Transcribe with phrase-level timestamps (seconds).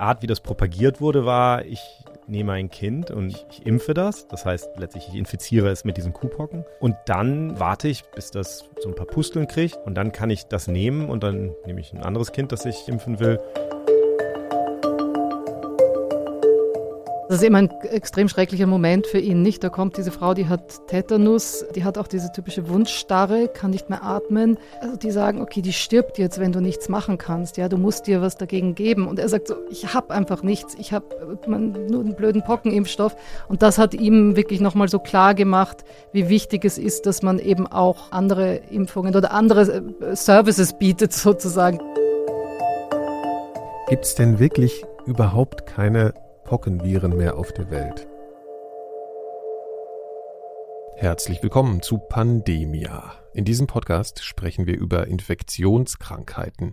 [0.00, 1.80] Art, wie das propagiert wurde, war, ich
[2.26, 4.26] nehme ein Kind und ich, ich impfe das.
[4.28, 6.64] Das heißt, letztlich, ich infiziere es mit diesen Kuhpocken.
[6.78, 9.78] Und dann warte ich, bis das so ein paar Pusteln kriegt.
[9.84, 12.88] Und dann kann ich das nehmen und dann nehme ich ein anderes Kind, das ich
[12.88, 13.40] impfen will.
[17.30, 19.62] Das ist eben ein extrem schrecklicher Moment für ihn, nicht?
[19.62, 23.88] Da kommt diese Frau, die hat Tetanus, die hat auch diese typische Wundstarre, kann nicht
[23.88, 24.58] mehr atmen.
[24.80, 27.56] Also die sagen, okay, die stirbt jetzt, wenn du nichts machen kannst.
[27.56, 29.06] Ja, du musst dir was dagegen geben.
[29.06, 30.74] Und er sagt so, ich habe einfach nichts.
[30.74, 31.06] Ich habe
[31.46, 33.14] nur einen blöden Pockenimpfstoff.
[33.46, 37.38] Und das hat ihm wirklich nochmal so klar gemacht, wie wichtig es ist, dass man
[37.38, 41.78] eben auch andere Impfungen oder andere äh, Services bietet sozusagen.
[43.88, 46.12] Gibt es denn wirklich überhaupt keine
[46.50, 48.08] Pockenviren mehr auf der Welt.
[50.96, 53.12] Herzlich willkommen zu Pandemia.
[53.34, 56.72] In diesem Podcast sprechen wir über Infektionskrankheiten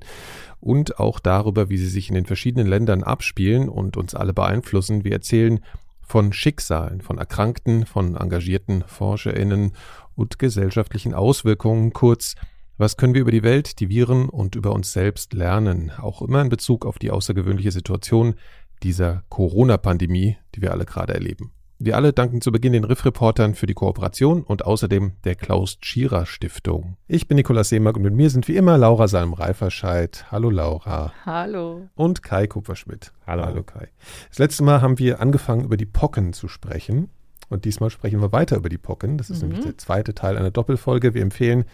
[0.60, 5.04] und auch darüber, wie sie sich in den verschiedenen Ländern abspielen und uns alle beeinflussen.
[5.04, 5.60] Wir erzählen
[6.02, 9.74] von Schicksalen, von Erkrankten, von engagierten Forscherinnen
[10.16, 12.34] und gesellschaftlichen Auswirkungen, kurz
[12.80, 16.42] was können wir über die Welt, die Viren und über uns selbst lernen, auch immer
[16.42, 18.36] in Bezug auf die außergewöhnliche Situation,
[18.84, 21.52] dieser Corona-Pandemie, die wir alle gerade erleben.
[21.80, 26.26] Wir alle danken zu Beginn den Riff-Reportern für die Kooperation und außerdem der Klaus Tschira
[26.26, 26.98] Stiftung.
[27.08, 30.26] Ich bin Nikolaus Seemark und mit mir sind wie immer Laura Salm-Reiferscheid.
[30.32, 31.14] Hallo Laura.
[31.24, 31.88] Hallo.
[31.94, 33.12] Und Kai Kupferschmidt.
[33.28, 33.46] Hallo.
[33.46, 33.90] Hallo Kai.
[34.30, 37.10] Das letzte Mal haben wir angefangen, über die Pocken zu sprechen.
[37.50, 39.20] Und diesmal sprechen wir weiter über die Pocken.
[39.20, 39.50] Das ist mhm.
[39.50, 41.14] nämlich der zweite Teil einer Doppelfolge.
[41.14, 41.66] Wir empfehlen,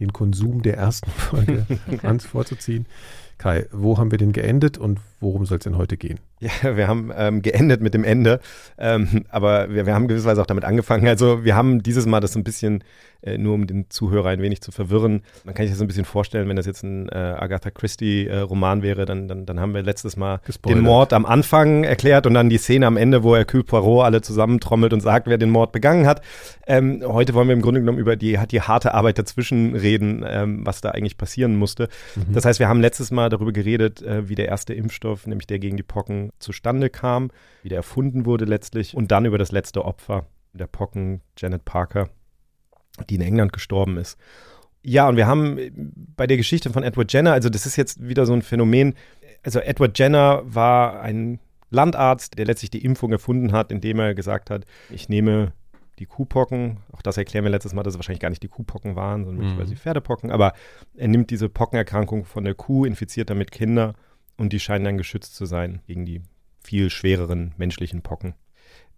[0.00, 1.64] den Konsum der ersten Folge
[2.02, 2.86] ganz vorzuziehen.
[3.38, 6.20] Kai, wo haben wir denn geendet und worum soll es denn heute gehen?
[6.44, 8.38] Ja, wir haben ähm, geendet mit dem Ende,
[8.76, 11.08] ähm, aber wir, wir haben gewisserweise auch damit angefangen.
[11.08, 12.84] Also wir haben dieses Mal das ein bisschen,
[13.22, 15.22] äh, nur um den Zuhörer ein wenig zu verwirren.
[15.44, 18.82] Man kann sich das ein bisschen vorstellen, wenn das jetzt ein äh, Agatha Christie-Roman äh,
[18.82, 20.78] wäre, dann, dann, dann haben wir letztes Mal Gespoilert.
[20.78, 24.20] den Mord am Anfang erklärt und dann die Szene am Ende, wo Hercule Poirot alle
[24.20, 26.20] zusammentrommelt und sagt, wer den Mord begangen hat.
[26.66, 30.66] Ähm, heute wollen wir im Grunde genommen über die, die harte Arbeit dazwischen reden, ähm,
[30.66, 31.88] was da eigentlich passieren musste.
[32.16, 32.34] Mhm.
[32.34, 35.58] Das heißt, wir haben letztes Mal darüber geredet, äh, wie der erste Impfstoff, nämlich der
[35.58, 37.30] gegen die Pocken, zustande kam,
[37.62, 42.08] wie der erfunden wurde letztlich und dann über das letzte Opfer der Pocken, Janet Parker,
[43.08, 44.18] die in England gestorben ist.
[44.82, 45.58] Ja, und wir haben
[46.16, 48.94] bei der Geschichte von Edward Jenner, also das ist jetzt wieder so ein Phänomen,
[49.42, 51.40] also Edward Jenner war ein
[51.70, 55.52] Landarzt, der letztlich die Impfung erfunden hat, indem er gesagt hat, ich nehme
[55.98, 58.96] die Kuhpocken, auch das erklären wir letztes Mal, dass es wahrscheinlich gar nicht die Kuhpocken
[58.96, 59.64] waren, sondern mhm.
[59.66, 60.52] die Pferdepocken, aber
[60.96, 63.94] er nimmt diese Pockenerkrankung von der Kuh, infiziert damit Kinder
[64.36, 66.22] und die scheinen dann geschützt zu sein gegen die
[66.62, 68.34] viel schwereren menschlichen Pocken.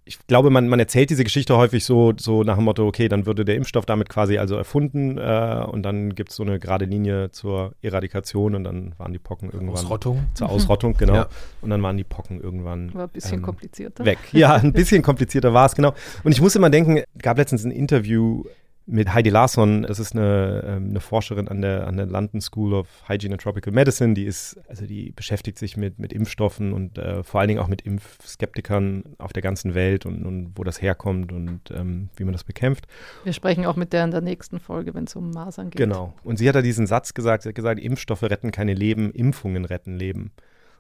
[0.09, 3.27] Ich glaube, man, man erzählt diese Geschichte häufig so, so nach dem Motto, okay, dann
[3.27, 6.85] würde der Impfstoff damit quasi also erfunden äh, und dann gibt es so eine gerade
[6.85, 9.75] Linie zur Eradikation und dann waren die Pocken irgendwann.
[9.75, 10.25] Ausrottung.
[10.35, 11.15] Zur Ausrottung, genau.
[11.15, 11.29] Ja.
[11.61, 12.95] Und dann waren die Pocken irgendwann.
[12.95, 14.05] War ein bisschen ähm, komplizierter.
[14.05, 14.19] Weg.
[14.31, 15.93] Ja, ein bisschen komplizierter war es, genau.
[16.23, 18.45] Und ich muss immer denken, gab letztens ein Interview
[18.87, 19.83] mit Heidi Larsson.
[19.83, 23.43] Das ist eine, ähm, eine Forscherin an der, an der London School of Hygiene and
[23.43, 24.15] Tropical Medicine.
[24.15, 27.69] Die ist, also die beschäftigt sich mit, mit Impfstoffen und äh, vor allen Dingen auch
[27.69, 32.33] mit Impfskeptikern auf der ganzen Welt und, und wo das herkommt und ähm, wie man
[32.33, 32.87] das bekämpft.
[33.25, 35.79] Wir sprechen auch mit der in der nächsten Folge, wenn es um Masern geht.
[35.79, 36.15] Genau.
[36.23, 39.65] Und sie hat da diesen Satz gesagt, sie hat gesagt, Impfstoffe retten keine Leben, Impfungen
[39.65, 40.31] retten Leben.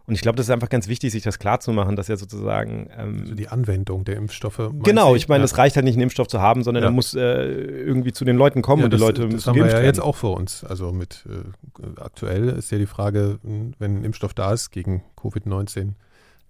[0.06, 2.88] Und ich glaube, das ist einfach ganz wichtig, sich das klarzumachen, dass ja sozusagen.
[2.96, 4.70] Ähm, also die Anwendung der Impfstoffe.
[4.82, 6.90] Genau, ich meine, es reicht halt nicht, einen Impfstoff zu haben, sondern ja.
[6.90, 9.56] er muss äh, irgendwie zu den Leuten kommen ja, und die Leute das müssen haben
[9.56, 10.62] wir ja jetzt auch vor uns.
[10.62, 15.94] Also mit äh, aktuell ist ja die Frage, wenn ein Impfstoff da ist gegen Covid-19,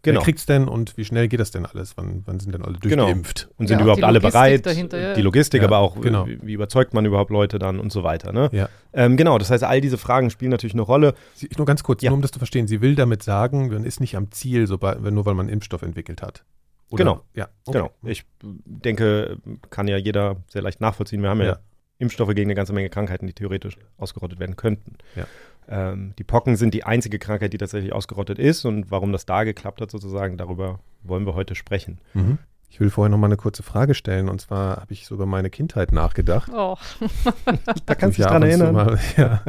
[0.06, 0.20] Genau.
[0.20, 1.96] Wer kriegt es denn und wie schnell geht das denn alles?
[1.96, 3.06] Wann, wann sind denn alle genau.
[3.06, 3.42] durchgeimpft?
[3.42, 3.54] Genau.
[3.58, 4.64] Und sind ja, überhaupt alle bereit?
[4.64, 5.14] Dahinter, ja.
[5.14, 6.28] Die Logistik, ja, aber auch, genau.
[6.28, 8.32] wie, wie, überzeugt man überhaupt Leute dann und so weiter.
[8.32, 8.48] Ne?
[8.52, 8.68] Ja.
[8.92, 11.14] Ähm, genau, das heißt, all diese Fragen spielen natürlich eine Rolle.
[11.34, 12.68] Sie, nur ganz kurz, nur um das zu verstehen.
[12.68, 15.82] Sie will damit sagen, man ist nicht am Ziel, sobald, nur weil man einen Impfstoff
[15.82, 16.44] entwickelt hat.
[16.90, 17.02] Oder?
[17.02, 17.20] Genau.
[17.34, 17.48] Ja.
[17.64, 17.78] Okay.
[17.78, 17.90] Genau.
[18.04, 19.38] Ich denke,
[19.70, 21.20] kann ja jeder sehr leicht nachvollziehen.
[21.20, 21.58] Wir haben ja,
[21.98, 24.96] Impfstoffe gegen eine ganze Menge Krankheiten, die theoretisch ausgerottet werden könnten.
[25.16, 25.26] Ja.
[25.68, 29.44] Ähm, die Pocken sind die einzige Krankheit, die tatsächlich ausgerottet ist und warum das da
[29.44, 31.98] geklappt hat sozusagen, darüber wollen wir heute sprechen.
[32.14, 32.38] Mhm.
[32.68, 35.26] Ich will vorher noch mal eine kurze Frage stellen und zwar habe ich so über
[35.26, 36.50] meine Kindheit nachgedacht.
[36.54, 36.76] Oh.
[37.86, 38.74] da kannst du dich dran erinnern.
[38.74, 39.42] Mal, ja.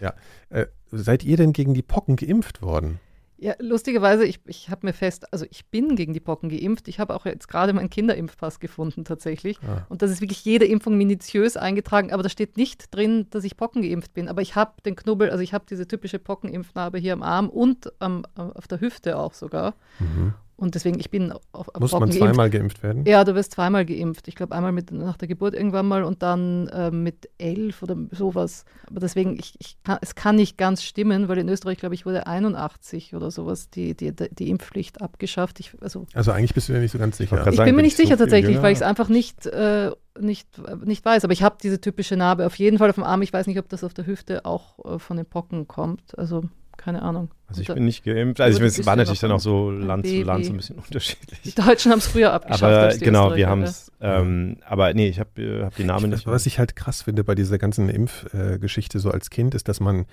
[0.00, 0.14] ja.
[0.50, 2.98] Äh, seid ihr denn gegen die Pocken geimpft worden?
[3.42, 6.86] Ja, lustigerweise, ich, ich habe mir fest, also ich bin gegen die Pocken geimpft.
[6.86, 9.58] Ich habe auch jetzt gerade meinen Kinderimpfpass gefunden tatsächlich.
[9.66, 9.84] Ah.
[9.88, 13.56] Und das ist wirklich jede Impfung minutiös eingetragen, aber da steht nicht drin, dass ich
[13.56, 14.28] Pocken geimpft bin.
[14.28, 17.92] Aber ich habe den Knubbel, also ich habe diese typische Pockenimpfnarbe hier am Arm und
[18.00, 19.74] ähm, auf der Hüfte auch sogar.
[19.98, 20.34] Mhm.
[20.56, 22.80] Und deswegen, ich bin auf, auf Muss Brocken man zweimal geimpft.
[22.80, 23.04] geimpft werden?
[23.04, 24.28] Ja, du wirst zweimal geimpft.
[24.28, 27.96] Ich glaube, einmal mit, nach der Geburt irgendwann mal und dann äh, mit elf oder
[28.10, 28.64] sowas.
[28.88, 32.06] Aber deswegen, ich, ich kann, es kann nicht ganz stimmen, weil in Österreich, glaube ich,
[32.06, 35.58] wurde 81 oder sowas die, die, die Impfpflicht abgeschafft.
[35.58, 37.44] Ich, also, also eigentlich bist du dir nicht so ganz sicher.
[37.46, 39.90] Ich, sagen, bin mir nicht sicher tatsächlich, weil ich es einfach nicht, äh,
[40.20, 40.48] nicht,
[40.84, 41.24] nicht weiß.
[41.24, 43.22] Aber ich habe diese typische Narbe auf jeden Fall auf dem Arm.
[43.22, 46.16] Ich weiß nicht, ob das auf der Hüfte auch äh, von den Pocken kommt.
[46.18, 46.44] Also
[46.82, 47.30] keine Ahnung.
[47.46, 48.40] Also ich bin nicht geimpft.
[48.40, 50.20] Also es war natürlich dann auch so Land Baby.
[50.20, 51.40] zu Land so ein bisschen unterschiedlich.
[51.42, 52.62] Die Deutschen haben es früher abgeschafft.
[52.62, 53.92] Aber genau, wir haben es.
[54.00, 56.26] Ähm, aber nee, ich habe äh, hab die Namen ich, nicht.
[56.26, 59.80] Was ich halt krass finde bei dieser ganzen Impfgeschichte äh, so als Kind, ist, dass
[59.80, 60.06] man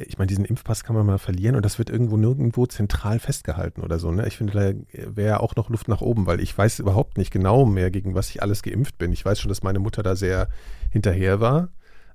[0.00, 3.82] ich meine, diesen Impfpass kann man mal verlieren und das wird irgendwo nirgendwo zentral festgehalten
[3.82, 4.12] oder so.
[4.12, 4.28] Ne?
[4.28, 4.52] Ich finde,
[4.92, 8.14] da wäre auch noch Luft nach oben, weil ich weiß überhaupt nicht genau mehr, gegen
[8.14, 9.12] was ich alles geimpft bin.
[9.12, 10.48] Ich weiß schon, dass meine Mutter da sehr
[10.90, 11.70] hinterher war,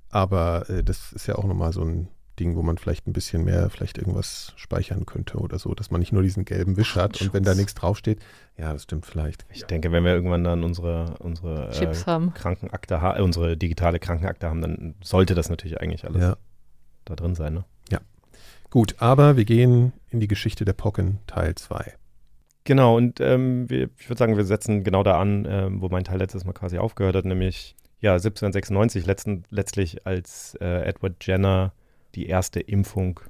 [0.08, 3.44] aber äh, das ist ja auch nochmal so ein Ding, wo man vielleicht ein bisschen
[3.44, 7.20] mehr, vielleicht irgendwas speichern könnte oder so, dass man nicht nur diesen gelben Wisch hat
[7.20, 8.20] und wenn da nichts draufsteht,
[8.56, 9.46] ja, das stimmt vielleicht.
[9.50, 12.34] Ich denke, wenn wir irgendwann dann unsere, unsere Chips äh, haben.
[12.34, 16.36] Krankenakte, ha unsere digitale Krankenakte haben, dann sollte das natürlich eigentlich alles ja.
[17.04, 17.64] da drin sein, ne?
[17.90, 18.00] Ja.
[18.70, 21.94] Gut, aber wir gehen in die Geschichte der Pocken Teil 2.
[22.64, 26.04] Genau, und ähm, wir, ich würde sagen, wir setzen genau da an, ähm, wo mein
[26.04, 31.72] Teil letztes Mal quasi aufgehört hat, nämlich ja, 1796 letzten, letztlich als äh, Edward Jenner
[32.14, 33.20] die erste Impfung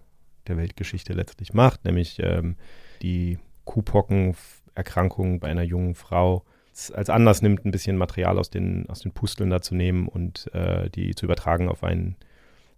[0.47, 2.57] der Weltgeschichte letztlich macht, nämlich ähm,
[3.03, 6.45] die Kuhpockenerkrankung bei einer jungen Frau
[6.93, 10.53] als Anlass nimmt, ein bisschen Material aus den, aus den Pusteln da zu nehmen und
[10.55, 12.17] äh, die zu übertragen auf einen,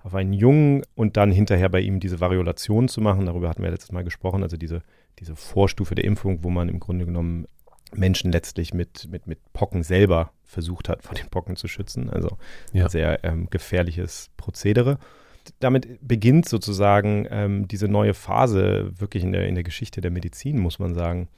[0.00, 3.26] auf einen Jungen und dann hinterher bei ihm diese Variolation zu machen.
[3.26, 4.82] Darüber hatten wir letztes Mal gesprochen, also diese,
[5.18, 7.46] diese Vorstufe der Impfung, wo man im Grunde genommen
[7.94, 12.10] Menschen letztlich mit, mit, mit Pocken selber versucht hat, vor den Pocken zu schützen.
[12.10, 12.36] Also
[12.72, 12.84] ja.
[12.84, 14.98] ein sehr ähm, gefährliches Prozedere
[15.60, 20.58] damit beginnt sozusagen ähm, diese neue Phase wirklich in der, in der Geschichte der Medizin,
[20.58, 21.28] muss man sagen.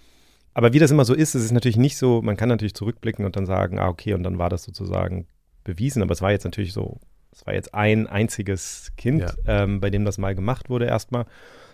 [0.55, 3.25] Aber wie das immer so ist, es ist natürlich nicht so, man kann natürlich zurückblicken
[3.25, 5.27] und dann sagen, ah, okay, und dann war das sozusagen
[5.65, 6.99] bewiesen, aber es war jetzt natürlich so,
[7.31, 9.63] es war jetzt ein einziges Kind, ja.
[9.63, 11.27] ähm, bei dem das mal gemacht wurde erstmal.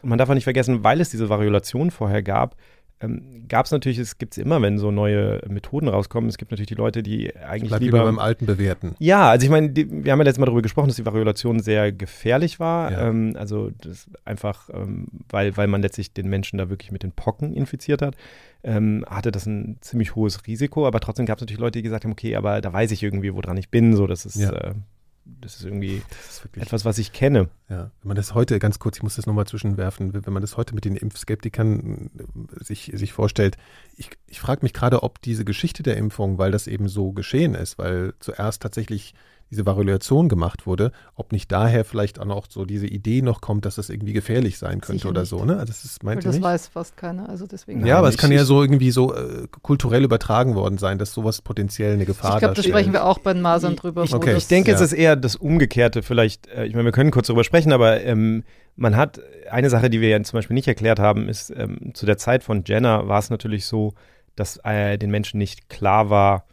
[0.02, 2.56] Und man darf auch nicht vergessen, weil es diese Variolation vorher gab,
[3.00, 6.50] ähm, gab es natürlich, es gibt es immer, wenn so neue Methoden rauskommen, es gibt
[6.50, 8.94] natürlich die Leute, die eigentlich Bleib lieber beim Alten bewerten.
[8.99, 11.93] Ja, also ich meine, wir haben ja letztes Mal darüber gesprochen, dass die Variolation sehr
[11.93, 12.93] gefährlich war.
[12.93, 13.08] Ja.
[13.08, 17.12] Ähm, also das einfach, ähm, weil, weil man letztlich den Menschen da wirklich mit den
[17.12, 18.17] Pocken infiziert hat,
[18.62, 20.87] ähm, hatte das ein ziemlich hohes Risiko.
[20.87, 23.35] Aber trotzdem gab es natürlich Leute, die gesagt haben, okay, aber da weiß ich irgendwie,
[23.35, 23.96] woran ich bin.
[23.96, 24.50] So, das ist ja.
[24.50, 24.75] äh,
[25.24, 27.48] das ist irgendwie das ist etwas, was ich kenne.
[27.68, 30.56] Ja, wenn man das heute, ganz kurz, ich muss das nochmal zwischenwerfen, wenn man das
[30.56, 33.56] heute mit den Impfskeptikern äh, sich, sich vorstellt,
[33.96, 37.54] ich, ich frage mich gerade, ob diese Geschichte der Impfung, weil das eben so geschehen
[37.54, 39.14] ist, weil zuerst tatsächlich
[39.54, 43.64] diese Variation gemacht wurde, ob nicht daher vielleicht auch noch so diese Idee noch kommt,
[43.64, 45.30] dass das irgendwie gefährlich sein könnte Sicher oder nicht.
[45.30, 45.44] so.
[45.44, 45.54] Ne?
[45.54, 46.44] Also das ist, meint das nicht?
[46.44, 47.28] weiß fast keiner.
[47.28, 50.98] Also deswegen ja, aber es kann ja so irgendwie so äh, kulturell übertragen worden sein,
[50.98, 52.34] dass sowas potenziell eine Gefahr ist.
[52.36, 54.04] Ich glaube, da sprechen wir auch bei den Masern drüber.
[54.04, 54.36] Ich, okay.
[54.36, 54.76] ich denke, ja.
[54.76, 56.48] es ist eher das Umgekehrte vielleicht.
[56.48, 58.44] Äh, ich meine, wir können kurz darüber sprechen, aber ähm,
[58.76, 62.06] man hat eine Sache, die wir ja zum Beispiel nicht erklärt haben, ist, ähm, zu
[62.06, 63.94] der Zeit von Jenner war es natürlich so,
[64.36, 66.44] dass äh, den Menschen nicht klar war,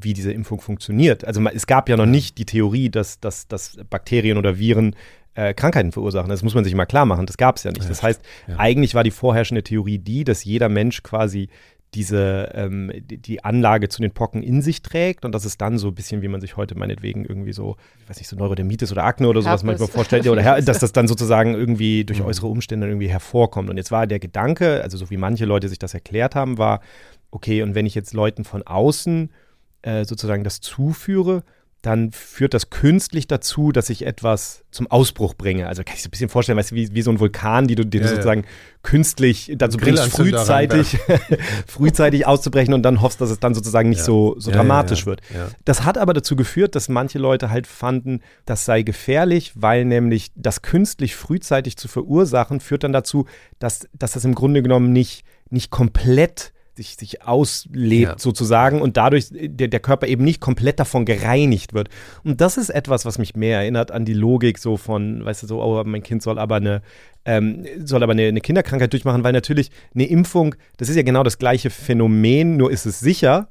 [0.00, 1.24] wie diese Impfung funktioniert.
[1.24, 4.94] Also es gab ja noch nicht die Theorie, dass, dass, dass Bakterien oder Viren
[5.34, 6.28] äh, Krankheiten verursachen.
[6.28, 7.26] Das muss man sich mal klar machen.
[7.26, 7.88] Das gab es ja nicht.
[7.88, 8.56] Das heißt, ja.
[8.58, 11.48] eigentlich war die vorherrschende Theorie die, dass jeder Mensch quasi
[11.94, 15.88] diese ähm, die, Anlage zu den Pocken in sich trägt und das ist dann so
[15.88, 19.04] ein bisschen, wie man sich heute meinetwegen irgendwie so, ich weiß nicht, so Neurodermitis oder
[19.04, 22.26] Akne oder sowas manchmal vorstellt, oder dass das dann sozusagen irgendwie durch mhm.
[22.26, 23.70] äußere Umstände irgendwie hervorkommt.
[23.70, 26.80] Und jetzt war der Gedanke, also so wie manche Leute sich das erklärt haben, war,
[27.30, 29.30] okay, und wenn ich jetzt Leuten von außen
[29.84, 31.42] äh, sozusagen das zuführe,
[31.84, 35.66] dann führt das künstlich dazu, dass ich etwas zum Ausbruch bringe.
[35.66, 37.74] Also kann ich so ein bisschen vorstellen, weißt du, wie, wie so ein Vulkan, die
[37.74, 38.48] du, den ja, du sozusagen ja.
[38.82, 40.98] künstlich dazu bringst, frühzeitig,
[41.66, 44.04] frühzeitig auszubrechen und dann hoffst, dass es dann sozusagen nicht ja.
[44.04, 45.20] so, so dramatisch wird.
[45.66, 50.32] Das hat aber dazu geführt, dass manche Leute halt fanden, das sei gefährlich, weil nämlich
[50.34, 53.26] das künstlich frühzeitig zu verursachen, führt dann dazu,
[53.58, 58.18] dass, dass das im Grunde genommen nicht, nicht komplett sich, sich auslebt ja.
[58.18, 61.88] sozusagen und dadurch der, der Körper eben nicht komplett davon gereinigt wird.
[62.24, 65.46] Und das ist etwas, was mich mehr erinnert an die Logik so von, weißt du,
[65.46, 66.82] so, oh, mein Kind soll aber eine,
[67.24, 71.22] ähm, soll aber eine, eine Kinderkrankheit durchmachen, weil natürlich eine Impfung, das ist ja genau
[71.22, 73.48] das gleiche Phänomen, nur ist es sicher.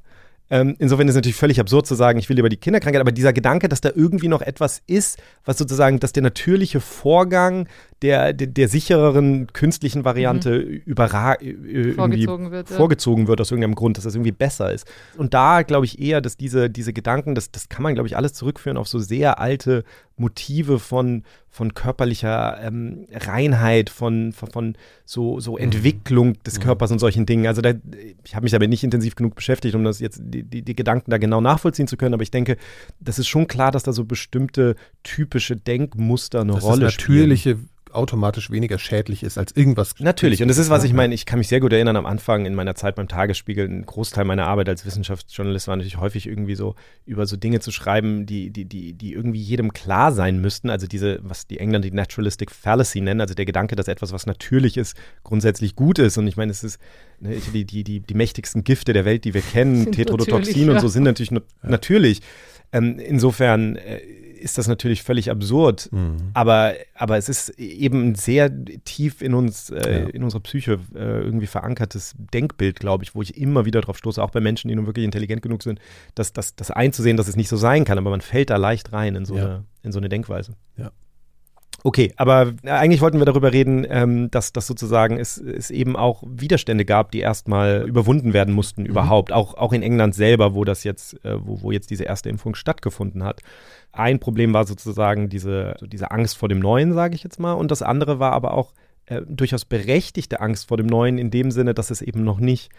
[0.50, 3.12] Ähm, insofern ist es natürlich völlig absurd zu sagen, ich will lieber die Kinderkrankheit, aber
[3.12, 7.68] dieser Gedanke, dass da irgendwie noch etwas ist, was sozusagen, dass der natürliche Vorgang
[8.04, 10.82] der, der, der sichereren künstlichen Variante mhm.
[10.86, 12.76] überra äh, vorgezogen, wird, ja.
[12.76, 14.86] vorgezogen wird aus irgendeinem Grund, dass das irgendwie besser ist.
[15.18, 18.18] Und da glaube ich eher, dass diese, diese Gedanken, das, das kann man, glaube ich,
[18.18, 19.86] alles zurückführen auf so sehr alte
[20.18, 25.60] Motive von, von körperlicher ähm, Reinheit, von, von, von, so, so mhm.
[25.60, 26.64] Entwicklung des mhm.
[26.64, 27.48] Körpers und solchen Dingen.
[27.48, 27.74] Also da,
[28.24, 31.10] ich habe mich damit nicht intensiv genug beschäftigt, um das jetzt die, die, die Gedanken
[31.10, 32.58] da genau nachvollziehen zu können, aber ich denke,
[33.00, 37.52] das ist schon klar, dass da so bestimmte typische Denkmuster eine das Rolle das natürliche
[37.52, 39.96] spielen automatisch weniger schädlich ist als irgendwas.
[40.00, 40.42] Natürlich.
[40.42, 41.14] Und das ist, was ich meine.
[41.14, 44.26] Ich kann mich sehr gut erinnern, am Anfang in meiner Zeit beim Tagesspiegel, ein Großteil
[44.26, 48.50] meiner Arbeit als Wissenschaftsjournalist war natürlich häufig irgendwie so, über so Dinge zu schreiben, die,
[48.50, 50.70] die, die, die irgendwie jedem klar sein müssten.
[50.70, 54.26] Also diese, was die Engländer die Naturalistic Fallacy nennen, also der Gedanke, dass etwas, was
[54.26, 56.18] natürlich ist, grundsätzlich gut ist.
[56.18, 56.80] Und ich meine, es ist
[57.20, 60.74] ne, die, die, die, die mächtigsten Gifte der Welt, die wir kennen, Tetrodotoxin ja.
[60.74, 61.40] und so, sind natürlich ja.
[61.62, 62.22] natürlich.
[62.72, 64.00] Ähm, insofern äh,
[64.44, 65.90] ist das natürlich völlig absurd.
[65.92, 66.32] Mhm.
[66.34, 68.52] Aber, aber es ist eben sehr
[68.84, 70.10] tief in uns, äh, ja.
[70.10, 74.22] in unserer Psyche äh, irgendwie verankertes Denkbild, glaube ich, wo ich immer wieder drauf stoße,
[74.22, 75.80] auch bei Menschen, die nun wirklich intelligent genug sind,
[76.16, 77.98] das, das, das einzusehen, dass es nicht so sein kann.
[77.98, 79.46] Aber man fällt da leicht rein in so, ja.
[79.46, 80.56] eine, in so eine Denkweise.
[80.78, 80.92] Ja.
[81.86, 85.98] Okay, aber äh, eigentlich wollten wir darüber reden, ähm, dass das sozusagen es, es eben
[85.98, 88.88] auch Widerstände gab, die erstmal überwunden werden mussten mhm.
[88.88, 92.30] überhaupt, auch, auch in England selber, wo das jetzt, äh, wo, wo jetzt diese erste
[92.30, 93.42] Impfung stattgefunden hat.
[93.92, 97.70] Ein Problem war sozusagen diese, diese Angst vor dem Neuen, sage ich jetzt mal, und
[97.70, 98.72] das andere war aber auch
[99.08, 102.72] äh, durchaus berechtigte Angst vor dem Neuen in dem Sinne, dass es eben noch nicht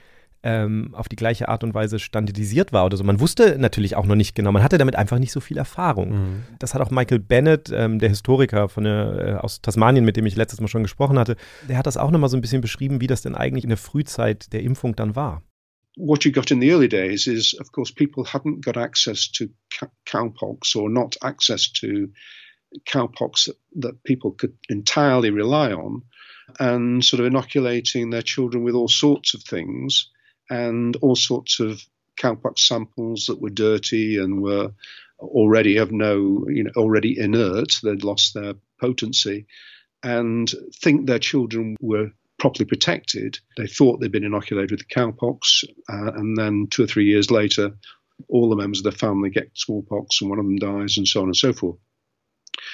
[0.45, 3.03] ähm, auf die gleiche Art und Weise standardisiert war oder so.
[3.03, 6.11] Man wusste natürlich auch noch nicht genau, man hatte damit einfach nicht so viel Erfahrung.
[6.11, 6.43] Mhm.
[6.59, 10.27] Das hat auch Michael Bennett, ähm, der Historiker von der, äh, aus Tasmanien, mit dem
[10.27, 11.37] ich letztes Mal schon gesprochen hatte,
[11.67, 13.79] der hat das auch nochmal so ein bisschen beschrieben, wie das denn eigentlich in der
[13.79, 15.43] Frühzeit der Impfung dann war.
[15.97, 19.49] what you got in the early days is, of course, people hadn't got access to
[20.07, 22.11] cowpox or not access to
[22.85, 26.03] cowpox that, that people could entirely rely on,
[26.59, 30.11] and sort of inoculating their children with all sorts of things
[30.51, 31.83] and all sorts of
[32.21, 34.73] cowpox samples that were dirty and were
[35.19, 37.81] already of no, you know, already inert.
[37.83, 39.47] They'd lost their potency,
[40.03, 40.51] and
[40.83, 43.39] think their children were properly protected.
[43.57, 47.77] They thought they'd been inoculated with cowpox, uh, and then two or three years later,
[48.29, 51.21] all the members of the family get smallpox, and one of them dies, and so
[51.21, 51.79] on and so forth.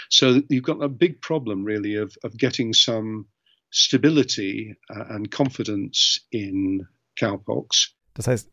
[0.09, 3.27] So you've got a big problem, really, of, of getting some
[3.71, 6.87] stability uh, and confidence in
[7.21, 7.95] cowpox.
[8.15, 8.50] Das heißt,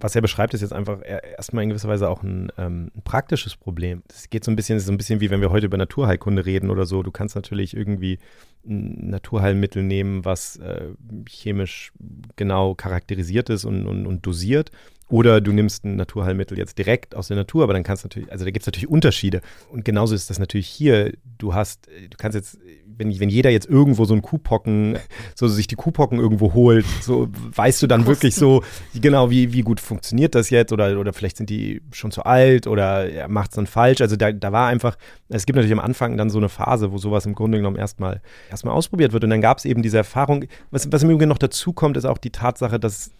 [0.00, 3.56] was er beschreibt, ist jetzt einfach erstmal in gewisser Weise auch ein, ähm, ein praktisches
[3.56, 4.02] Problem.
[4.08, 6.70] Es geht so ein bisschen, so ein bisschen wie wenn wir heute über Naturheilkunde reden
[6.70, 7.02] oder so.
[7.02, 8.18] Du kannst natürlich irgendwie
[8.66, 10.94] ein Naturheilmittel nehmen, was äh,
[11.28, 11.92] chemisch
[12.36, 14.70] genau charakterisiert ist und, und, und dosiert.
[15.10, 18.30] Oder du nimmst ein Naturheilmittel jetzt direkt aus der Natur, aber dann kannst du natürlich,
[18.30, 19.40] also da gibt es natürlich Unterschiede.
[19.70, 21.12] Und genauso ist das natürlich hier.
[21.36, 24.98] Du hast, du kannst jetzt, wenn, wenn jeder jetzt irgendwo so ein Kuhpocken,
[25.34, 28.10] so sich die Kuhpocken irgendwo holt, so weißt du dann Kosten.
[28.14, 28.62] wirklich so,
[28.94, 32.68] genau, wie, wie gut funktioniert das jetzt oder, oder vielleicht sind die schon zu alt
[32.68, 34.00] oder er macht es dann falsch.
[34.02, 34.96] Also da, da war einfach,
[35.28, 38.20] es gibt natürlich am Anfang dann so eine Phase, wo sowas im Grunde genommen erstmal
[38.48, 39.24] erstmal ausprobiert wird.
[39.24, 40.44] Und dann gab es eben diese Erfahrung.
[40.70, 43.10] Was, was im Übrigen noch dazu kommt, ist auch die Tatsache, dass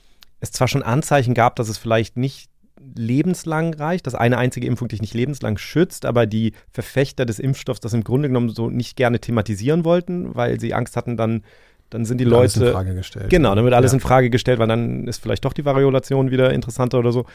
[0.41, 2.51] es zwar schon Anzeichen gab, dass es vielleicht nicht
[2.95, 7.81] lebenslang reicht, dass eine einzige Impfung dich nicht lebenslang schützt, aber die Verfechter des Impfstoffs
[7.81, 11.43] das im Grunde genommen so nicht gerne thematisieren wollten, weil sie Angst hatten, dann
[11.91, 12.61] dann sind die wird Leute.
[12.61, 13.31] Alles in Frage gestellt.
[13.31, 13.97] Genau, dann wird alles ja.
[13.97, 17.27] in Frage gestellt, weil dann ist vielleicht doch die Variolation wieder interessanter oder so.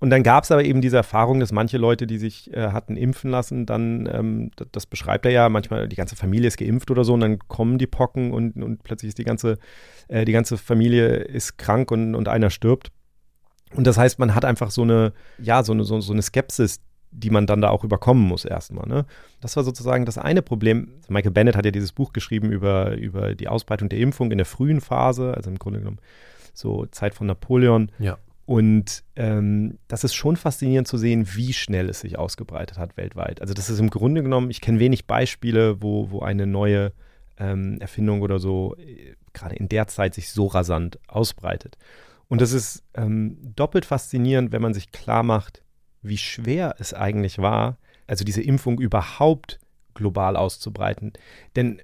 [0.00, 2.96] Und dann gab es aber eben diese Erfahrung, dass manche Leute, die sich äh, hatten
[2.96, 6.90] impfen lassen, dann, ähm, das, das, beschreibt er ja, manchmal die ganze Familie ist geimpft
[6.90, 9.58] oder so und dann kommen die Pocken und, und plötzlich ist die ganze,
[10.08, 12.90] äh, die ganze Familie ist krank und, und einer stirbt.
[13.74, 16.80] Und das heißt, man hat einfach so eine, ja, so eine, so, so eine Skepsis,
[17.12, 18.88] die man dann da auch überkommen muss erstmal.
[18.88, 19.04] Ne?
[19.40, 20.92] Das war sozusagen das eine Problem.
[21.08, 24.46] Michael Bennett hat ja dieses Buch geschrieben über, über die Ausbreitung der Impfung in der
[24.46, 26.00] frühen Phase, also im Grunde genommen
[26.52, 27.90] so Zeit von Napoleon.
[27.98, 28.18] Ja.
[28.50, 33.40] Und ähm, das ist schon faszinierend zu sehen, wie schnell es sich ausgebreitet hat weltweit.
[33.40, 36.92] Also das ist im Grunde genommen, ich kenne wenig Beispiele, wo, wo eine neue
[37.38, 41.78] ähm, Erfindung oder so äh, gerade in der Zeit sich so rasant ausbreitet.
[42.26, 45.62] Und das ist ähm, doppelt faszinierend, wenn man sich klar macht,
[46.02, 47.78] wie schwer es eigentlich war,
[48.08, 49.60] also diese Impfung überhaupt
[49.94, 51.12] global auszubreiten.
[51.54, 51.80] Denn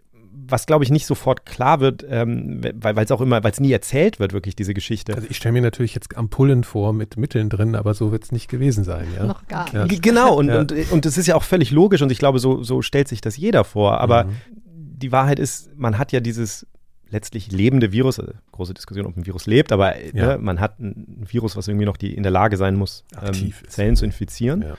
[0.48, 3.72] was glaube ich nicht sofort klar wird, ähm, weil es auch immer, weil es nie
[3.72, 5.14] erzählt wird, wirklich diese Geschichte.
[5.14, 8.32] Also ich stelle mir natürlich jetzt Ampullen vor mit Mitteln drin, aber so wird es
[8.32, 9.06] nicht gewesen sein.
[9.16, 9.26] Ja?
[9.26, 9.84] Noch gar ja.
[9.86, 10.02] nicht.
[10.02, 10.60] Genau, und, ja.
[10.60, 13.20] und, und das ist ja auch völlig logisch und ich glaube, so, so stellt sich
[13.20, 14.00] das jeder vor.
[14.00, 14.36] Aber mhm.
[14.74, 16.66] die Wahrheit ist, man hat ja dieses
[17.08, 20.36] letztlich lebende Virus, also große Diskussion, ob ein Virus lebt, aber ja.
[20.36, 23.52] ne, man hat ein Virus, was irgendwie noch die, in der Lage sein muss, ähm,
[23.68, 24.62] Zellen zu infizieren.
[24.62, 24.74] Ja.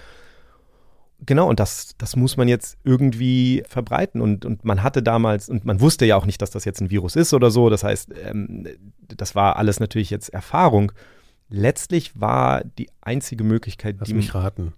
[1.26, 4.22] Genau, und das, das muss man jetzt irgendwie verbreiten.
[4.22, 6.90] Und, und man hatte damals, und man wusste ja auch nicht, dass das jetzt ein
[6.92, 7.70] Virus ist oder so.
[7.70, 8.68] Das heißt, ähm,
[9.08, 10.92] das war alles natürlich jetzt Erfahrung.
[11.50, 14.14] Letztlich war die einzige Möglichkeit, Lass die.
[14.14, 14.74] mich raten.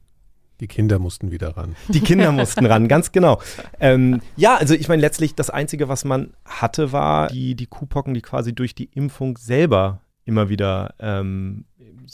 [0.60, 1.75] Die Kinder mussten wieder ran.
[1.88, 3.41] Die Kinder mussten ran, ganz genau.
[3.79, 8.13] Ähm, ja, also ich meine, letztlich das Einzige, was man hatte, war die, die Kuhpocken,
[8.13, 11.65] die quasi durch die Impfung selber immer wieder, ähm,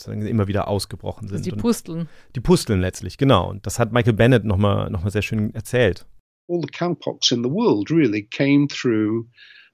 [0.06, 1.38] immer wieder ausgebrochen sind.
[1.38, 2.08] Also die Pusteln.
[2.34, 3.50] Die Pusteln letztlich, genau.
[3.50, 6.06] Und das hat Michael Bennett nochmal noch mal sehr schön erzählt.
[6.48, 9.26] All the cowpox in the world really came through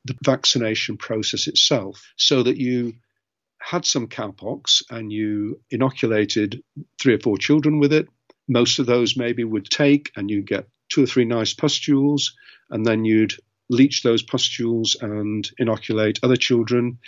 [0.04, 2.94] the vaccination process itself, so that you
[3.58, 6.62] had some cowpox and you inoculated
[6.99, 8.08] three or four children with it.
[8.49, 12.34] Most of those maybe would take, and you get two or three nice pustules,
[12.70, 13.34] and then you'd
[13.68, 16.99] leach those pustules and inoculate other children.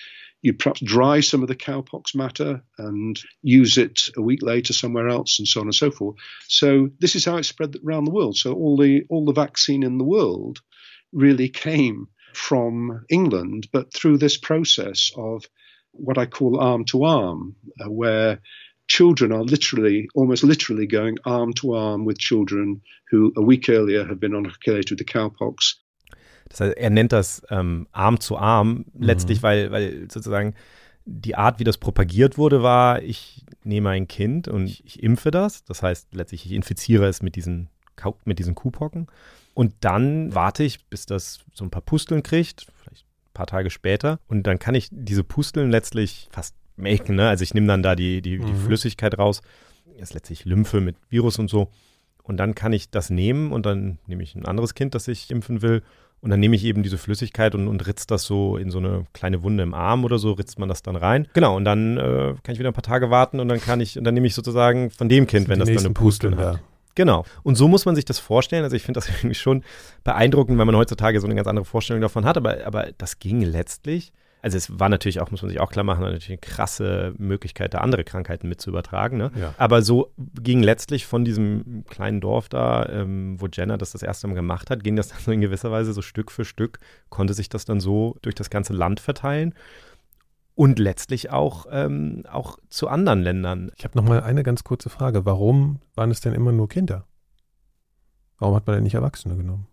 [0.45, 5.09] You'd perhaps dry some of the cowpox matter and use it a week later somewhere
[5.09, 6.17] else, and so on and so forth.
[6.49, 8.37] So this is how it spread around the world.
[8.37, 10.61] So all the all the vaccine in the world
[11.15, 15.47] really came from England, but through this process of
[15.93, 18.41] what I call arm to arm, uh, where
[18.87, 24.05] children are literally, almost literally going arm to arm with children who a week earlier
[24.05, 25.77] have been inoculated with the cowpox.
[26.49, 29.43] Das heißt, er nennt das ähm, Arm zu Arm, letztlich, mhm.
[29.43, 30.55] weil, weil sozusagen
[31.07, 35.31] die Art, wie das propagiert wurde, war, ich nehme ein Kind und ich, ich impfe
[35.31, 35.65] das.
[35.65, 37.69] Das heißt, letztlich, ich infiziere es mit diesen,
[38.25, 39.09] mit diesen Kuhpocken.
[39.53, 43.71] Und dann warte ich, bis das so ein paar Pusteln kriegt, vielleicht ein paar Tage
[43.71, 44.19] später.
[44.29, 47.17] Und dann kann ich diese Pusteln letztlich fast maken.
[47.17, 47.29] Ne?
[47.29, 48.65] Also ich nehme dann da die, die, die mhm.
[48.67, 49.43] Flüssigkeit raus.
[49.99, 51.71] Das ist letztlich Lymphe mit Virus und so.
[52.23, 55.31] Und dann kann ich das nehmen und dann nehme ich ein anderes Kind, das ich
[55.31, 55.83] impfen will.
[56.25, 59.05] Und dann nehme ich eben diese Flüssigkeit und, und ritzt das so in so eine
[59.13, 61.29] kleine Wunde im Arm oder so, ritzt man das dann rein.
[61.35, 63.99] Genau, und dann äh, kann ich wieder ein paar Tage warten und dann kann ich,
[63.99, 66.61] und dann nehme ich sozusagen von dem Kind, wenn das dann eine Pusteln hat.
[66.95, 67.27] Genau.
[67.43, 68.65] Und so muss man sich das vorstellen.
[68.65, 69.65] Also ich finde das irgendwie schon
[70.03, 72.39] beeindruckend, weil man heutzutage so eine ganz andere Vorstellung davon hat.
[72.39, 74.15] Aber, aber das ging letztlich
[74.45, 77.73] also es war natürlich auch, muss man sich auch klar machen, natürlich eine krasse Möglichkeit,
[77.73, 79.17] da andere Krankheiten mit zu übertragen.
[79.17, 79.31] Ne?
[79.41, 79.55] Ja.
[79.57, 84.27] Aber so ging letztlich von diesem kleinen Dorf da, ähm, wo Jenner das das erste
[84.27, 87.33] Mal gemacht hat, ging das dann so in gewisser Weise so Stück für Stück, konnte
[87.33, 89.55] sich das dann so durch das ganze Land verteilen
[90.55, 93.73] und letztlich auch, ähm, auch zu anderen Ländern.
[93.79, 95.25] Ich habe noch mal eine ganz kurze Frage.
[95.25, 97.07] Warum waren es denn immer nur Kinder?
[98.39, 99.69] Warum hat man denn nicht Erwachsene genommen?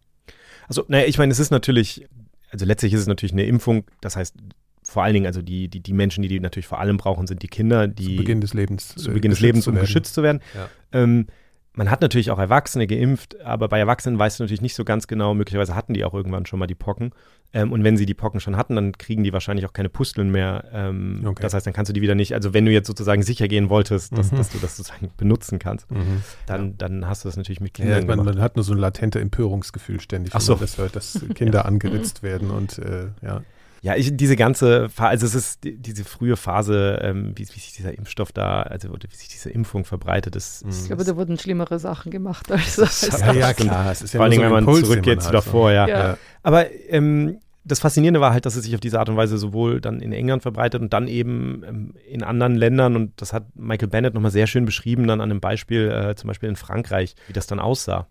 [0.70, 2.08] Also, naja, ich meine, es ist natürlich,
[2.52, 4.36] also letztlich ist es natürlich eine Impfung, das heißt,
[4.84, 7.44] vor allen Dingen, also die, die, die Menschen, die die natürlich vor allem brauchen, sind
[7.44, 10.42] die Kinder, die zu Beginn des Lebens, zu Beginn des Lebens, um geschützt zu werden.
[10.54, 10.70] Ja.
[10.92, 11.28] Ähm,
[11.74, 15.08] man hat natürlich auch Erwachsene geimpft, aber bei Erwachsenen weißt du natürlich nicht so ganz
[15.08, 17.12] genau, möglicherweise hatten die auch irgendwann schon mal die Pocken.
[17.54, 20.32] Ähm, und wenn sie die Pocken schon hatten, dann kriegen die wahrscheinlich auch keine Pusteln
[20.32, 20.66] mehr.
[20.74, 21.42] Ähm, okay.
[21.42, 23.70] Das heißt, dann kannst du die wieder nicht, also wenn du jetzt sozusagen sicher gehen
[23.70, 24.38] wolltest, dass, mhm.
[24.38, 26.24] dass du das sozusagen benutzen kannst, mhm.
[26.46, 28.80] dann, dann hast du das natürlich mit Kindern ja, man, man, hat nur so ein
[28.80, 30.56] latente Empörungsgefühl ständig, Ach so.
[30.56, 33.44] das hört, dass Kinder angeritzt werden und äh, ja.
[33.84, 37.60] Ja, ich, diese ganze Phase, also es ist die, diese frühe Phase, ähm, wie, wie,
[37.60, 40.64] sich dieser Impfstoff da, also wie sich diese Impfung verbreitet ist.
[40.70, 43.10] Ich glaube, da wurden schlimmere Sachen gemacht als das.
[43.20, 43.92] Ja, ja, klar.
[43.92, 45.88] Es ist ja Vor allem, so wenn man Impuls, zurückgeht zu davor, ja.
[45.88, 46.18] ja.
[46.44, 49.82] Aber ähm, das Faszinierende war halt, dass es sich auf diese Art und Weise sowohl
[49.82, 53.90] dann in England verbreitet und dann eben ähm, in anderen Ländern und das hat Michael
[53.90, 57.34] Bennett nochmal sehr schön beschrieben, dann an einem Beispiel, äh, zum Beispiel in Frankreich, wie
[57.34, 58.08] das dann aussah.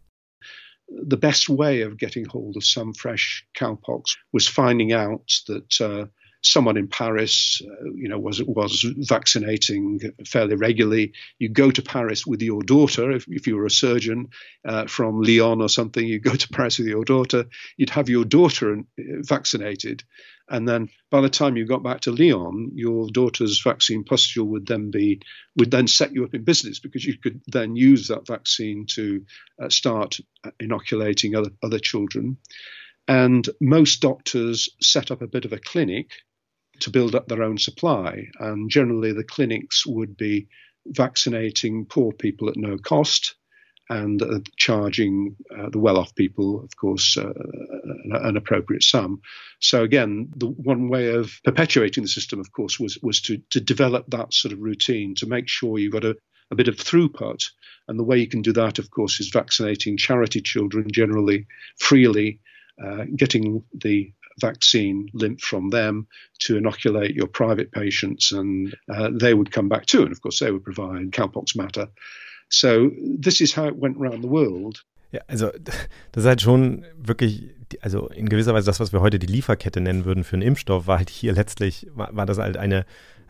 [0.90, 6.07] The best way of getting hold of some fresh cowpox was finding out that uh,
[6.42, 11.12] someone in Paris, uh, you know, was was vaccinating fairly regularly.
[11.38, 14.29] You go to Paris with your daughter, if, if you were a surgeon
[14.64, 17.44] uh, from Lyon or something, you go to Paris with your daughter.
[17.76, 20.03] You'd have your daughter uh, vaccinated,
[20.51, 24.67] and then by the time you got back to Lyon, your daughter's vaccine pustule would
[24.67, 25.21] then be
[25.57, 29.25] would then set you up in business because you could then use that vaccine to
[29.63, 32.37] uh, start uh, inoculating other other children.
[33.07, 36.11] And most doctors set up a bit of a clinic
[36.81, 38.27] to build up their own supply.
[38.39, 40.49] And generally, the clinics would be
[40.87, 43.37] vaccinating poor people at no cost
[43.90, 47.33] and uh, charging uh, the well-off people, of course, uh,
[48.05, 49.20] an, an, appropriate sum.
[49.59, 53.61] So again, the one way of perpetuating the system, of course, was was to to
[53.61, 56.16] develop that sort of routine to make sure you got a,
[56.53, 57.50] a bit of throughput.
[57.88, 62.38] And the way you can do that, of course, is vaccinating charity children generally freely,
[62.83, 66.07] uh, getting the vaccine lymph from them
[66.38, 70.03] to inoculate your private patients, and uh, they would come back too.
[70.03, 71.88] And of course, they would provide cowpox matter.
[72.51, 74.85] So this is how it went around the world.
[75.13, 75.51] Ja, also
[76.13, 79.81] das ist halt schon wirklich, also in gewisser Weise das, was wir heute die Lieferkette
[79.81, 82.85] nennen würden für einen Impfstoff, war halt hier letztlich, war, war das halt eine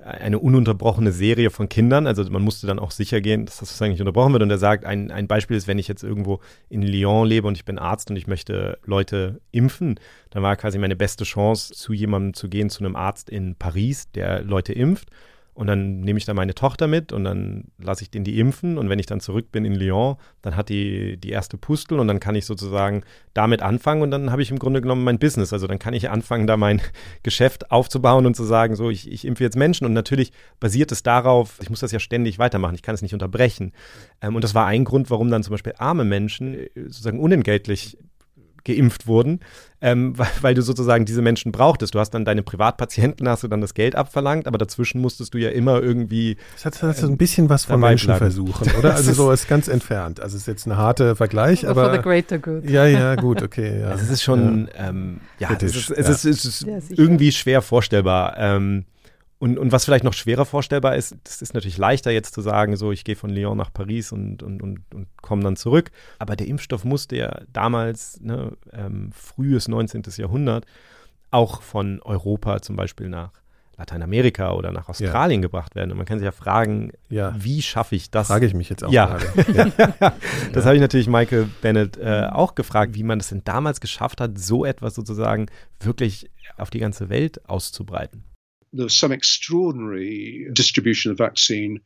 [0.04, 2.06] eine ununterbrochene Serie von Kindern.
[2.06, 4.42] Also man musste dann auch sicher gehen, dass das sozusagen nicht unterbrochen wird.
[4.42, 7.56] Und er sagt, ein, ein Beispiel ist, wenn ich jetzt irgendwo in Lyon lebe und
[7.56, 11.92] ich bin Arzt und ich möchte Leute impfen, dann war quasi meine beste Chance, zu
[11.92, 15.10] jemandem zu gehen, zu einem Arzt in Paris, der Leute impft.
[15.52, 18.78] Und dann nehme ich da meine Tochter mit und dann lasse ich den die impfen.
[18.78, 22.08] Und wenn ich dann zurück bin in Lyon, dann hat die die erste Pustel und
[22.08, 23.02] dann kann ich sozusagen
[23.34, 25.52] damit anfangen und dann habe ich im Grunde genommen mein Business.
[25.52, 26.80] Also dann kann ich anfangen, da mein
[27.22, 29.84] Geschäft aufzubauen und zu sagen, so, ich, ich impfe jetzt Menschen.
[29.84, 33.14] Und natürlich basiert es darauf, ich muss das ja ständig weitermachen, ich kann es nicht
[33.14, 33.72] unterbrechen.
[34.22, 37.98] Ähm, und das war ein Grund, warum dann zum Beispiel arme Menschen äh, sozusagen unentgeltlich
[38.64, 39.40] geimpft wurden,
[39.80, 41.94] ähm, weil, weil, du sozusagen diese Menschen brauchtest.
[41.94, 45.38] Du hast dann deine Privatpatienten, hast du dann das Geld abverlangt, aber dazwischen musstest du
[45.38, 46.36] ja immer irgendwie.
[46.54, 48.90] Das hat, das hat ein bisschen was von Menschenversuchen, oder?
[49.00, 50.20] Also so ist ganz entfernt.
[50.20, 51.84] Also es ist jetzt ein harter Vergleich, aber.
[51.84, 52.68] For the greater good.
[52.68, 53.80] Ja, ja, gut, okay.
[53.80, 53.88] Ja.
[53.88, 56.98] Also es ist schon, ja, ähm, ja es ist, es ist, es ist, es ist
[56.98, 58.36] irgendwie schwer vorstellbar.
[58.36, 58.84] Ähm,
[59.40, 62.76] und, und was vielleicht noch schwerer vorstellbar ist, das ist natürlich leichter jetzt zu sagen,
[62.76, 65.90] so ich gehe von Lyon nach Paris und, und, und, und komme dann zurück.
[66.18, 70.02] Aber der Impfstoff musste ja damals, ne, ähm, frühes 19.
[70.18, 70.66] Jahrhundert,
[71.30, 73.32] auch von Europa zum Beispiel nach
[73.78, 75.46] Lateinamerika oder nach Australien ja.
[75.46, 75.90] gebracht werden.
[75.90, 77.34] Und man kann sich ja fragen, ja.
[77.34, 78.26] wie schaffe ich das?
[78.26, 79.06] Frage ich mich jetzt auch ja.
[79.06, 79.72] gerade.
[80.00, 80.12] Ja.
[80.52, 84.20] das habe ich natürlich Michael Bennett äh, auch gefragt, wie man das denn damals geschafft
[84.20, 85.46] hat, so etwas sozusagen
[85.80, 88.24] wirklich auf die ganze Welt auszubreiten.
[88.72, 91.80] There was some extraordinary distribution of vaccine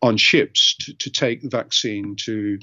[0.00, 2.58] on ships to, to take the vaccine to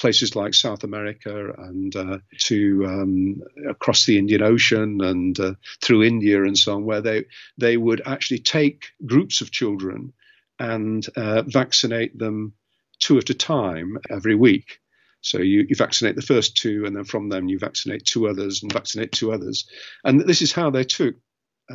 [0.00, 6.02] places like South America and uh, to um, across the Indian Ocean and uh, through
[6.02, 7.24] India and so on, where they
[7.56, 10.12] they would actually take groups of children
[10.58, 12.54] and uh, vaccinate them
[12.98, 14.78] two at a time every week.
[15.20, 18.62] So you, you vaccinate the first two, and then from them you vaccinate two others
[18.62, 19.68] and vaccinate two others.
[20.04, 21.14] And this is how they took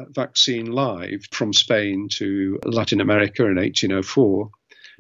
[0.10, 4.50] vaccine live from Spain to Latin America in 1804.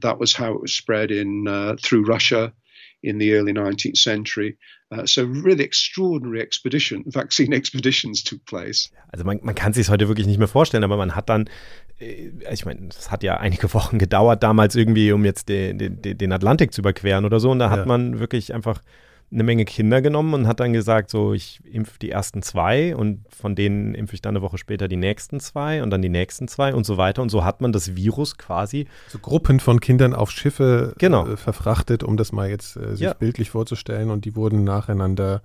[0.01, 2.53] That was how it was spread in uh, through Russia
[3.03, 4.57] in the early 19th century.
[4.89, 8.89] Uh, so really extraordinary expedition, vaccine expeditions took place.
[9.11, 11.49] Also man, man kann sich heute wirklich nicht mehr vorstellen, aber man hat dann,
[11.99, 16.17] äh, ich meine, es hat ja einige Wochen gedauert damals irgendwie, um jetzt den, den,
[16.17, 17.51] den Atlantik zu überqueren oder so.
[17.51, 17.85] Und da hat ja.
[17.85, 18.81] man wirklich einfach
[19.29, 23.25] eine Menge Kinder genommen und hat dann gesagt, so ich impfe die ersten zwei und
[23.29, 26.47] von denen impfe ich dann eine Woche später die nächsten zwei und dann die nächsten
[26.47, 27.21] zwei und so weiter.
[27.21, 28.87] Und so hat man das Virus quasi.
[29.09, 31.27] So Gruppen von Kindern auf Schiffe genau.
[31.27, 33.13] äh, verfrachtet, um das mal jetzt äh, sich ja.
[33.13, 35.41] bildlich vorzustellen und die wurden nacheinander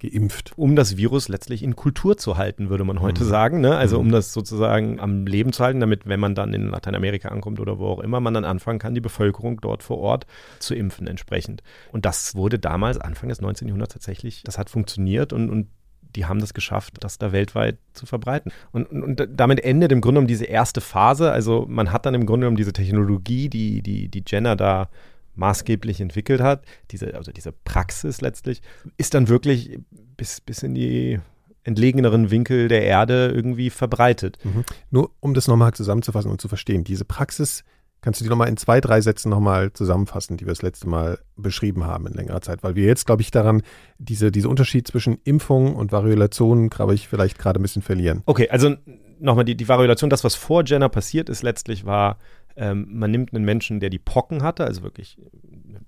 [0.00, 0.52] geimpft.
[0.56, 3.28] Um das Virus letztlich in Kultur zu halten, würde man heute mhm.
[3.28, 3.60] sagen.
[3.60, 3.76] Ne?
[3.76, 4.06] Also mhm.
[4.06, 7.78] um das sozusagen am Leben zu halten, damit, wenn man dann in Lateinamerika ankommt oder
[7.78, 10.26] wo auch immer, man dann anfangen kann, die Bevölkerung dort vor Ort
[10.58, 11.62] zu impfen entsprechend.
[11.92, 13.68] Und das wurde damals, Anfang des 19.
[13.68, 15.68] Jahrhunderts tatsächlich, das hat funktioniert und, und
[16.16, 18.52] die haben das geschafft, das da weltweit zu verbreiten.
[18.72, 21.30] Und, und, und, damit endet im Grunde genommen diese erste Phase.
[21.30, 24.88] Also man hat dann im Grunde genommen diese Technologie, die, die, die Jenner da
[25.34, 28.62] maßgeblich entwickelt hat, diese, also diese Praxis letztlich,
[28.96, 29.78] ist dann wirklich
[30.16, 31.18] bis, bis in die
[31.62, 34.38] entlegeneren Winkel der Erde irgendwie verbreitet.
[34.44, 34.64] Mhm.
[34.90, 37.64] Nur um das nochmal zusammenzufassen und zu verstehen, diese Praxis,
[38.00, 41.18] kannst du die nochmal in zwei, drei Sätzen nochmal zusammenfassen, die wir das letzte Mal
[41.36, 43.62] beschrieben haben in längerer Zeit, weil wir jetzt, glaube ich, daran,
[43.98, 48.22] diese, diese Unterschied zwischen Impfung und Variolation, glaube ich, vielleicht gerade ein bisschen verlieren.
[48.26, 48.74] Okay, also
[49.18, 52.18] nochmal die, die Variolation, das, was vor Jenner passiert ist, letztlich war
[52.56, 55.18] ähm, man nimmt einen Menschen, der die Pocken hatte, also wirklich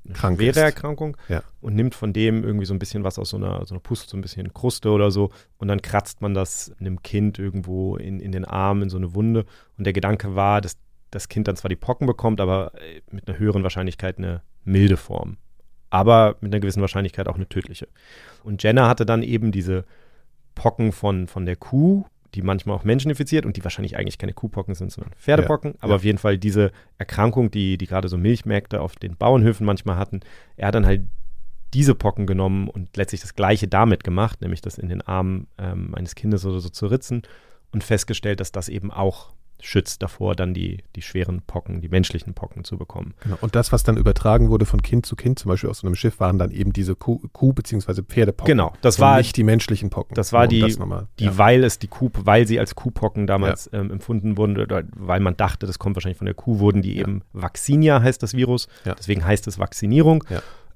[0.05, 0.57] eine Krank schwere ist.
[0.57, 1.42] Erkrankung, ja.
[1.61, 4.09] und nimmt von dem irgendwie so ein bisschen was aus so einer, so einer Pustel,
[4.09, 8.20] so ein bisschen Kruste oder so, und dann kratzt man das einem Kind irgendwo in,
[8.20, 9.44] in den Arm, in so eine Wunde.
[9.77, 10.77] Und der Gedanke war, dass
[11.11, 14.96] das Kind dann zwar die Pocken bekommt, aber äh, mit einer höheren Wahrscheinlichkeit eine milde
[14.96, 15.37] Form.
[15.90, 17.87] Aber mit einer gewissen Wahrscheinlichkeit auch eine tödliche.
[18.42, 19.85] Und Jenner hatte dann eben diese
[20.55, 24.33] Pocken von, von der Kuh die manchmal auch Menschen infiziert und die wahrscheinlich eigentlich keine
[24.33, 25.73] Kuhpocken sind, sondern Pferdepocken.
[25.73, 25.97] Ja, aber ja.
[25.97, 30.21] auf jeden Fall diese Erkrankung, die, die gerade so Milchmärkte auf den Bauernhöfen manchmal hatten,
[30.57, 31.03] er hat dann halt
[31.75, 35.95] diese Pocken genommen und letztlich das Gleiche damit gemacht, nämlich das in den Arm ähm,
[35.95, 37.23] eines Kindes oder so zu ritzen
[37.71, 42.35] und festgestellt, dass das eben auch schützt davor, dann die, die schweren Pocken, die menschlichen
[42.35, 43.14] Pocken zu bekommen.
[43.22, 43.38] Genau.
[43.40, 45.94] Und das, was dann übertragen wurde von Kind zu Kind, zum Beispiel aus so einem
[45.94, 48.03] Schiff, waren dann eben diese Kuh, Kuh bzw.
[48.03, 48.51] Pferdepocken.
[48.51, 50.14] Genau, das war nicht die menschlichen Pocken.
[50.14, 50.79] Das war die, das
[51.18, 51.38] die ja.
[51.38, 53.81] weil es die Kuh, weil sie als Kuhpocken damals ja.
[53.81, 56.94] ähm, empfunden wurden, oder weil man dachte, das kommt wahrscheinlich von der Kuh, wurden die
[56.94, 57.03] ja.
[57.03, 58.68] eben Vaccinia heißt das Virus.
[58.85, 60.25] Deswegen heißt es Vaccinierung.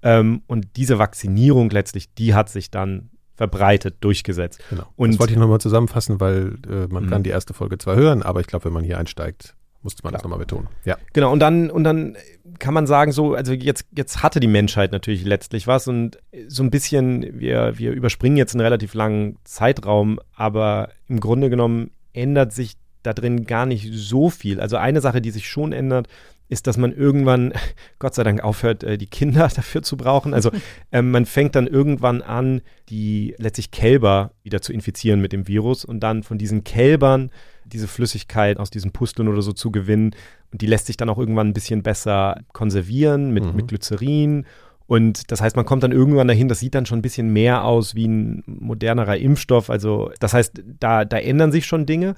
[0.03, 4.61] Ähm, und diese Vaccinierung letztlich, die hat sich dann verbreitet, durchgesetzt.
[4.71, 4.85] Genau.
[4.97, 7.11] Und das wollte ich nochmal zusammenfassen, weil äh, man mhm.
[7.11, 10.11] kann die erste Folge zwar hören, aber ich glaube, wenn man hier einsteigt, musste man
[10.11, 10.19] Klar.
[10.19, 10.69] das nochmal betonen.
[10.85, 10.97] Ja.
[11.13, 12.17] Genau, und dann, und dann
[12.59, 16.19] kann man sagen, so, also jetzt, jetzt hatte die Menschheit natürlich letztlich was und
[16.49, 21.91] so ein bisschen, wir, wir überspringen jetzt einen relativ langen Zeitraum, aber im Grunde genommen
[22.13, 24.61] ändert sich da drin gar nicht so viel.
[24.61, 26.09] Also eine Sache, die sich schon ändert,
[26.49, 27.53] ist, dass man irgendwann,
[27.99, 30.35] Gott sei Dank, aufhört, äh, die Kinder dafür zu brauchen.
[30.35, 30.51] Also
[30.93, 35.85] ähm, man fängt dann irgendwann an, die letztlich Kälber wieder zu infizieren mit dem Virus
[35.85, 37.31] und dann von diesen Kälbern
[37.65, 40.15] diese Flüssigkeit aus diesen Pusteln oder so zu gewinnen.
[40.53, 43.57] Und die lässt sich dann auch irgendwann ein bisschen besser konservieren mit, mhm.
[43.57, 44.47] mit Glycerin.
[44.87, 47.65] Und das heißt, man kommt dann irgendwann dahin, das sieht dann schon ein bisschen mehr
[47.65, 49.69] aus wie ein modernerer Impfstoff.
[49.69, 52.15] Also das heißt, da, da ändern sich schon Dinge.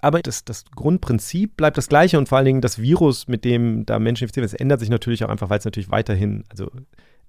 [0.00, 3.86] Aber das, das Grundprinzip bleibt das gleiche und vor allen Dingen das Virus, mit dem
[3.86, 6.70] da Menschen infiziert werden, es ändert sich natürlich auch einfach, weil es natürlich weiterhin, also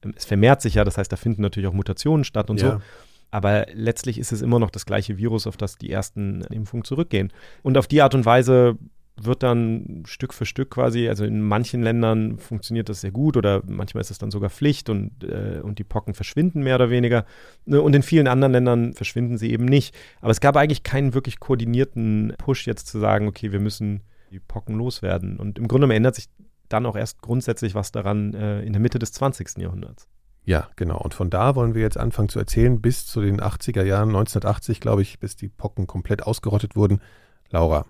[0.03, 2.73] ähm, es vermehrt sich ja, das heißt, da finden natürlich auch Mutationen statt und ja.
[2.73, 2.81] so.
[3.29, 7.33] Aber letztlich ist es immer noch das gleiche Virus, auf das die ersten Impfungen zurückgehen.
[7.61, 8.77] Und auf die Art und Weise
[9.19, 13.61] wird dann Stück für Stück quasi, also in manchen Ländern funktioniert das sehr gut oder
[13.65, 17.25] manchmal ist es dann sogar Pflicht und, äh, und die Pocken verschwinden mehr oder weniger.
[17.65, 19.95] Ne, und in vielen anderen Ländern verschwinden sie eben nicht.
[20.21, 24.39] Aber es gab eigentlich keinen wirklich koordinierten Push jetzt zu sagen, okay, wir müssen die
[24.39, 25.37] Pocken loswerden.
[25.37, 26.27] Und im Grunde ändert sich
[26.69, 29.57] dann auch erst grundsätzlich was daran äh, in der Mitte des 20.
[29.57, 30.07] Jahrhunderts.
[30.43, 30.99] Ja, genau.
[30.99, 34.79] Und von da wollen wir jetzt anfangen zu erzählen, bis zu den 80er Jahren, 1980,
[34.79, 37.01] glaube ich, bis die Pocken komplett ausgerottet wurden.
[37.49, 37.85] Laura,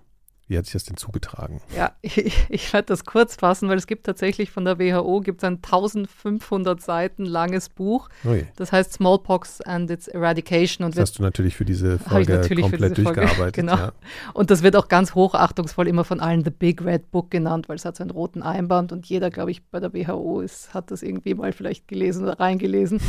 [0.48, 1.60] wie hat sich das denn zugetragen?
[1.76, 5.44] Ja, ich, ich werde das kurz fassen, weil es gibt tatsächlich von der WHO gibt
[5.44, 8.08] ein 1500 Seiten langes Buch.
[8.24, 8.46] Ui.
[8.56, 10.84] Das heißt Smallpox and its Eradication.
[10.86, 13.36] Und das hast du natürlich für diese Folge komplett diese durchgearbeitet.
[13.36, 13.76] Folge, genau.
[13.76, 13.92] Ja.
[14.32, 17.76] Und das wird auch ganz hochachtungsvoll immer von allen The Big Red Book genannt, weil
[17.76, 20.90] es hat so einen roten Einband und jeder, glaube ich, bei der WHO ist, hat
[20.90, 23.00] das irgendwie mal vielleicht gelesen oder reingelesen.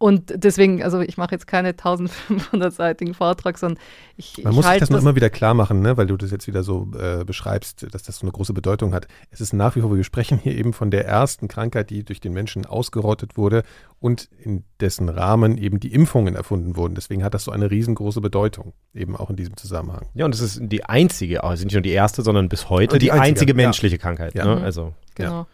[0.00, 3.82] Und deswegen, also ich mache jetzt keine 1500-seitigen Vortrag, sondern
[4.16, 4.38] ich.
[4.44, 5.96] Man ich muss sich das, das immer wieder klar machen, ne?
[5.96, 9.08] weil du das jetzt wieder so äh, beschreibst, dass das so eine große Bedeutung hat.
[9.32, 12.20] Es ist nach wie vor, wir sprechen hier eben von der ersten Krankheit, die durch
[12.20, 13.64] den Menschen ausgerottet wurde
[13.98, 16.94] und in dessen Rahmen eben die Impfungen erfunden wurden.
[16.94, 20.06] Deswegen hat das so eine riesengroße Bedeutung, eben auch in diesem Zusammenhang.
[20.14, 23.06] Ja, und es ist die einzige, also nicht nur die erste, sondern bis heute die,
[23.06, 24.02] die, einzige, einzige menschliche ja.
[24.02, 24.34] Krankheit.
[24.34, 24.44] Ja.
[24.44, 24.62] Ne?
[24.62, 25.40] Also, genau.
[25.40, 25.46] Ja.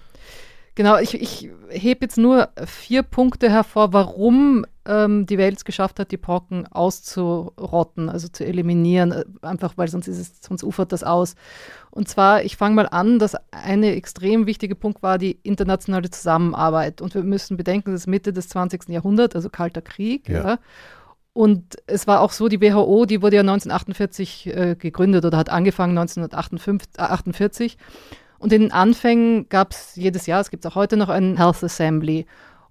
[0.76, 6.00] Genau, ich, ich hebe jetzt nur vier Punkte hervor, warum ähm, die Welt es geschafft
[6.00, 10.90] hat, die Brocken auszurotten, also zu eliminieren, äh, einfach weil sonst, ist es, sonst ufert
[10.90, 11.36] das aus.
[11.90, 17.00] Und zwar, ich fange mal an, dass eine extrem wichtige Punkt war die internationale Zusammenarbeit.
[17.00, 18.88] Und wir müssen bedenken, das ist Mitte des 20.
[18.88, 20.28] Jahrhunderts, also Kalter Krieg.
[20.28, 20.44] Ja.
[20.44, 20.58] ja.
[21.32, 25.50] Und es war auch so, die WHO, die wurde ja 1948 äh, gegründet oder hat
[25.50, 27.76] angefangen 1948.
[28.44, 31.64] Und in den Anfängen gab es jedes Jahr, es gibt auch heute noch ein Health
[31.64, 32.26] Assembly.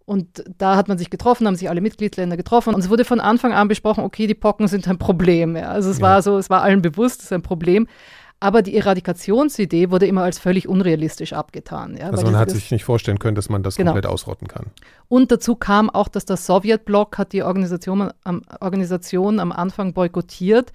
[0.05, 3.19] Und da hat man sich getroffen, haben sich alle Mitgliedsländer getroffen und es wurde von
[3.19, 5.55] Anfang an besprochen, okay, die Pocken sind ein Problem.
[5.55, 5.69] Ja.
[5.69, 6.03] Also es ja.
[6.03, 7.87] war so, es war allen bewusst, es ist ein Problem.
[8.39, 11.97] Aber die Eradikationsidee wurde immer als völlig unrealistisch abgetan.
[11.97, 13.93] Ja, also man hat sich nicht vorstellen können, dass man das genau.
[13.93, 14.67] komplett ausrotten kann.
[15.07, 20.71] Und dazu kam auch, dass der Sowjetblock hat die Organisation am, Organisation am Anfang boykottiert,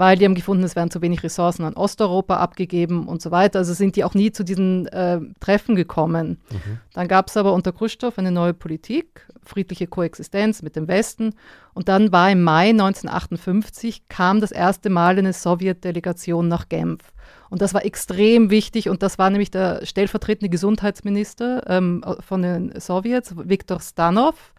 [0.00, 3.58] weil die haben gefunden, es werden zu wenig Ressourcen an Osteuropa abgegeben und so weiter.
[3.58, 6.40] Also sind die auch nie zu diesen äh, Treffen gekommen.
[6.50, 6.78] Mhm.
[6.94, 11.34] Dann gab es aber unter Khrushchev eine neue Politik, friedliche Koexistenz mit dem Westen.
[11.74, 17.12] Und dann war im Mai 1958 kam das erste Mal eine Sowjetdelegation nach Genf.
[17.50, 22.80] Und das war extrem wichtig und das war nämlich der stellvertretende Gesundheitsminister ähm, von den
[22.80, 24.54] Sowjets, Viktor Stanov.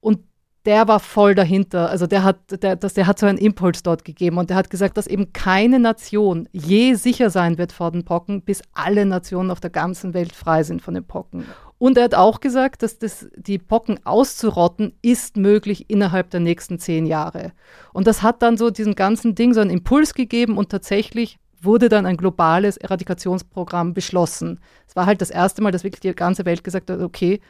[0.00, 0.18] Und
[0.66, 1.88] der war voll dahinter.
[1.88, 4.68] Also der hat, der, das, der hat so einen Impuls dort gegeben und der hat
[4.68, 9.50] gesagt, dass eben keine Nation je sicher sein wird vor den Pocken, bis alle Nationen
[9.50, 11.44] auf der ganzen Welt frei sind von den Pocken.
[11.78, 16.78] Und er hat auch gesagt, dass das, die Pocken auszurotten ist möglich innerhalb der nächsten
[16.78, 17.52] zehn Jahre.
[17.92, 21.88] Und das hat dann so diesem ganzen Ding so einen Impuls gegeben und tatsächlich wurde
[21.88, 24.60] dann ein globales Eradikationsprogramm beschlossen.
[24.88, 27.40] Es war halt das erste Mal, dass wirklich die ganze Welt gesagt hat, okay,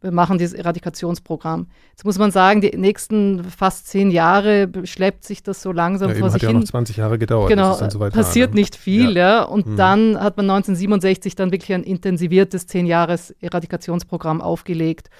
[0.00, 1.66] wir machen dieses Eradikationsprogramm.
[1.90, 6.16] Jetzt muss man sagen, die nächsten fast zehn Jahre schleppt sich das so langsam ja,
[6.16, 6.60] vor sich hat ja hin.
[6.60, 7.48] noch 20 Jahre gedauert.
[7.48, 8.60] Genau, so passiert war, ne?
[8.60, 9.38] nicht viel, ja.
[9.38, 9.42] ja.
[9.42, 9.76] Und mhm.
[9.76, 15.10] dann hat man 1967 dann wirklich ein intensiviertes zehn Jahres Eradikationsprogramm aufgelegt.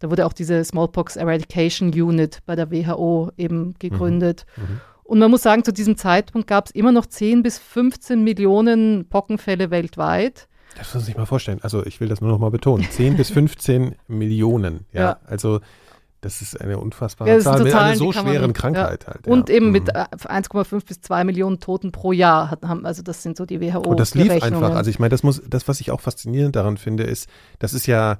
[0.00, 4.44] Da wurde auch diese Smallpox Eradication Unit bei der WHO eben gegründet.
[4.56, 4.62] Mhm.
[4.62, 4.80] Mhm.
[5.04, 9.08] Und man muss sagen, zu diesem Zeitpunkt gab es immer noch 10 bis 15 Millionen
[9.08, 10.48] Pockenfälle weltweit.
[10.76, 11.60] Das muss man sich mal vorstellen.
[11.62, 12.86] Also ich will das nur noch mal betonen.
[12.90, 14.86] 10 bis 15 Millionen.
[14.92, 15.00] Ja?
[15.00, 15.20] ja.
[15.26, 15.60] Also
[16.20, 19.12] das ist eine unfassbare ja, Zahl mit einer so schweren man, Krankheit ja.
[19.12, 19.26] halt.
[19.26, 19.32] Ja.
[19.32, 19.72] Und eben mhm.
[19.72, 23.60] mit 1,5 äh, bis 2 Millionen Toten pro Jahr haben, also das sind so die
[23.60, 23.80] WHO.
[23.80, 24.74] Und das lief einfach.
[24.74, 27.86] Also ich meine, das muss, das, was ich auch faszinierend daran finde, ist, das ist
[27.86, 28.18] ja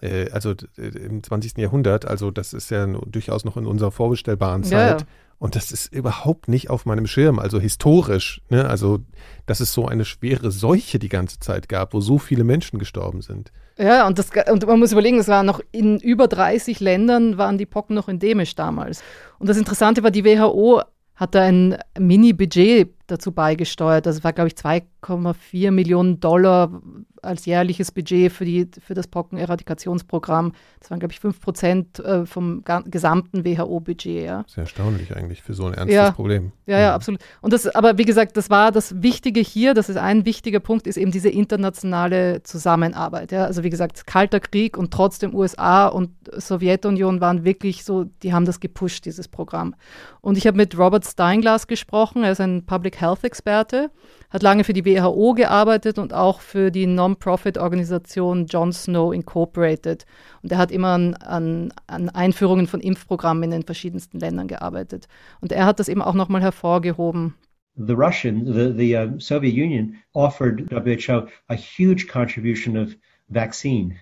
[0.00, 1.58] äh, also im 20.
[1.58, 5.06] Jahrhundert, also das ist ja durchaus noch in unserer vorbestellbaren Zeit.
[5.38, 8.40] Und das ist überhaupt nicht auf meinem Schirm, also historisch.
[8.48, 8.68] Ne?
[8.68, 8.98] Also,
[9.46, 13.22] dass es so eine schwere Seuche die ganze Zeit gab, wo so viele Menschen gestorben
[13.22, 13.52] sind.
[13.78, 17.58] Ja, und, das, und man muss überlegen, es war noch in über 30 Ländern waren
[17.58, 19.02] die Pocken noch endemisch damals.
[19.38, 20.82] Und das Interessante war, die WHO
[21.14, 24.06] hat da ein Mini-Budget dazu beigesteuert.
[24.06, 26.80] Das war, glaube ich, 2,4 Millionen Dollar
[27.22, 30.52] als jährliches Budget für, die, für das Pockeneradikationsprogramm.
[30.80, 34.24] Das waren, glaube ich, 5 Prozent äh, vom gesamten WHO-Budget.
[34.24, 34.44] Ja.
[34.46, 36.10] Sehr erstaunlich eigentlich für so ein ernstes ja.
[36.10, 36.52] Problem.
[36.66, 37.20] Ja, ja, absolut.
[37.40, 40.86] Und das, aber wie gesagt, das war das Wichtige hier, das ist ein wichtiger Punkt,
[40.86, 43.32] ist eben diese internationale Zusammenarbeit.
[43.32, 43.44] Ja.
[43.44, 48.44] Also wie gesagt, Kalter Krieg und trotzdem USA und Sowjetunion waren wirklich so, die haben
[48.44, 49.74] das gepusht, dieses Programm.
[50.20, 53.90] Und ich habe mit Robert Steinglass gesprochen, er ist ein Public Health Experte
[54.30, 60.04] hat lange für die WHO gearbeitet und auch für die Non-Profit-Organisation John Snow Incorporated.
[60.42, 65.08] Und er hat immer an, an, an, Einführungen von Impfprogrammen in den verschiedensten Ländern gearbeitet.
[65.40, 67.34] Und er hat das eben auch nochmal hervorgehoben.
[67.76, 72.94] The Russian, the, the uh, Soviet Union offered WHO a huge contribution of
[73.30, 73.96] vaccine.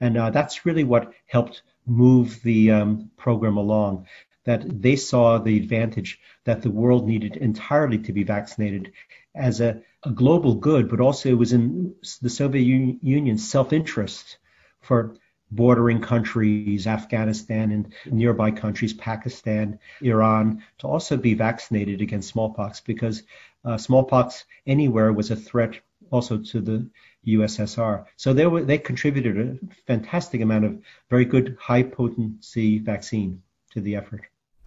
[0.00, 4.06] And uh, that's really what helped move the um, program along.
[4.44, 8.92] That they saw the advantage that the world needed entirely to be vaccinated
[9.34, 14.38] as a, a global good, but also it was in the Soviet Union's self-interest
[14.80, 15.14] for
[15.52, 23.22] bordering countries, Afghanistan and nearby countries, Pakistan, Iran, to also be vaccinated against smallpox because
[23.64, 25.78] uh, smallpox anywhere was a threat
[26.10, 26.88] also to the
[27.26, 28.06] USSR.
[28.16, 30.78] So they were, they contributed a fantastic amount of
[31.10, 34.22] very good high potency vaccine to the effort.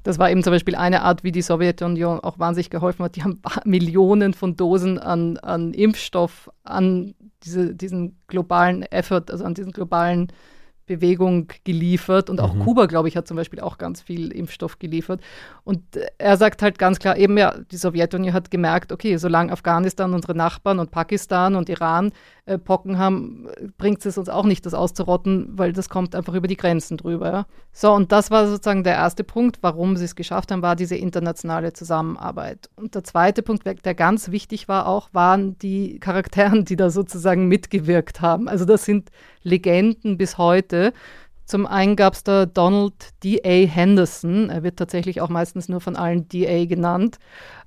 [0.06, 3.16] Das war eben zum Beispiel eine Art, wie die Sowjetunion auch wahnsinnig geholfen hat.
[3.16, 9.56] Die haben Millionen von Dosen an, an Impfstoff an diese, diesen globalen Effort, also an
[9.56, 10.28] diesen globalen
[10.86, 12.60] Bewegung geliefert und auch mhm.
[12.60, 15.22] Kuba, glaube ich, hat zum Beispiel auch ganz viel Impfstoff geliefert.
[15.64, 15.82] Und
[16.20, 20.36] er sagt halt ganz klar, eben ja, die Sowjetunion hat gemerkt, okay, solange Afghanistan, unsere
[20.36, 22.12] Nachbarn und Pakistan und Iran
[22.48, 26.48] äh, Pocken haben, bringt es uns auch nicht, das auszurotten, weil das kommt einfach über
[26.48, 27.32] die Grenzen drüber.
[27.32, 27.46] Ja?
[27.72, 30.96] So, und das war sozusagen der erste Punkt, warum sie es geschafft haben, war diese
[30.96, 32.70] internationale Zusammenarbeit.
[32.76, 37.48] Und der zweite Punkt, der ganz wichtig war auch, waren die Charakteren, die da sozusagen
[37.48, 38.48] mitgewirkt haben.
[38.48, 39.10] Also das sind
[39.42, 40.94] Legenden bis heute.
[41.46, 43.68] Zum einen gab es da Donald D.A.
[43.68, 46.66] Henderson, er wird tatsächlich auch meistens nur von allen D.A.
[46.66, 47.18] genannt.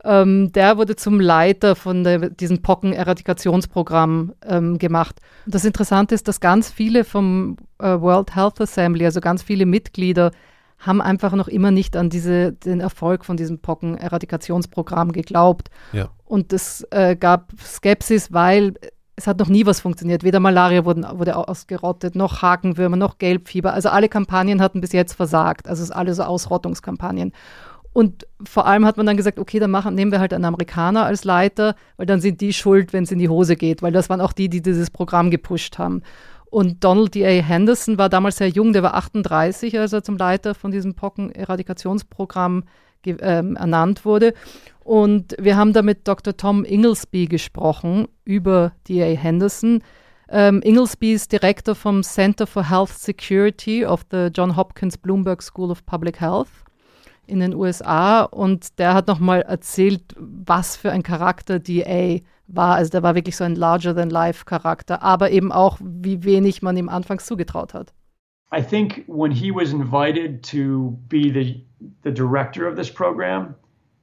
[0.04, 5.20] Ähm, der wurde zum Leiter von der, diesem Pocken-Eradikationsprogramm ähm, gemacht.
[5.46, 9.64] Und das Interessante ist, dass ganz viele vom äh, World Health Assembly, also ganz viele
[9.64, 10.32] Mitglieder,
[10.78, 15.70] haben einfach noch immer nicht an diese, den Erfolg von diesem Pocken-Eradikationsprogramm geglaubt.
[15.92, 16.10] Ja.
[16.24, 18.74] Und es äh, gab Skepsis, weil
[19.18, 20.22] es hat noch nie was funktioniert.
[20.22, 23.74] Weder Malaria wurde, wurde ausgerottet, noch Hakenwürmer, noch Gelbfieber.
[23.74, 25.68] Also alle Kampagnen hatten bis jetzt versagt.
[25.68, 27.32] Also es ist alle so Ausrottungskampagnen.
[27.92, 31.04] Und vor allem hat man dann gesagt, okay, dann machen, nehmen wir halt einen Amerikaner
[31.04, 34.08] als Leiter, weil dann sind die schuld, wenn es in die Hose geht, weil das
[34.08, 36.02] waren auch die, die dieses Programm gepusht haben.
[36.50, 37.42] Und Donald D.A.
[37.42, 42.64] Henderson war damals sehr jung, der war 38, als er zum Leiter von diesem Pocken-Eradikationsprogramm
[43.06, 44.34] ähm, ernannt wurde.
[44.80, 46.36] Und wir haben da mit Dr.
[46.36, 49.16] Tom Inglesby gesprochen über D.A.
[49.16, 49.82] Henderson.
[50.30, 55.70] Ähm, Inglesby ist Direktor vom Center for Health Security of the John Hopkins Bloomberg School
[55.70, 56.48] of Public Health
[57.26, 62.76] in den USA und der hat nochmal erzählt, was für ein Charakter DA war.
[62.76, 67.26] Also der war wirklich so ein larger-than-life-Charakter, aber eben auch, wie wenig man ihm anfangs
[67.26, 67.92] zugetraut hat.
[68.50, 71.64] I think when he was invited to be the,
[72.02, 73.54] the director of this program,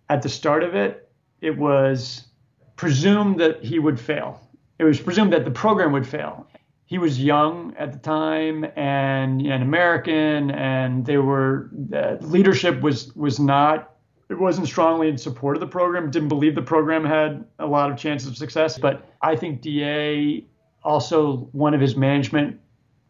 [0.10, 1.10] at the start of it,
[1.41, 2.27] it was
[2.75, 4.39] presumed that he would fail.
[4.77, 6.47] It was presumed that the program would fail.
[6.86, 13.15] He was young at the time and an American, and they were the leadership was
[13.15, 13.95] was not
[14.29, 16.12] it wasn't strongly in support of the program.
[16.12, 18.77] Didn't believe the program had a lot of chances of success.
[18.77, 20.45] But I think Da
[20.84, 22.60] also one of his management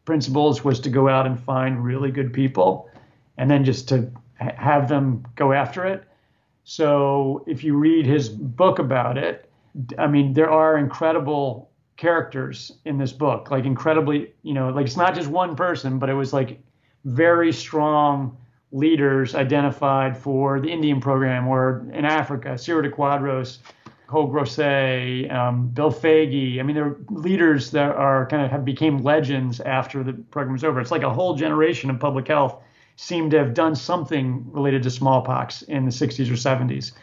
[0.05, 2.89] principles was to go out and find really good people,
[3.37, 6.03] and then just to have them go after it.
[6.63, 9.49] So if you read his book about it,
[9.97, 14.97] I mean, there are incredible characters in this book, like incredibly, you know, like it's
[14.97, 16.59] not just one person, but it was like
[17.05, 18.37] very strong
[18.71, 23.59] leaders identified for the Indian program or in Africa, Ciro de Quadros,
[24.07, 26.59] Cole Grosset, um, Bill Fagey.
[26.59, 30.63] I mean, they're leaders that are kind of have became legends after the program was
[30.63, 30.79] over.
[30.79, 32.61] It's like a whole generation of public health
[32.97, 36.93] seemed to have done something related to smallpox in the 60s or 70s.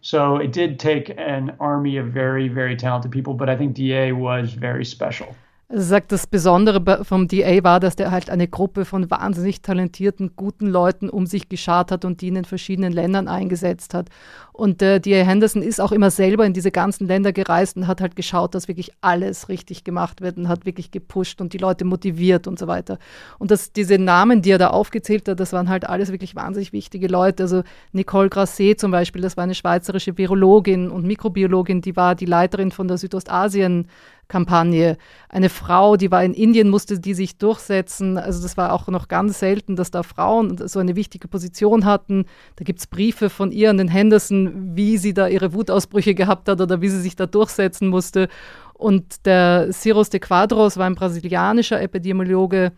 [0.00, 4.12] So it did take an army of very, very talented people, but I think DA
[4.12, 5.34] was very special.
[5.68, 10.68] Sagt, das Besondere vom DA war, dass der halt eine Gruppe von wahnsinnig talentierten, guten
[10.68, 14.08] Leuten um sich geschart hat und die in den verschiedenen Ländern eingesetzt hat.
[14.56, 18.00] Und äh, DA Henderson ist auch immer selber in diese ganzen Länder gereist und hat
[18.00, 21.84] halt geschaut, dass wirklich alles richtig gemacht wird und hat wirklich gepusht und die Leute
[21.84, 22.98] motiviert und so weiter.
[23.38, 26.72] Und das, diese Namen, die er da aufgezählt hat, das waren halt alles wirklich wahnsinnig
[26.72, 27.42] wichtige Leute.
[27.42, 32.24] Also Nicole Grasset zum Beispiel, das war eine schweizerische Virologin und Mikrobiologin, die war die
[32.24, 33.88] Leiterin von der Südostasien
[34.28, 34.96] Kampagne.
[35.28, 38.18] Eine Frau, die war in Indien, musste die sich durchsetzen.
[38.18, 42.24] Also das war auch noch ganz selten, dass da Frauen so eine wichtige Position hatten.
[42.56, 44.45] Da gibt es Briefe von ihr an den Henderson,
[44.76, 48.28] wie sie da ihre Wutausbrüche gehabt hat oder wie sie sich da durchsetzen musste.
[48.74, 52.72] Und der Ciros de Quadros war ein brasilianischer Epidemiologe,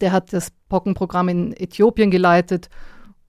[0.00, 2.68] der hat das Pockenprogramm in Äthiopien geleitet.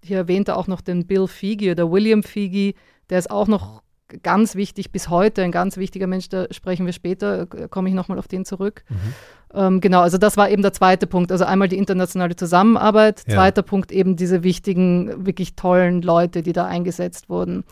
[0.03, 2.76] Hier erwähnte auch noch den Bill Figi oder William Figi,
[3.10, 3.82] der ist auch noch
[4.24, 8.20] ganz wichtig bis heute, ein ganz wichtiger Mensch, da sprechen wir später, komme ich nochmal
[8.20, 8.84] auf den zurück.
[8.89, 9.14] Mhm.
[9.54, 11.32] Ähm, genau, also das war eben der zweite Punkt.
[11.32, 13.36] Also einmal die internationale Zusammenarbeit, ja.
[13.36, 17.64] zweiter Punkt eben diese wichtigen, wirklich tollen Leute, die da eingesetzt wurden.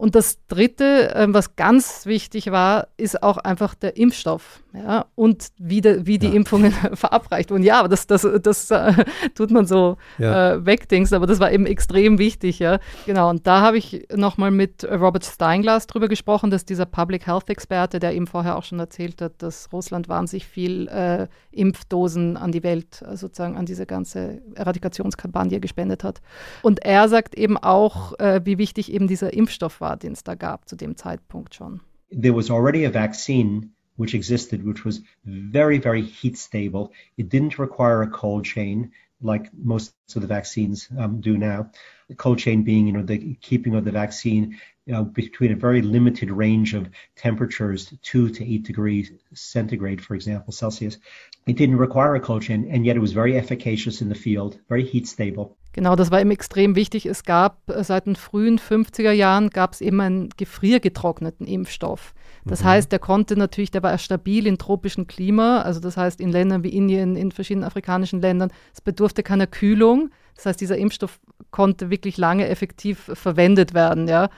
[0.00, 5.48] Und das Dritte, ähm, was ganz wichtig war, ist auch einfach der Impfstoff ja, und
[5.58, 6.32] wie, de, wie die ja.
[6.32, 7.64] Impfungen verabreicht wurden.
[7.64, 8.94] Ja, aber das, das, das äh,
[9.34, 10.52] tut man so ja.
[10.52, 12.60] äh, wegdings, aber das war eben extrem wichtig.
[12.60, 12.78] Ja.
[13.04, 17.50] Genau, und da habe ich nochmal mit Robert Steinglass drüber gesprochen, dass dieser Public Health
[17.50, 22.52] Experte, der eben vorher auch schon erzählt hat, dass Russland wahnsinnig viel äh, Impfdosen an
[22.52, 26.22] die Welt, äh, sozusagen an diese ganze Eradikationskampagne gespendet hat.
[26.62, 28.12] Und er sagt eben auch,
[28.44, 31.80] wie wichtig eben dieser Impfstoff war da gab zu dem Zeitpunkt schon.
[32.10, 36.92] There was already a vaccine which existed, which was very, very heat stable.
[37.16, 41.70] It didn't require a cold chain like most of the vaccines um, do now.
[42.10, 44.58] The cold chain being, you know, the keeping of the vaccine
[44.92, 50.52] uh, between a very limited range of temperatures, two to eight degrees centigrade, for example,
[50.52, 50.98] Celsius.
[51.46, 54.58] It didn't require a cold chain, and yet it was very efficacious in the field,
[54.68, 55.56] very heat stable.
[55.72, 57.06] Genau, das war eben extrem wichtig.
[57.06, 62.12] Es gab äh, seit den frühen 50er Jahren gab es eben einen gefriergetrockneten Impfstoff.
[62.44, 62.68] Das mhm.
[62.68, 66.64] heißt, der konnte natürlich, der war stabil in tropischen Klima, also das heißt in Ländern
[66.64, 68.50] wie Indien, in verschiedenen afrikanischen Ländern.
[68.74, 70.10] Es bedurfte keiner Kühlung.
[70.36, 71.20] Das heißt, dieser Impfstoff
[71.50, 74.30] konnte wirklich lange effektiv verwendet werden, ja.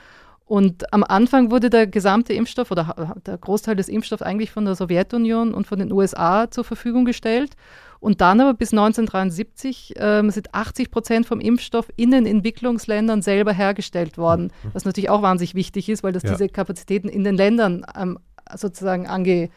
[0.45, 4.75] Und am Anfang wurde der gesamte Impfstoff oder der Großteil des Impfstoffs eigentlich von der
[4.75, 7.53] Sowjetunion und von den USA zur Verfügung gestellt.
[8.01, 13.53] Und dann aber bis 1973 ähm, sind 80 Prozent vom Impfstoff in den Entwicklungsländern selber
[13.53, 14.71] hergestellt worden, mhm.
[14.73, 16.31] was natürlich auch wahnsinnig wichtig ist, weil das ja.
[16.31, 18.19] diese Kapazitäten in den Ländern ähm,
[18.53, 19.49] sozusagen ange,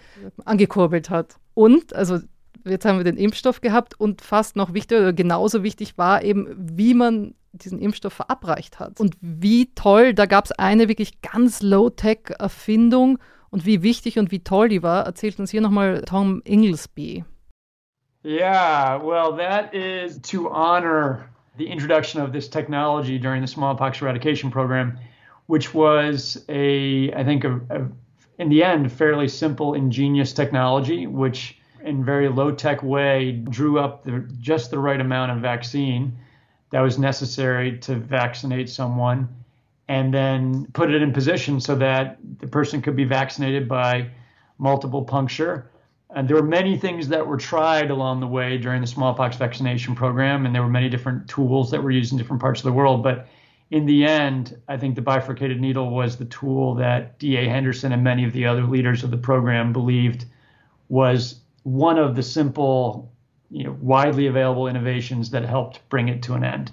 [0.44, 1.34] angekurbelt hat.
[1.54, 2.20] Und, also
[2.70, 6.54] jetzt haben wir den Impfstoff gehabt und fast noch wichtiger oder genauso wichtig war eben,
[6.56, 9.00] wie man diesen Impfstoff verabreicht hat.
[9.00, 13.18] Und wie toll, da gab es eine wirklich ganz Low-Tech-Erfindung
[13.50, 17.24] und wie wichtig und wie toll die war, erzählt uns hier nochmal Tom Inglesby.
[18.24, 24.50] Yeah, well, that is to honor the introduction of this technology during the smallpox eradication
[24.50, 24.98] program,
[25.46, 27.88] which was a, I think, a, a,
[28.38, 31.56] in the end, fairly simple, ingenious technology, which
[31.86, 36.16] in very low tech way drew up the, just the right amount of vaccine
[36.70, 39.28] that was necessary to vaccinate someone
[39.88, 44.08] and then put it in position so that the person could be vaccinated by
[44.58, 45.70] multiple puncture
[46.10, 49.94] and there were many things that were tried along the way during the smallpox vaccination
[49.94, 52.72] program, and there were many different tools that were used in different parts of the
[52.72, 53.02] world.
[53.02, 53.26] But
[53.70, 57.48] in the end, I think the bifurcated needle was the tool that D.A.
[57.48, 60.26] Henderson and many of the other leaders of the program believed
[60.88, 63.10] was one of the simple,
[63.50, 66.70] you know, widely available innovations that helped bring it to an end.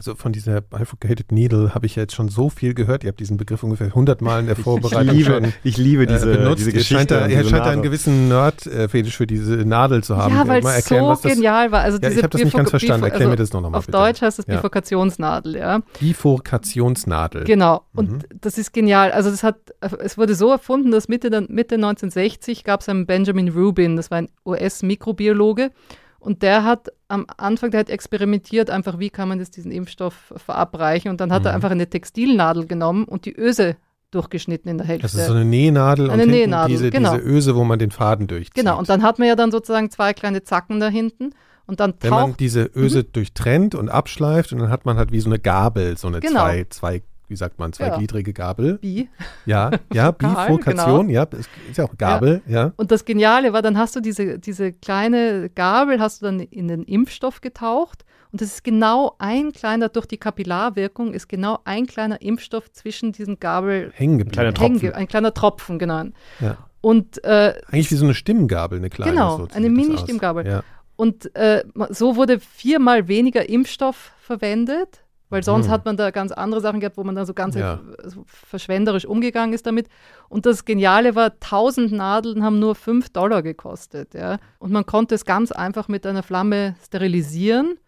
[0.00, 3.04] Also von dieser Bifurcated Needle habe ich jetzt schon so viel gehört.
[3.04, 6.32] Ihr habt diesen Begriff ungefähr hundertmal in der Vorbereitung ich liebe, schon Ich liebe diese,
[6.32, 6.60] äh, benutzt.
[6.60, 6.94] diese Geschichte.
[6.94, 10.34] Scheint da, er scheint da einen gewissen Nerd-Fetisch für diese Nadel zu haben.
[10.34, 11.82] Ja, weil es so das, genial war.
[11.82, 13.04] Also ja, ich habe das nicht ganz verstanden.
[13.04, 13.98] Erklär also mir das noch mal Auf bitte.
[13.98, 15.82] Deutsch heißt das Bifurkationsnadel, ja.
[16.00, 17.44] Bifurkationsnadel.
[17.44, 17.84] Genau.
[17.94, 18.18] Und mhm.
[18.40, 19.12] das ist genial.
[19.12, 19.56] Also das hat,
[19.98, 24.16] es wurde so erfunden, dass Mitte, Mitte 1960 gab es einen Benjamin Rubin, das war
[24.16, 25.72] ein US-Mikrobiologe.
[26.20, 30.34] Und der hat am Anfang, der hat experimentiert, einfach wie kann man das, diesen Impfstoff
[30.36, 31.10] verabreichen.
[31.10, 31.46] Und dann hat mhm.
[31.46, 33.76] er einfach eine Textilnadel genommen und die Öse
[34.10, 35.02] durchgeschnitten in der Hälfte.
[35.02, 37.14] Das ist so eine Nähnadel eine und Nähnadel, diese, genau.
[37.14, 38.54] diese Öse, wo man den Faden durchzieht.
[38.54, 41.30] Genau, und dann hat man ja dann sozusagen zwei kleine Zacken da hinten.
[41.66, 43.12] Und dann Wenn man diese Öse mhm.
[43.12, 46.40] durchtrennt und abschleift und dann hat man halt wie so eine Gabel, so eine genau.
[46.40, 48.78] zwei, zwei wie sagt man, zweigliedrige Gabel.
[48.78, 49.08] Bi.
[49.46, 51.20] Ja, ja, Bifurkation, genau.
[51.20, 51.26] ja,
[51.70, 52.66] ist ja auch Gabel, ja.
[52.66, 52.72] ja.
[52.76, 56.68] Und das Geniale war, dann hast du diese, diese kleine Gabel, hast du dann in
[56.68, 61.86] den Impfstoff getaucht und das ist genau ein kleiner, durch die Kapillarwirkung ist genau ein
[61.86, 64.32] kleiner Impfstoff zwischen diesen Gabel hängen geblieben.
[64.32, 64.92] Kleiner Tropfen.
[64.92, 66.04] ein kleiner Tropfen, genau.
[66.40, 66.58] Ja.
[66.80, 69.12] Und, äh, Eigentlich wie so eine Stimmgabel, eine kleine.
[69.12, 70.46] Genau, so eine Mini-Stimmgabel.
[70.46, 70.62] Ja.
[70.96, 75.70] Und äh, so wurde viermal weniger Impfstoff verwendet, weil sonst Mhm.
[75.72, 77.80] hat man da ganz andere Sachen gehabt, wo man dann so ganz Ja.
[78.26, 79.88] verschwenderisch umgegangen ist damit.
[80.28, 84.14] Und das Geniale war, 1000 Nadeln haben nur 5 Dollar gekostet.
[84.14, 84.38] Ja?
[84.58, 87.78] Und man konnte es ganz einfach mit einer Flamme sterilisieren.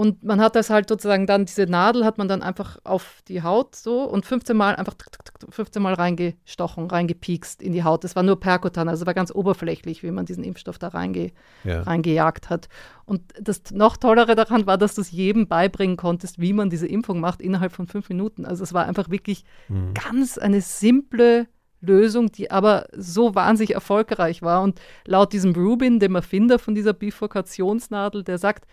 [0.00, 3.42] Und man hat das halt sozusagen dann, diese Nadel hat man dann einfach auf die
[3.42, 7.84] Haut so und 15 Mal einfach tick, tick, tick, 15 Mal reingestochen, reingepiekst in die
[7.84, 8.02] Haut.
[8.02, 11.32] Das war nur perkutan, also war ganz oberflächlich, wie man diesen Impfstoff da reinge
[11.64, 11.82] Ja.
[11.82, 12.70] reingejagt hat.
[13.04, 16.86] Und das noch Tollere daran war, dass du es jedem beibringen konntest, wie man diese
[16.86, 18.46] Impfung macht, innerhalb von fünf Minuten.
[18.46, 19.92] Also es war einfach wirklich Mhm.
[19.92, 21.46] ganz eine simple
[21.82, 24.62] Lösung, die aber so wahnsinnig erfolgreich war.
[24.62, 28.66] Und laut diesem Rubin, dem Erfinder von dieser Bifurkationsnadel, der sagt,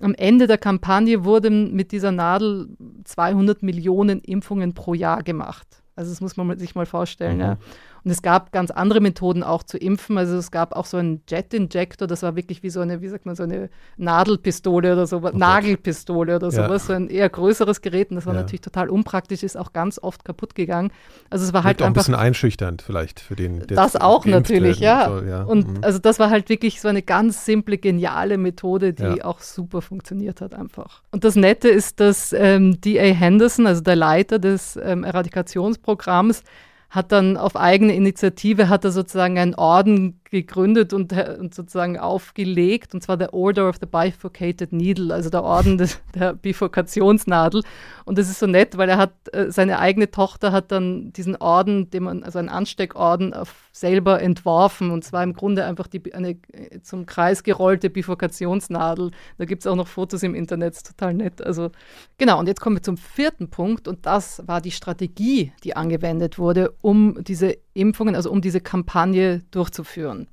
[0.00, 2.68] am Ende der Kampagne wurden mit dieser Nadel
[3.04, 5.66] 200 Millionen Impfungen pro Jahr gemacht.
[5.96, 7.36] Also das muss man sich mal vorstellen.
[7.36, 7.42] Mhm.
[7.42, 7.58] Ja.
[8.04, 10.16] Und es gab ganz andere Methoden auch zu impfen.
[10.18, 13.26] Also es gab auch so einen Jet-Injector, das war wirklich wie so eine, wie sagt
[13.26, 16.64] man, so eine Nadelpistole oder so, Nagelpistole oder Oh Ja.
[16.66, 18.10] sowas, so ein eher größeres Gerät.
[18.10, 18.40] Und das war Ja.
[18.40, 20.90] natürlich total unpraktisch, ist auch ganz oft kaputt gegangen.
[21.28, 23.96] Also es war Halt halt auch ein einfach bisschen einschüchternd vielleicht für den, der das
[23.96, 25.06] auch natürlich, ja.
[25.08, 25.42] soll, ja.
[25.42, 25.78] Und Mhm.
[25.82, 30.40] also das war halt wirklich so eine ganz simple, geniale Methode, die auch super funktioniert
[30.40, 31.02] hat einfach.
[31.12, 33.12] Und das Nette ist, dass ähm, D.A.
[33.14, 36.42] Henderson, also der Leiter des ähm, Eradikationsprogramms,
[36.90, 41.98] hat dann auf eigene Initiative, hat er sozusagen einen Orden gegründet und, äh, und sozusagen
[41.98, 47.62] aufgelegt, und zwar der Order of the Bifurcated Needle, also der Orden des, der Bifurkationsnadel.
[48.04, 51.36] Und das ist so nett, weil er hat, äh, seine eigene Tochter hat dann diesen
[51.36, 53.34] Orden, den man, also einen Ansteckorden
[53.72, 59.10] selber entworfen, und zwar im Grunde einfach die, eine äh, zum Kreis gerollte Bifurkationsnadel.
[59.38, 61.42] Da gibt es auch noch Fotos im Internet, ist total nett.
[61.44, 61.70] Also
[62.18, 66.38] genau, und jetzt kommen wir zum vierten Punkt, und das war die Strategie, die angewendet
[66.38, 70.26] wurde, um diese Impfungen, also um diese Kampagne durchzuführen.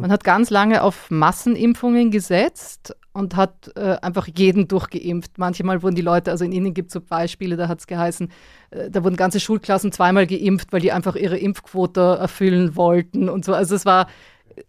[0.00, 5.38] Man hat ganz lange auf Massenimpfungen gesetzt und hat äh, einfach jeden durchgeimpft.
[5.38, 8.30] Manchmal wurden die Leute, also in Indien gibt es so Beispiele, da hat es geheißen,
[8.70, 13.44] äh, da wurden ganze Schulklassen zweimal geimpft, weil die einfach ihre Impfquote erfüllen wollten und
[13.44, 13.54] so.
[13.54, 14.06] Also es war,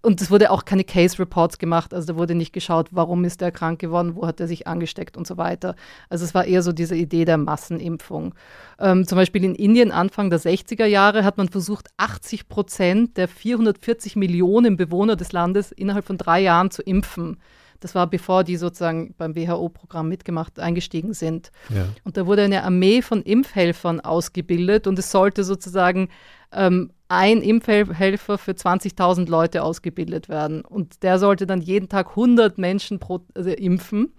[0.02, 3.42] und es wurde auch keine Case Reports gemacht, also da wurde nicht geschaut, warum ist
[3.42, 5.76] der krank geworden, wo hat er sich angesteckt und so weiter.
[6.10, 8.36] Also es war eher so diese Idee der Massenimpfung.
[8.80, 13.28] Ähm, zum Beispiel in Indien Anfang der 60er Jahre hat man versucht, 80 Prozent der
[13.28, 17.38] 440 Millionen Bewohner des Landes innerhalb von drei Jahren zu impfen.
[17.84, 21.52] Das war bevor die sozusagen beim WHO-Programm mitgemacht, eingestiegen sind.
[21.68, 21.86] Ja.
[22.06, 26.08] Und da wurde eine Armee von Impfhelfern ausgebildet und es sollte sozusagen
[26.54, 30.64] ähm, ein Impfhelfer für 20.000 Leute ausgebildet werden.
[30.64, 34.14] Und der sollte dann jeden Tag 100 Menschen pro, also impfen.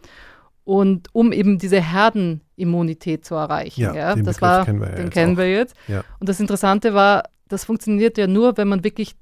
[0.65, 3.81] Und um eben diese Herdenimmunität zu erreichen.
[3.81, 5.39] Ja, Ja, den das Begriff war, kennen wir ja den jetzt kennen auch.
[5.39, 5.75] wir jetzt.
[5.89, 6.05] Ja.
[6.21, 9.15] Und das Interessante war, das funktioniert ja nur, wenn man wirklich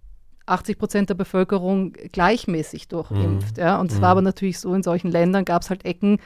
[0.47, 3.59] 80 Prozent der Bevölkerung gleichmäßig durchimpft.
[3.59, 3.79] Ja?
[3.81, 4.03] Und es Mhm.
[4.03, 6.19] war aber natürlich so, in solchen Ländern gab es halt Ecken,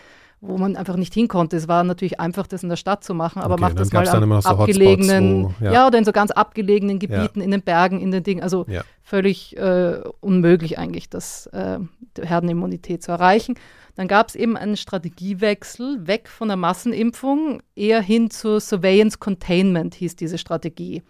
[0.43, 1.57] wo man einfach nicht hin konnte.
[1.57, 4.07] Es war natürlich einfach, das in der Stadt zu machen, aber Okay, macht das mal
[4.07, 5.73] am so abgelegenen, wo- ja.
[5.73, 5.87] ja.
[5.87, 8.43] oder in so ganz abgelegenen Gebieten, in den Bergen, in den Dingen.
[8.43, 8.83] Also Ja.
[9.03, 11.79] völlig äh, unmöglich eigentlich, das äh,
[12.21, 13.55] Herdenimmunität zu erreichen.
[13.97, 19.95] Dann gab es eben einen Strategiewechsel weg von der Massenimpfung eher hin zur Surveillance Containment
[19.95, 21.03] hieß diese Strategie.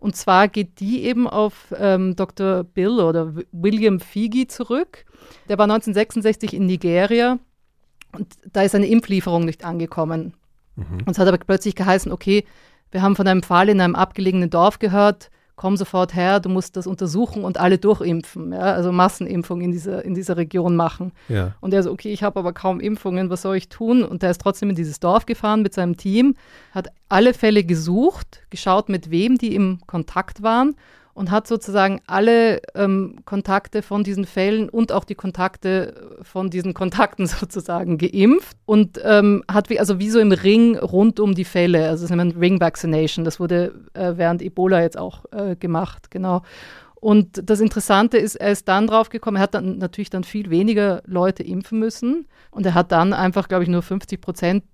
[0.00, 2.64] Und zwar geht die eben auf ähm, Dr.
[2.64, 5.04] Bill oder William Figi zurück.
[5.48, 7.38] Der war 1966 in Nigeria
[8.12, 10.34] und da ist eine Impflieferung nicht angekommen.
[11.06, 12.44] Und es hat aber plötzlich geheißen, okay,
[12.92, 16.76] wir haben von einem Fall in einem abgelegenen Dorf gehört, komm sofort her, du musst
[16.76, 21.12] das untersuchen und alle durchimpfen, ja, also Massenimpfung in dieser, in dieser Region machen.
[21.28, 21.54] Ja.
[21.60, 24.02] Und er so, okay, ich habe aber kaum Impfungen, was soll ich tun?
[24.02, 26.36] Und er ist trotzdem in dieses Dorf gefahren mit seinem Team,
[26.72, 30.76] hat alle Fälle gesucht, geschaut, mit wem die im Kontakt waren
[31.18, 36.74] und hat sozusagen alle ähm, Kontakte von diesen Fällen und auch die Kontakte von diesen
[36.74, 41.44] Kontakten sozusagen geimpft und ähm, hat wie, also wie so im Ring rund um die
[41.44, 45.56] Fälle, also das nennt man Ring Vaccination, das wurde äh, während Ebola jetzt auch äh,
[45.56, 46.42] gemacht, genau.
[46.94, 50.50] Und das Interessante ist, er ist dann drauf gekommen, er hat dann natürlich dann viel
[50.50, 54.64] weniger Leute impfen müssen und er hat dann einfach, glaube ich, nur 50 Prozent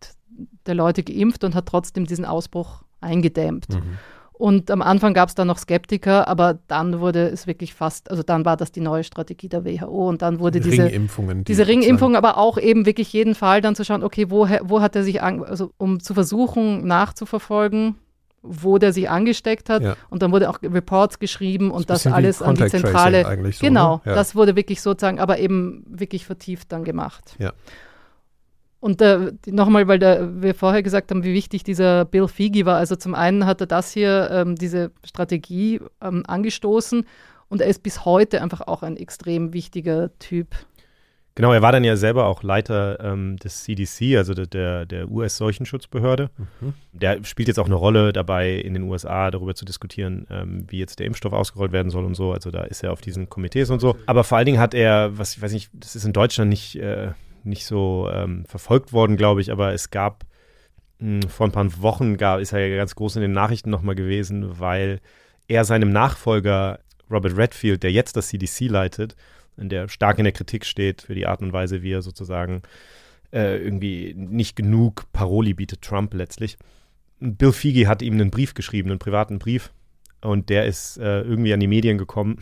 [0.66, 3.70] der Leute geimpft und hat trotzdem diesen Ausbruch eingedämmt.
[3.70, 3.98] Mhm.
[4.36, 8.24] Und am Anfang gab es da noch Skeptiker, aber dann wurde es wirklich fast, also
[8.24, 11.38] dann war das die neue Strategie der WHO und dann wurde diese, Ringimpfungen.
[11.38, 14.80] die diese Ringimpfung, aber auch eben wirklich jeden Fall dann zu schauen, okay, wo, wo
[14.80, 17.94] hat er sich, an, also um zu versuchen nachzuverfolgen,
[18.42, 19.82] wo der sich angesteckt hat.
[19.82, 19.96] Ja.
[20.10, 23.24] Und dann wurde auch Reports geschrieben und das wie alles an die zentrale.
[23.52, 24.02] so, genau, ne?
[24.06, 24.14] Ja.
[24.16, 27.36] das wurde wirklich sozusagen, aber eben wirklich vertieft dann gemacht.
[27.38, 27.52] Ja.
[28.84, 32.76] Und äh, nochmal, weil da, wir vorher gesagt haben, wie wichtig dieser Bill Figi war.
[32.76, 37.06] Also zum einen hat er das hier, ähm, diese Strategie ähm, angestoßen
[37.48, 40.48] Und er ist bis heute einfach auch ein extrem wichtiger Typ.
[41.34, 46.28] Genau, er war dann ja selber auch Leiter ähm, des CDC, also der, der US-Seuchenschutzbehörde.
[46.60, 46.74] Mhm.
[46.92, 50.78] Der spielt jetzt auch eine Rolle dabei, in den USA darüber zu diskutieren, ähm, wie
[50.78, 52.32] jetzt der Impfstoff ausgerollt werden soll und so.
[52.32, 53.96] Also da ist er auf diesen Komitees und so.
[54.04, 56.76] Aber vor allen Dingen hat er, was ich weiß nicht, das ist in Deutschland nicht,
[56.76, 57.12] äh,
[57.44, 60.24] nicht so ähm, verfolgt worden, glaube ich, aber es gab
[60.98, 63.70] mh, hm, vor ein paar Wochen gab, ist er ja ganz groß in den Nachrichten
[63.70, 65.00] nochmal gewesen, weil
[65.48, 66.80] er seinem Nachfolger
[67.10, 69.16] Robert Redfield, der jetzt das CDC leitet,
[69.56, 72.62] in der stark in der Kritik steht für die Art und Weise, wie er sozusagen
[73.32, 76.56] äh, irgendwie nicht genug Paroli bietet, Trump letztlich.
[77.20, 79.72] Bill Figi hat ihm einen Brief geschrieben, einen privaten Brief,
[80.24, 82.38] und der ist äh, irgendwie an die Medien gekommen.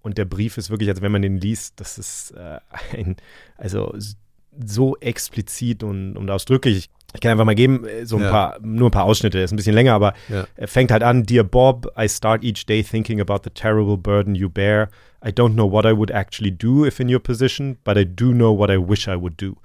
[0.00, 2.60] Und der Brief ist wirklich, also wenn man den liest, das ist äh,
[2.96, 3.16] ein,
[3.56, 3.92] also
[4.64, 6.88] so explizit und, und ausdrücklich.
[7.14, 8.30] Ich kann einfach mal geben, äh, so ein ja.
[8.30, 10.46] paar, nur ein paar Ausschnitte, ist ein bisschen länger, aber ja.
[10.54, 14.34] er fängt halt an, Dear Bob, I start each day thinking about the terrible burden
[14.34, 14.90] you bear.
[15.24, 18.32] I don't know what I would actually do if in your position, but I do
[18.32, 19.56] know what I wish I would do.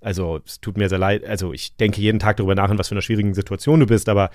[0.00, 1.24] Also, es tut mir sehr leid.
[1.24, 4.08] Also, ich denke jeden Tag darüber nach, in was für einer schwierigen Situation du bist,
[4.08, 4.30] aber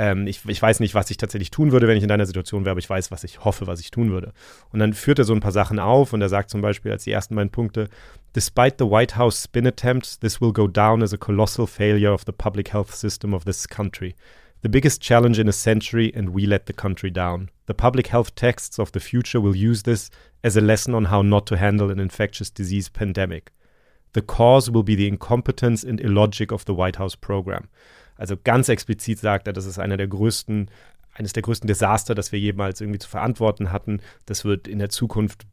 [0.00, 2.64] ähm, ich, ich, weiß nicht, was ich tatsächlich tun würde, wenn ich in deiner Situation
[2.64, 4.32] wäre, aber ich weiß, was ich hoffe, was ich tun würde.
[4.72, 7.04] Und dann führt er so ein paar Sachen auf und er sagt zum Beispiel als
[7.04, 7.88] die ersten beiden Punkte,
[8.32, 12.24] Despite the White House spin attempts, this will go down as a colossal failure of
[12.24, 14.14] the public health system of this country.
[14.62, 17.50] The biggest challenge in a century, and we let the country down.
[17.66, 20.08] The public health texts of the future will use this
[20.42, 23.52] as a lesson on how not to handle an infectious disease pandemic.
[24.14, 27.68] The cause will be the incompetence and illogic of the White House program.
[28.20, 30.70] Also ganz explizit sagt er, das ist einer der größten,
[31.14, 34.00] eines der größten Desaster, das wir jemals irgendwie zu verantworten hatten.
[34.26, 35.46] Das wird in der Zukunft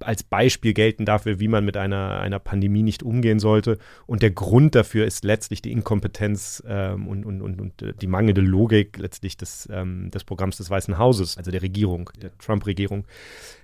[0.00, 3.78] als Beispiel gelten dafür, wie man mit einer, einer Pandemie nicht umgehen sollte.
[4.06, 8.40] Und der Grund dafür ist letztlich die Inkompetenz ähm, und, und, und, und, die mangelnde
[8.40, 13.06] Logik letztlich des, ähm, des Programms des Weißen Hauses, also der Regierung, der Trump-Regierung.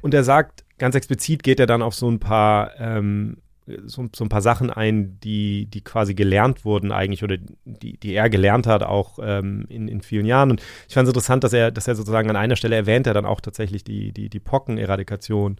[0.02, 3.38] Und er sagt, ganz explizit geht er dann auf so ein paar ähm,
[3.86, 8.14] so, so, ein paar Sachen ein, die, die quasi gelernt wurden eigentlich oder die, die
[8.14, 10.50] er gelernt hat auch ähm, in, in vielen Jahren.
[10.50, 13.14] Und ich fand es interessant, dass er, dass er sozusagen an einer Stelle erwähnt er
[13.14, 15.56] dann auch tatsächlich die, die, die Pockeneradikation.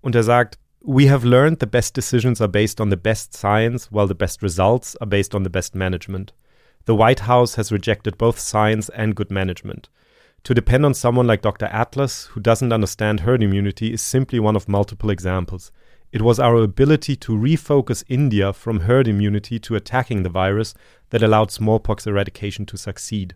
[0.00, 3.90] Und er sagt, We have learned the best decisions are based on the best science,
[3.92, 6.32] while the best results are based on the best management.
[6.86, 9.90] The White House has rejected both science and good management.
[10.44, 11.66] To depend on someone like Dr.
[11.66, 15.70] Atlas, who doesn't understand herd immunity, is simply one of multiple examples.
[16.12, 20.74] It was our ability to refocus India from herd immunity to attacking the virus
[21.10, 23.34] that allowed smallpox eradication to succeed.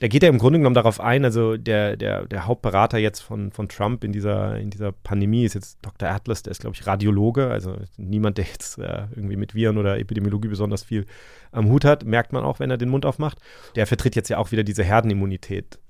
[0.00, 3.52] da geht er im Grunde genommen darauf ein, also der, der, der Hauptberater jetzt von,
[3.52, 6.08] von Trump in dieser, in dieser Pandemie ist jetzt Dr.
[6.08, 9.98] Atlas, der ist, glaube ich, Radiologe, also niemand, der jetzt äh, irgendwie mit Viren oder
[9.98, 11.04] Epidemiologie besonders viel
[11.52, 13.38] am Hut hat, merkt man auch, wenn er den Mund aufmacht.
[13.76, 14.84] Der vertritt jetzt ja auch wieder diese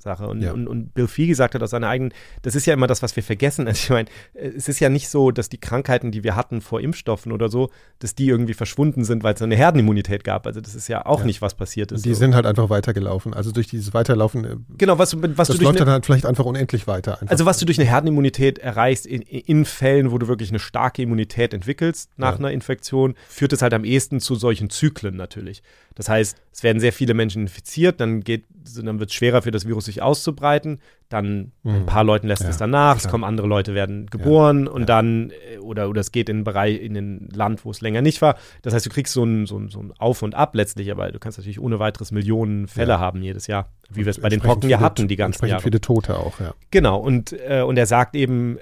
[0.01, 0.27] Herdenimmunität-Sache.
[0.27, 0.53] Und, ja.
[0.53, 3.17] und, und, Bill Fee gesagt hat aus seiner eigenen, das ist ja immer das, was
[3.17, 3.69] wir vergessen.
[3.71, 6.81] Also ich meine, es ist ja nicht so, dass die Krankheiten, die wir hatten vor
[6.81, 7.71] Impfstoffen oder so,
[8.01, 10.47] dass die irgendwie verschwunden sind, weil es eine Herdenimmunität gab.
[10.47, 11.27] Also das ist ja auch ja.
[11.27, 12.05] nicht, was passiert ist.
[12.05, 12.19] Die so.
[12.19, 13.33] sind halt einfach weitergelaufen.
[13.33, 14.45] Also durch dieses Weiterlaufen.
[14.45, 17.21] Äh, genau, was, was das du läuft dann halt vielleicht einfach unendlich weiter.
[17.21, 17.31] Einfach.
[17.31, 21.03] Also was du durch eine Herdenimmunität erreichst in, in, Fällen, wo du wirklich eine starke
[21.03, 22.39] Immunität entwickelst nach ja.
[22.39, 25.63] einer Infektion, führt es halt am ehesten zu solchen Zyklen natürlich.
[25.95, 28.45] Das heißt, es werden sehr viele Menschen infiziert, dann geht,
[28.77, 30.81] dann wird es schwerer für das Virus sich auszubreiten.
[31.09, 31.75] Dann mhm.
[31.75, 33.05] ein paar Leuten lässt ja, es danach, klar.
[33.05, 34.87] es kommen andere Leute werden geboren ja, und ja.
[34.87, 38.01] dann äh, oder oder es geht in einen Bereich in ein Land, wo es länger
[38.01, 38.37] nicht war.
[38.63, 41.11] Das heißt, du kriegst so ein, so ein, so ein Auf und Ab letztlich, aber
[41.11, 44.41] du kannst natürlich ohne weiteres Millionen Fälle haben jedes Jahr, wie wir es bei den
[44.41, 45.63] Pocken ja hatten die ganzen Jahre.
[45.63, 46.55] viele Tote auch, ja.
[46.71, 48.59] Genau und äh, und er sagt eben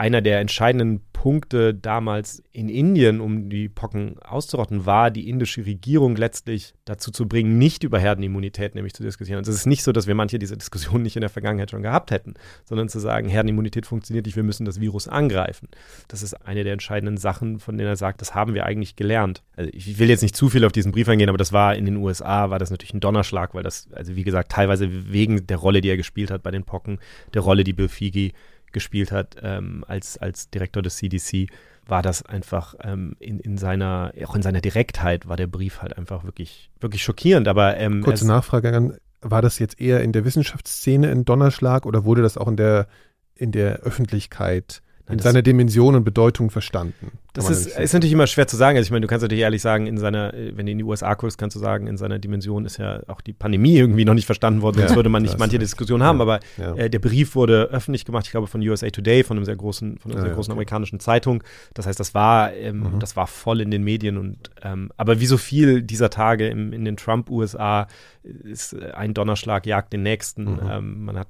[0.00, 6.16] einer der entscheidenden Punkte damals in Indien, um die Pocken auszurotten, war, die indische Regierung
[6.16, 9.36] letztlich dazu zu bringen, nicht über Herdenimmunität nämlich zu diskutieren.
[9.36, 11.82] Und es ist nicht so, dass wir manche dieser Diskussionen nicht in der Vergangenheit schon
[11.82, 12.32] gehabt hätten,
[12.64, 15.68] sondern zu sagen, Herdenimmunität funktioniert nicht, wir müssen das Virus angreifen.
[16.08, 19.42] Das ist eine der entscheidenden Sachen, von denen er sagt, das haben wir eigentlich gelernt.
[19.54, 21.84] Also ich will jetzt nicht zu viel auf diesen Brief eingehen, aber das war in
[21.84, 25.58] den USA, war das natürlich ein Donnerschlag, weil das, also wie gesagt, teilweise wegen der
[25.58, 27.00] Rolle, die er gespielt hat bei den Pocken,
[27.34, 28.32] der Rolle, die Bill Figi
[28.72, 31.48] gespielt hat ähm, als, als Direktor des CDC,
[31.86, 35.96] war das einfach ähm, in, in seiner, auch in seiner Direktheit war der Brief halt
[35.98, 37.48] einfach wirklich, wirklich schockierend.
[37.48, 42.22] Aber ähm, kurze Nachfrage war das jetzt eher in der Wissenschaftsszene ein Donnerschlag oder wurde
[42.22, 42.86] das auch in der
[43.34, 47.12] in der Öffentlichkeit in seiner Dimension und Bedeutung verstanden.
[47.32, 48.76] Das ist, ist, natürlich immer schwer zu sagen.
[48.76, 51.14] Also ich meine, du kannst natürlich ehrlich sagen, in seiner, wenn du in die USA
[51.14, 54.26] guckst, kannst du sagen, in seiner Dimension ist ja auch die Pandemie irgendwie noch nicht
[54.26, 56.20] verstanden worden, sonst ja, würde man nicht manche Diskussionen haben.
[56.20, 56.74] Aber ja.
[56.74, 59.98] äh, der Brief wurde öffentlich gemacht, ich glaube von USA Today, von einem sehr großen,
[59.98, 60.58] von einer sehr großen okay.
[60.58, 61.44] amerikanischen Zeitung.
[61.74, 62.98] Das heißt, das war, ähm, mhm.
[62.98, 66.72] das war voll in den Medien und ähm, aber wie so viel dieser Tage im,
[66.72, 67.86] in den Trump-USA
[68.22, 70.44] ist ein Donnerschlag jagt den nächsten.
[70.44, 70.60] Mhm.
[70.68, 71.28] Ähm, man hat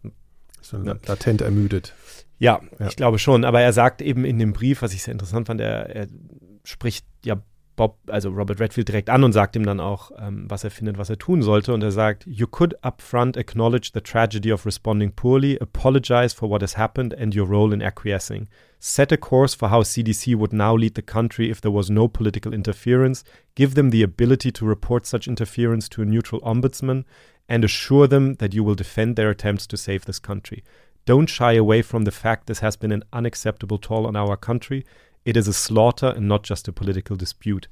[0.63, 1.95] So latent ermüdet.
[2.41, 3.45] Ja, ja, ich glaube schon.
[3.45, 6.09] Aber er sagt eben in dem Brief, was ich sehr interessant fand, er, er
[6.65, 7.37] spricht ja
[7.77, 10.99] Bob, also Robert Redfield direkt an und sagt ihm dann auch, ähm, was er findet,
[10.99, 11.73] was er tun sollte.
[11.73, 16.63] Und er sagt, You could upfront acknowledge the tragedy of responding poorly, apologize for what
[16.63, 18.49] has happened and your role in acquiescing.
[18.79, 22.09] Set a course for how CDC would now lead the country if there was no
[22.09, 23.23] political interference.
[23.55, 27.05] Give them the ability to report such interference to a neutral ombudsman
[27.49, 30.63] and assure them that you will defend their attempts to save this country.
[31.07, 34.85] Don't shy away from the fact this has been an unacceptable toll on our country.
[35.25, 37.69] It is a slaughter and not just a political dispute.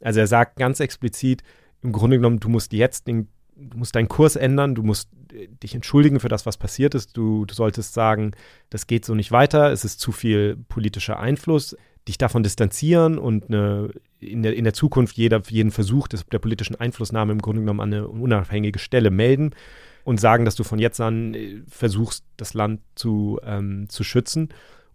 [0.00, 1.42] Also er sagt ganz explizit,
[1.82, 5.48] im Grunde genommen, du musst jetzt den, du musst deinen Kurs ändern, du musst äh,
[5.62, 7.16] dich entschuldigen für das, was passiert ist.
[7.16, 8.32] Du, du solltest sagen,
[8.70, 11.76] das geht so nicht weiter, es ist zu viel politischer Einfluss,
[12.08, 16.38] dich davon distanzieren und eine, in, der, in der Zukunft jeder, jeden Versuch des, der
[16.38, 19.54] politischen Einflussnahme im Grunde genommen an eine unabhängige Stelle melden
[20.06, 24.50] und sagen, dass du von jetzt an äh, versuchst, das Land zu, ähm, zu schützen.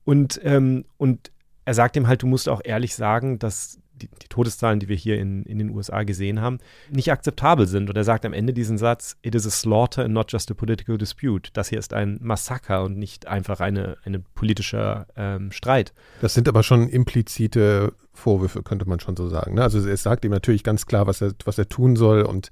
[0.05, 1.31] Und, ähm, und
[1.65, 4.95] er sagt ihm halt, du musst auch ehrlich sagen, dass die, die, Todeszahlen, die wir
[4.95, 6.59] hier in, in den USA gesehen haben,
[6.89, 7.89] nicht akzeptabel sind.
[7.89, 10.53] Und er sagt am Ende diesen Satz, it is a slaughter and not just a
[10.53, 11.49] political dispute.
[11.51, 15.93] Das hier ist ein Massaker und nicht einfach eine, eine politischer ähm, Streit.
[16.21, 19.55] Das sind aber schon implizite Vorwürfe, könnte man schon so sagen.
[19.55, 19.61] Ne?
[19.61, 22.49] Also er sagt ihm natürlich ganz klar, was er, was er tun soll und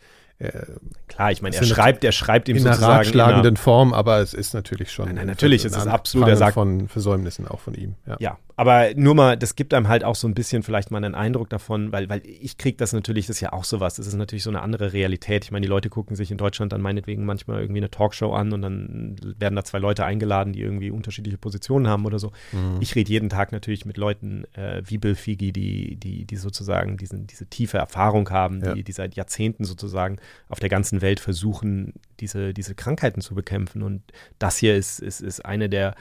[1.07, 4.33] Klar, ich meine, er schreibt, er schreibt ihm in sozusagen einer ratschlagenden Form, aber es
[4.33, 5.07] ist natürlich schon.
[5.07, 6.29] Nein, nein natürlich ist es absolut.
[6.29, 7.95] Er sagt von Versäumnissen auch von ihm.
[8.07, 8.15] Ja.
[8.19, 8.37] ja.
[8.60, 11.49] Aber nur mal, das gibt einem halt auch so ein bisschen vielleicht mal einen Eindruck
[11.49, 13.95] davon, weil, weil ich kriege das natürlich, das ist ja auch sowas.
[13.95, 15.45] Das ist natürlich so eine andere Realität.
[15.45, 18.51] Ich meine, die Leute gucken sich in Deutschland dann meinetwegen manchmal irgendwie eine Talkshow an
[18.51, 22.34] und dann werden da zwei Leute eingeladen, die irgendwie unterschiedliche Positionen haben oder so.
[22.51, 22.80] Mhm.
[22.82, 26.97] Ich rede jeden Tag natürlich mit Leuten äh, wie Bill Figi, die, die, die sozusagen
[26.97, 28.74] diesen, diese tiefe Erfahrung haben, ja.
[28.74, 30.18] die, die seit Jahrzehnten sozusagen
[30.49, 33.84] auf der ganzen Welt versuchen, diese, diese Krankheiten zu bekämpfen.
[33.84, 34.01] Und
[34.38, 35.95] das hier ist, ist, ist eine der,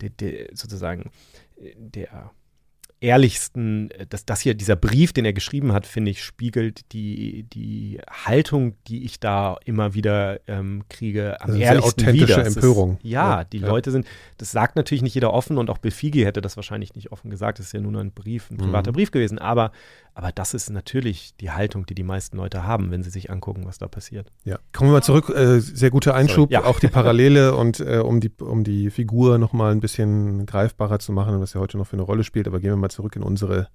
[0.00, 1.12] der, der sozusagen
[1.76, 2.32] der
[3.00, 7.44] ehrlichsten, äh, dass das hier, dieser Brief, den er geschrieben hat, finde ich, spiegelt die,
[7.44, 12.46] die Haltung, die ich da immer wieder ähm, kriege, am ehrlichsten authentische wieder.
[12.46, 12.96] Empörung.
[12.96, 13.68] Ist, ja, ja, die ja.
[13.68, 14.06] Leute sind,
[14.36, 17.30] das sagt natürlich nicht jeder offen und auch Bill Figi hätte das wahrscheinlich nicht offen
[17.30, 18.96] gesagt, das ist ja nur ein Brief, ein privater mhm.
[18.96, 19.72] Brief gewesen, aber
[20.14, 23.66] aber das ist natürlich die Haltung, die die meisten Leute haben, wenn sie sich angucken,
[23.66, 24.32] was da passiert.
[24.44, 25.28] Ja, kommen wir mal zurück.
[25.30, 26.64] Äh, sehr guter Einschub, ja.
[26.64, 31.12] auch die Parallele und äh, um, die, um die Figur nochmal ein bisschen greifbarer zu
[31.12, 32.46] machen, was ja heute noch für eine Rolle spielt.
[32.46, 33.68] Aber gehen wir mal zurück in unsere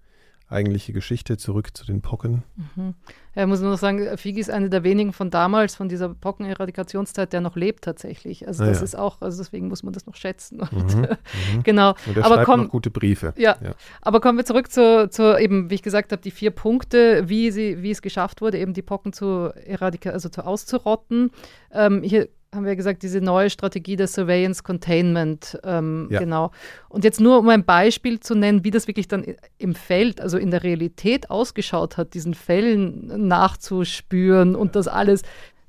[0.48, 2.43] eigentliche Geschichte zurück zu den Pocken.
[2.56, 2.93] Mhm.
[3.34, 6.10] Ja, ich muss nur noch sagen, Figi ist eine der wenigen von damals, von dieser
[6.10, 8.48] Pockeneradikationszeit, der noch lebt tatsächlich.
[8.48, 8.84] Also ah, das ja.
[8.84, 10.60] ist auch, also deswegen muss man das noch schätzen.
[10.72, 11.64] Und, mhm, mhm.
[11.64, 11.96] genau.
[12.06, 13.34] Und er aber schreibt komm, noch gute Briefe.
[13.38, 13.74] Ja, ja.
[14.02, 17.52] aber kommen wir zurück zu, zu, eben, wie ich gesagt habe, die vier Punkte, wie,
[17.52, 21.32] sie, wie es geschafft wurde, eben die Pocken zu eradika also zu auszurotten.
[21.72, 25.60] Ähm, hier haben wir gesagt, diese neue Strategie der Surveillance Containment.
[25.64, 26.20] Ähm, ja.
[26.20, 26.51] Genau.
[26.89, 29.26] Und jetzt nur, um ein Beispiel zu nennen, wie das wirklich dann
[29.58, 35.24] im Feld, also in der Realität ausgeschaut hat, diesen Fällen nachzuspüren und das alles.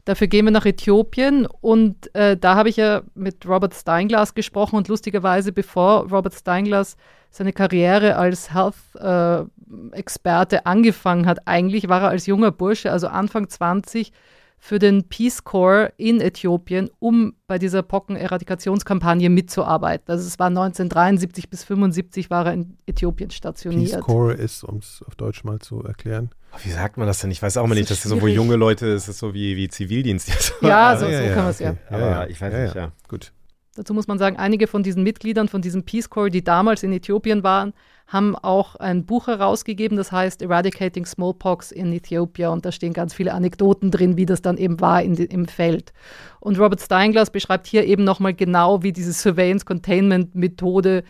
[0.07, 4.76] Dafür gehen wir nach Äthiopien und äh, da habe ich ja mit Robert Steinglass gesprochen
[4.76, 6.97] und lustigerweise, bevor Robert Steinglass
[7.30, 13.49] seine Karriere als Health-Experte äh, angefangen hat, eigentlich war er als junger Bursche, also Anfang
[13.49, 14.12] 20,
[14.59, 20.07] für den Peace Corps in Äthiopien, um bei dieser Pocken-Eradikationskampagne mitzuarbeiten.
[20.09, 23.93] Also es war 1973 bis 1975 war er in Äthiopien stationiert.
[23.93, 26.31] Peace Corps ist, um es auf Deutsch mal zu erklären.
[26.63, 27.31] Wie sagt man das denn?
[27.31, 27.91] Ich weiß auch mal nicht.
[27.91, 30.29] Das ist so, wo junge Leute, das ist so wie, wie Zivildienst.
[30.63, 31.77] Ja, so, ja, so ja, kann man es okay.
[31.91, 31.97] ja.
[31.97, 32.93] Aber ich weiß nicht, ja.
[33.09, 33.33] Gut.
[33.77, 36.93] Dazu muss man sagen, einige von diesen Mitgliedern von diesem Peace Corps, die damals in
[36.93, 37.75] Äthiopien waren,
[38.07, 42.51] haben auch ein Buch herausgegeben, das heißt Eradicating Smallpox in Ethiopia.
[42.51, 45.93] Und da stehen ganz viele Anekdoten drin, wie das dann eben war in, im Feld.
[46.41, 51.03] Und Robert Steinglass beschreibt hier eben nochmal genau, wie diese Surveillance Containment Methode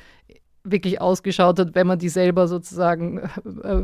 [0.65, 3.83] wirklich ausgeschaut hat, wenn man die selber sozusagen äh,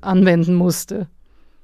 [0.00, 1.08] anwenden musste.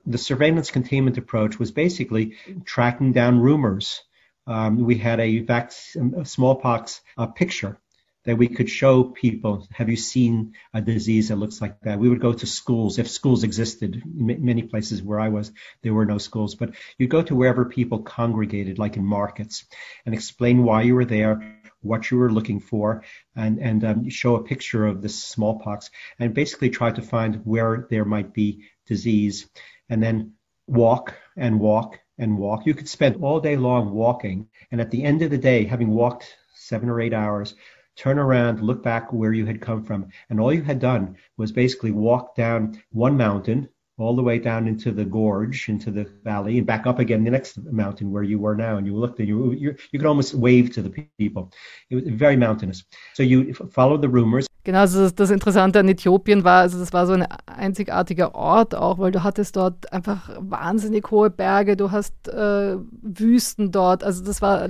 [0.06, 2.34] The surveillance containment approach was basically
[2.66, 4.06] tracking down rumors.
[4.46, 7.76] Um, we had a, vac- a smallpox uh, picture
[8.24, 11.98] that we could show people, have you seen a disease that looks like that?
[11.98, 14.02] We would go to schools, if schools existed.
[14.04, 15.52] In many places where I was,
[15.82, 19.64] there were no schools, but you'd go to wherever people congregated, like in markets,
[20.04, 23.04] and explain why you were there, what you were looking for,
[23.34, 27.86] and, and um, show a picture of this smallpox, and basically try to find where
[27.88, 29.48] there might be disease,
[29.88, 30.34] and then
[30.66, 32.66] walk and walk and walk.
[32.66, 35.88] You could spend all day long walking, and at the end of the day, having
[35.88, 37.54] walked seven or eight hours,
[38.00, 40.08] turn around, look back where you had come from.
[40.30, 44.66] And all you had done was basically walk down one mountain all the way down
[44.66, 48.38] into the gorge, into the valley, and back up again the next mountain where you
[48.38, 48.78] were now.
[48.78, 51.52] And you looked and you you, you could almost wave to the people.
[51.90, 52.82] It was very mountainous.
[53.12, 54.46] So you follow the rumors.
[54.62, 58.74] Genau, also das, das, Interessante an Äthiopien war, also das war so ein einzigartiger Ort
[58.74, 64.22] auch, weil du hattest dort einfach wahnsinnig hohe Berge, du hast äh, Wüsten dort, also
[64.22, 64.68] das war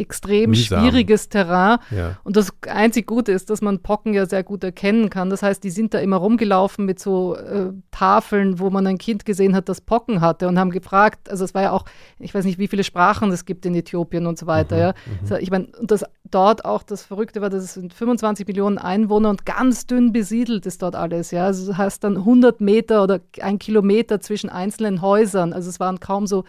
[0.00, 0.80] extrem Mühsam.
[0.80, 1.78] schwieriges Terrain.
[1.90, 2.18] Ja.
[2.24, 5.30] Und das einzig Gute ist, dass man Pocken ja sehr gut erkennen kann.
[5.30, 9.24] Das heißt, die sind da immer rumgelaufen mit so äh, Tafeln, wo man ein Kind
[9.24, 11.84] gesehen hat, das Pocken hatte und haben gefragt, also es war ja auch,
[12.18, 14.76] ich weiß nicht, wie viele Sprachen es gibt in Äthiopien und so weiter.
[14.76, 14.94] Mhm, ja.
[15.36, 15.42] Mhm.
[15.42, 19.30] Ich meine, und das dort auch das Verrückte war, dass es sind 25 Millionen Einwohner
[19.30, 21.30] und ganz dünn besiedelt ist dort alles.
[21.30, 21.46] Ja.
[21.46, 25.52] Also du hast dann 100 Meter oder ein Kilometer zwischen einzelnen Häusern.
[25.52, 26.44] Also es waren kaum so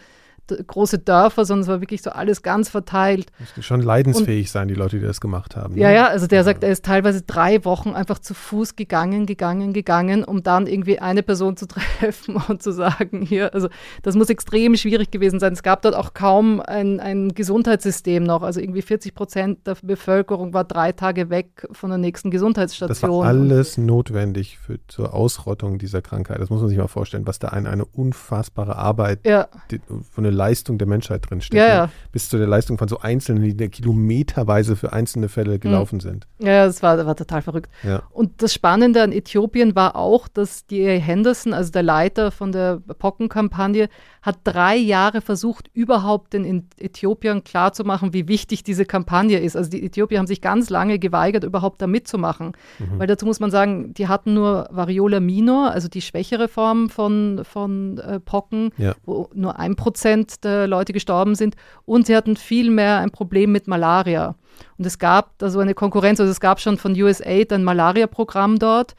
[0.48, 3.30] große Dörfer, sondern es war wirklich so alles ganz verteilt.
[3.38, 5.76] Müsste schon leidensfähig und, sein, die Leute, die das gemacht haben.
[5.76, 5.94] Ja, ne?
[5.94, 10.24] ja, also der sagt, er ist teilweise drei Wochen einfach zu Fuß gegangen, gegangen, gegangen,
[10.24, 13.68] um dann irgendwie eine Person zu treffen und zu sagen, hier, also
[14.02, 15.52] das muss extrem schwierig gewesen sein.
[15.52, 18.42] Es gab dort auch kaum ein, ein Gesundheitssystem noch.
[18.42, 22.88] Also irgendwie 40 Prozent der Bevölkerung war drei Tage weg von der nächsten Gesundheitsstation.
[22.88, 26.40] Das war alles notwendig für, zur Ausrottung dieser Krankheit.
[26.40, 29.48] Das muss man sich mal vorstellen, was da eine, eine unfassbare Arbeit ja.
[29.70, 29.80] die,
[30.10, 31.58] von der Leistung der Menschheit drinsteckt.
[31.58, 31.90] Ja, ja.
[32.10, 36.00] Bis zu der Leistung von so Einzelnen, die kilometerweise für einzelne Fälle gelaufen mhm.
[36.00, 36.26] sind.
[36.38, 37.70] Ja, das war, war total verrückt.
[37.82, 38.02] Ja.
[38.10, 42.80] Und das Spannende an Äthiopien war auch, dass die Henderson, also der Leiter von der
[42.98, 43.88] Pockenkampagne,
[44.22, 49.56] hat drei Jahre versucht, überhaupt den Äthiopiern klarzumachen, wie wichtig diese Kampagne ist.
[49.56, 52.52] Also die Äthiopier haben sich ganz lange geweigert, überhaupt da mitzumachen.
[52.78, 52.98] Mhm.
[52.98, 57.40] Weil dazu muss man sagen, die hatten nur Variola minor, also die schwächere Form von,
[57.44, 58.94] von äh, Pocken, ja.
[59.04, 61.56] wo nur ein Prozent der Leute gestorben sind.
[61.84, 64.36] Und sie hatten viel mehr ein Problem mit Malaria.
[64.78, 68.94] Und es gab also eine Konkurrenz, also es gab schon von USAID ein Malaria-Programm dort.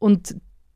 [0.00, 0.34] Und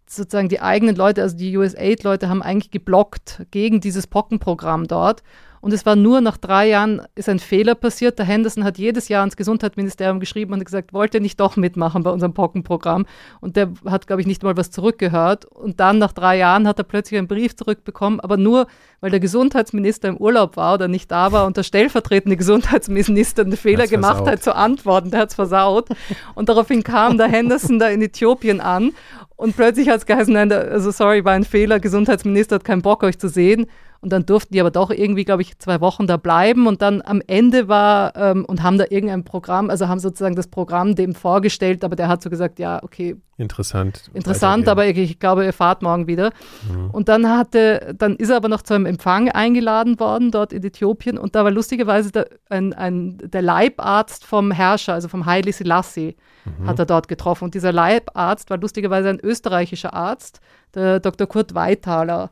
[0.08, 5.22] sozusagen die eigenen Leute, also die USAID-Leute haben eigentlich geblockt gegen dieses Pockenprogramm dort.
[5.60, 8.18] Und es war nur nach drei Jahren ist ein Fehler passiert.
[8.18, 12.02] Der Henderson hat jedes Jahr ans Gesundheitsministerium geschrieben und gesagt, wollt ihr nicht doch mitmachen
[12.02, 13.06] bei unserem Pockenprogramm?
[13.40, 15.46] Und der hat, glaube ich, nicht mal was zurückgehört.
[15.46, 18.66] Und dann nach drei Jahren hat er plötzlich einen Brief zurückbekommen, aber nur,
[19.00, 23.56] weil der Gesundheitsminister im Urlaub war oder nicht da war und der stellvertretende Gesundheitsminister einen
[23.56, 25.10] Fehler gemacht hat zu antworten.
[25.10, 25.88] Der hat es versaut.
[26.34, 28.92] Und daraufhin kam der Henderson da in Äthiopien an
[29.38, 33.04] und plötzlich hat es geheißen, nein, also sorry, war ein Fehler, Gesundheitsminister hat keinen Bock,
[33.04, 33.66] euch zu sehen.
[34.00, 36.68] Und dann durften die aber doch irgendwie, glaube ich, zwei Wochen da bleiben.
[36.68, 40.46] Und dann am Ende war ähm, und haben da irgendein Programm, also haben sozusagen das
[40.46, 43.16] Programm dem vorgestellt, aber der hat so gesagt, ja, okay.
[43.38, 44.08] Interessant.
[44.14, 46.30] Interessant, aber ich, ich, glaube, ihr fahrt morgen wieder.
[46.70, 46.90] Mhm.
[46.90, 50.62] Und dann hatte, dann ist er aber noch zu einem Empfang eingeladen worden dort in
[50.62, 51.18] Äthiopien.
[51.18, 56.16] Und da war lustigerweise der, ein, ein, der Leibarzt vom Herrscher, also vom Haile Selassie,
[56.44, 56.68] mhm.
[56.68, 57.44] hat er dort getroffen.
[57.44, 60.40] Und dieser Leibarzt war lustigerweise ein österreichischer Arzt,
[60.74, 61.26] der Dr.
[61.26, 62.30] Kurt Weithaler.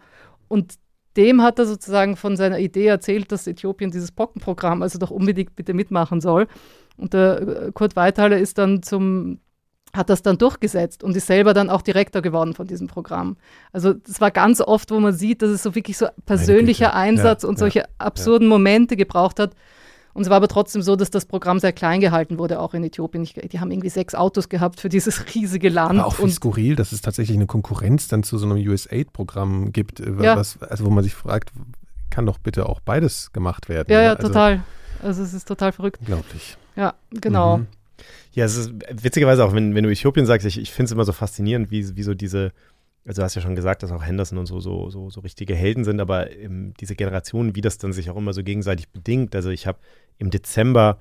[0.48, 0.74] Und
[1.16, 5.56] dem hat er sozusagen von seiner Idee erzählt, dass Äthiopien dieses Pockenprogramm also doch unbedingt
[5.56, 6.46] bitte mitmachen soll.
[6.96, 9.40] Und der äh, Kurt Weithaler ist dann zum
[9.94, 13.36] hat das dann durchgesetzt und ist selber dann auch Direktor geworden von diesem Programm.
[13.72, 17.44] Also es war ganz oft, wo man sieht, dass es so wirklich so persönlicher Einsatz
[17.44, 18.50] ja, und solche ja, absurden ja.
[18.50, 19.54] Momente gebraucht hat,
[20.16, 22.82] und es war aber trotzdem so, dass das Programm sehr klein gehalten wurde, auch in
[22.82, 23.22] Äthiopien.
[23.22, 26.00] Ich, die haben irgendwie sechs Autos gehabt für dieses riesige Land.
[26.00, 30.00] Aber auch wie skurril, dass es tatsächlich eine Konkurrenz dann zu so einem USAID-Programm gibt,
[30.00, 30.34] äh, ja.
[30.34, 31.52] was, also wo man sich fragt,
[32.08, 33.92] kann doch bitte auch beides gemacht werden.
[33.92, 34.64] Ja, ja, also, total.
[35.02, 35.98] Also es ist total verrückt.
[36.00, 36.56] Unglaublich.
[36.76, 37.58] Ja, genau.
[37.58, 37.66] Mhm.
[38.32, 41.04] Ja, es ist witzigerweise auch, wenn, wenn du Äthiopien sagst, ich, ich finde es immer
[41.04, 42.52] so faszinierend, wie, wie so diese,
[43.06, 45.54] also du hast ja schon gesagt, dass auch Henderson und so, so, so, so richtige
[45.54, 49.34] Helden sind, aber ähm, diese Generation, wie das dann sich auch immer so gegenseitig bedingt.
[49.36, 49.78] Also ich habe
[50.18, 50.98] im Dezember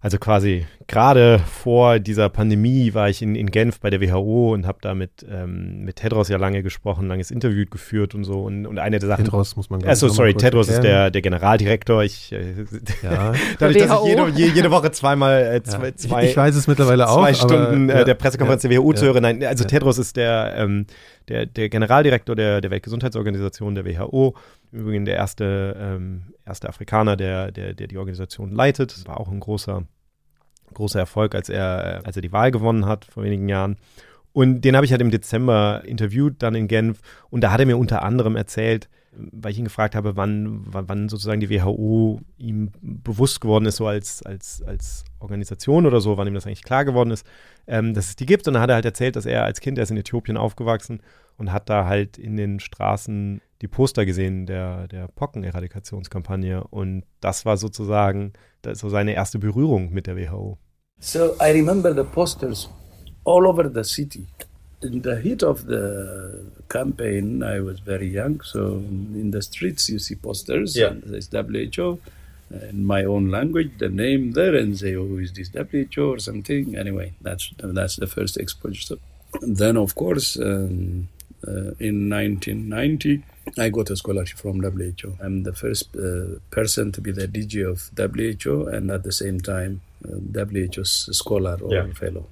[0.00, 4.64] also quasi gerade vor dieser Pandemie war ich in, in Genf bei der WHO und
[4.64, 8.42] habe da mit, ähm, mit Tedros ja lange gesprochen, langes Interview geführt und so.
[8.42, 9.24] Und, und eine der Sachen.
[9.24, 12.04] Tedros muss man Also, sorry, Tedros ist der, der Generaldirektor.
[12.04, 12.54] Ich, äh,
[13.02, 13.32] ja.
[13.58, 15.96] dadurch, dass ich jede, jede Woche zweimal äh, zwei, ja.
[15.96, 17.18] zwei, ich, weiß es mittlerweile auch.
[17.18, 19.22] Zwei Stunden aber, äh, der Pressekonferenz der WHO zu hören.
[19.22, 20.86] Nein, also Tedros ist der, ähm,
[21.28, 24.34] der, der Generaldirektor der, der Weltgesundheitsorganisation, der WHO.
[24.72, 28.92] Im Übrigen der erste, ähm, erste Afrikaner, der, der, der die Organisation leitet.
[28.92, 29.84] Das war auch ein großer,
[30.74, 33.76] großer Erfolg, als er, als er die Wahl gewonnen hat vor wenigen Jahren.
[34.32, 37.00] Und den habe ich halt im Dezember interviewt, dann in Genf.
[37.30, 41.08] Und da hat er mir unter anderem erzählt, weil ich ihn gefragt habe, wann, wann
[41.08, 46.28] sozusagen die WHO ihm bewusst geworden ist, so als, als, als Organisation oder so, wann
[46.28, 47.26] ihm das eigentlich klar geworden ist,
[47.66, 48.46] ähm, dass es die gibt.
[48.46, 51.02] Und dann hat er halt erzählt, dass er als Kind, er ist in Äthiopien aufgewachsen
[51.36, 56.64] und hat da halt in den Straßen die Poster gesehen der, der Pockeneradikationskampagne.
[56.64, 58.32] Und das war sozusagen
[58.62, 60.58] das so seine erste Berührung mit der WHO.
[61.00, 62.68] So I remember the posters
[63.24, 64.26] all over the city
[64.82, 68.40] in the heat of the campaign, I was very young.
[68.42, 68.76] So
[69.22, 70.76] in the streets, you see posters.
[70.76, 70.88] Yeah.
[70.90, 71.98] And there's WHO
[72.70, 76.76] in my own language, the name there, and say, "Oh, is this WHO or something?"
[76.76, 78.96] Anyway, that's that's the first exposure.
[79.42, 81.08] And then, of course, um,
[81.46, 83.22] uh, in 1990,
[83.58, 85.16] I got a scholarship from WHO.
[85.22, 89.40] I'm the first uh, person to be the DG of WHO, and at the same
[89.40, 91.92] time, uh, WHO's scholar or Yeah.
[91.92, 92.26] fellow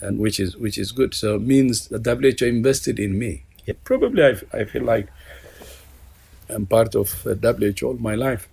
[0.00, 1.14] and which is which is good.
[1.14, 3.44] So it means the WHO invested in me.
[3.66, 3.84] Yep.
[3.84, 5.08] Probably I, I feel like
[6.48, 8.48] I'm part of uh, WHO all my life.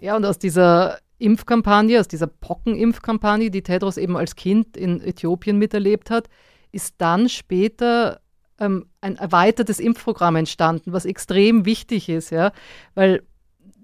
[0.00, 5.58] Ja, und aus dieser Impfkampagne, aus dieser Pockenimpfkampagne, die Tedros eben als Kind in Äthiopien
[5.58, 6.28] miterlebt hat,
[6.72, 8.20] ist dann später
[8.58, 12.52] ähm, ein erweitertes Impfprogramm entstanden, was extrem wichtig ist, ja,
[12.94, 13.22] weil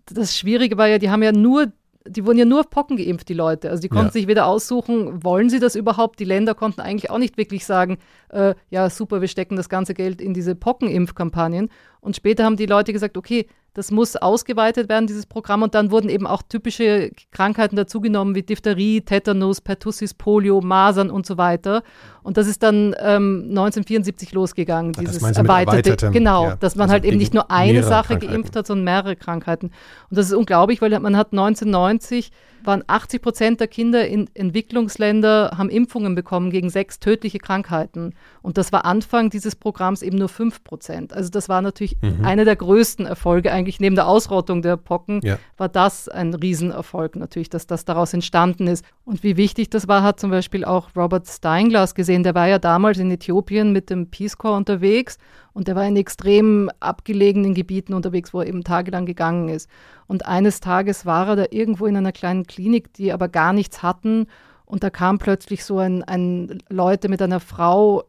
[0.06, 1.72] das Schwierige war ja, die haben ja nur
[2.06, 3.70] die wurden ja nur auf Pocken geimpft, die Leute.
[3.70, 4.12] Also die konnten Ja.
[4.12, 6.18] sich weder aussuchen, wollen sie das überhaupt?
[6.18, 7.98] Die Länder konnten eigentlich auch nicht wirklich sagen,
[8.30, 11.70] äh, ja super, wir stecken das ganze Geld in diese Pockenimpfkampagnen.
[12.02, 15.62] Und später haben die Leute gesagt, okay, das muss ausgeweitet werden, dieses Programm.
[15.62, 21.24] Und dann wurden eben auch typische Krankheiten dazugenommen, wie Diphtherie, Tetanus, Pertussis, Polio, Masern und
[21.24, 21.82] so weiter.
[22.24, 26.84] Und das ist dann ähm, 1974 losgegangen, das dieses mit erweiterte, genau, ja, dass man
[26.84, 29.66] also halt eben nicht nur eine Sache geimpft hat, sondern mehrere Krankheiten.
[30.10, 32.32] Und das ist unglaublich, weil man hat 1990
[32.66, 38.14] waren 80 Prozent der Kinder in Entwicklungsländer haben Impfungen bekommen gegen sechs tödliche Krankheiten.
[38.42, 41.12] Und das war Anfang dieses Programms eben nur 5 Prozent.
[41.12, 42.24] Also das war natürlich Mhm.
[42.24, 45.38] einer der größten Erfolge eigentlich neben der Ausrottung der Pocken Ja.
[45.56, 48.84] war das ein Riesenerfolg natürlich, dass das daraus entstanden ist.
[49.04, 52.22] Und wie wichtig das war, hat zum Beispiel auch Robert Steinglass gesehen.
[52.22, 55.18] Der war ja damals in Äthiopien mit dem Peace Corps unterwegs
[55.52, 59.68] und der war in extrem abgelegenen Gebieten unterwegs, wo er eben tagelang gegangen ist.
[60.06, 63.82] Und eines Tages war er da irgendwo in einer kleinen Klinik, die aber gar nichts
[63.82, 64.26] hatten.
[64.64, 68.04] Und da kam plötzlich so ein, ein Leute mit einer Frau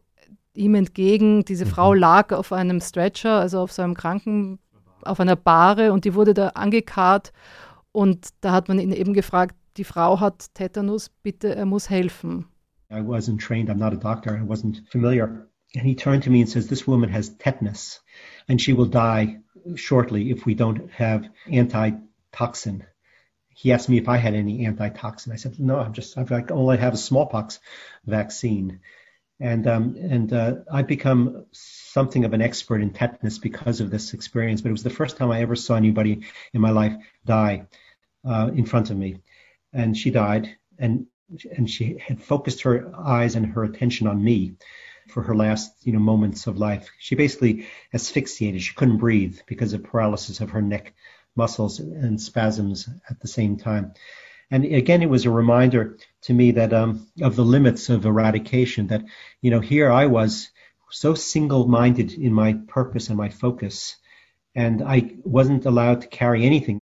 [0.54, 1.44] ihm entgegen.
[1.44, 4.58] Diese Frau lag auf einem Stretcher, also auf so einem Kranken,
[5.02, 7.32] auf einer Bahre und die wurde da angekarrt.
[7.92, 12.46] Und da hat man ihn eben gefragt, die Frau hat Tetanus, bitte, er muss helfen.
[12.90, 15.48] I wasn't trained, I'm not a doctor, I wasn't familiar.
[15.76, 18.00] And he turned to me and says, This woman has tetanus
[18.48, 19.38] and she will die
[19.76, 22.84] shortly if we don't have antitoxin.
[23.48, 25.32] He asked me if I had any antitoxin.
[25.32, 27.60] I said, No, I'm just, I've like, only have a smallpox
[28.04, 28.80] vaccine.
[29.40, 34.14] And, um, and uh, I've become something of an expert in tetanus because of this
[34.14, 36.22] experience, but it was the first time I ever saw anybody
[36.52, 36.94] in my life
[37.24, 37.66] die
[38.24, 39.18] uh, in front of me.
[39.72, 41.06] And she died, and
[41.56, 44.54] and she had focused her eyes and her attention on me
[45.08, 46.88] for her last you know moments of life.
[46.98, 48.62] She basically asphyxiated.
[48.62, 50.94] She couldn't breathe because of paralysis of her neck
[51.36, 53.94] muscles and spasms at the same time.
[54.50, 58.86] And again it was a reminder to me that um, of the limits of eradication
[58.88, 59.04] that
[59.40, 60.50] you know here i was
[60.90, 63.96] so single-minded in my purpose and my focus
[64.54, 66.80] and i wasn't allowed to carry anything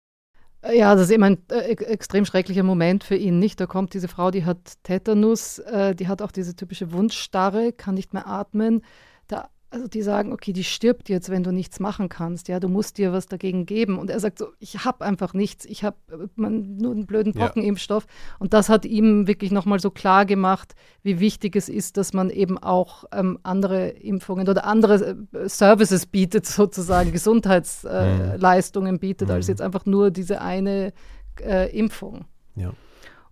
[0.75, 3.61] Ja, das ist eben ein äh, extrem schrecklicher Moment für ihn, nicht?
[3.61, 7.95] Da kommt diese Frau, die hat Tetanus, äh, die hat auch diese typische Wundstarre, kann
[7.95, 8.83] nicht mehr atmen.
[9.29, 12.49] Da, also die sagen, okay, die stirbt jetzt, wenn du nichts machen kannst.
[12.49, 13.99] Ja, du musst dir was dagegen geben.
[13.99, 15.64] Und er sagt so, ich habe einfach nichts.
[15.64, 15.97] Ich habe
[16.37, 17.47] nur einen blöden Ja.
[17.47, 18.07] Pockenimpfstoff.
[18.39, 22.29] Und das hat ihm wirklich nochmal so klar gemacht, wie wichtig es ist, dass man
[22.31, 29.49] eben auch ähm, andere Impfungen oder andere äh, Services bietet, sozusagen Gesundheitsleistungen äh, bietet, als
[29.49, 30.93] jetzt einfach nur diese eine
[31.41, 32.27] äh, Impfung.
[32.57, 32.73] Ja.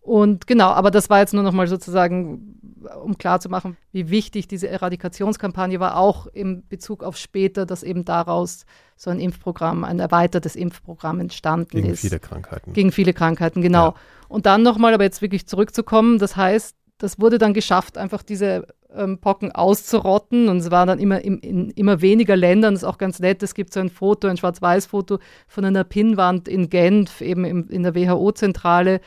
[0.01, 2.59] Und genau, aber das war jetzt nur nochmal sozusagen,
[3.03, 8.65] um klarzumachen, wie wichtig diese Eradikationskampagne war, auch im Bezug auf später, dass eben daraus
[8.97, 12.01] so ein Impfprogramm, ein erweitertes Impfprogramm entstanden Gegen ist.
[12.01, 12.73] viele Krankheiten.
[12.73, 13.89] Gegen viele Krankheiten, genau.
[13.89, 13.95] Ja.
[14.29, 18.67] Und dann nochmal, aber jetzt wirklich zurückzukommen, das heißt, das wurde dann geschafft, einfach diese
[18.95, 22.89] ähm, Pocken auszurotten und es war dann immer im, in immer weniger Ländern, das ist
[22.89, 27.21] auch ganz nett, es gibt so ein Foto, ein Schwarz-Weiß-Foto von einer Pinnwand in Genf,
[27.21, 29.01] eben im, in der WHO-Zentrale,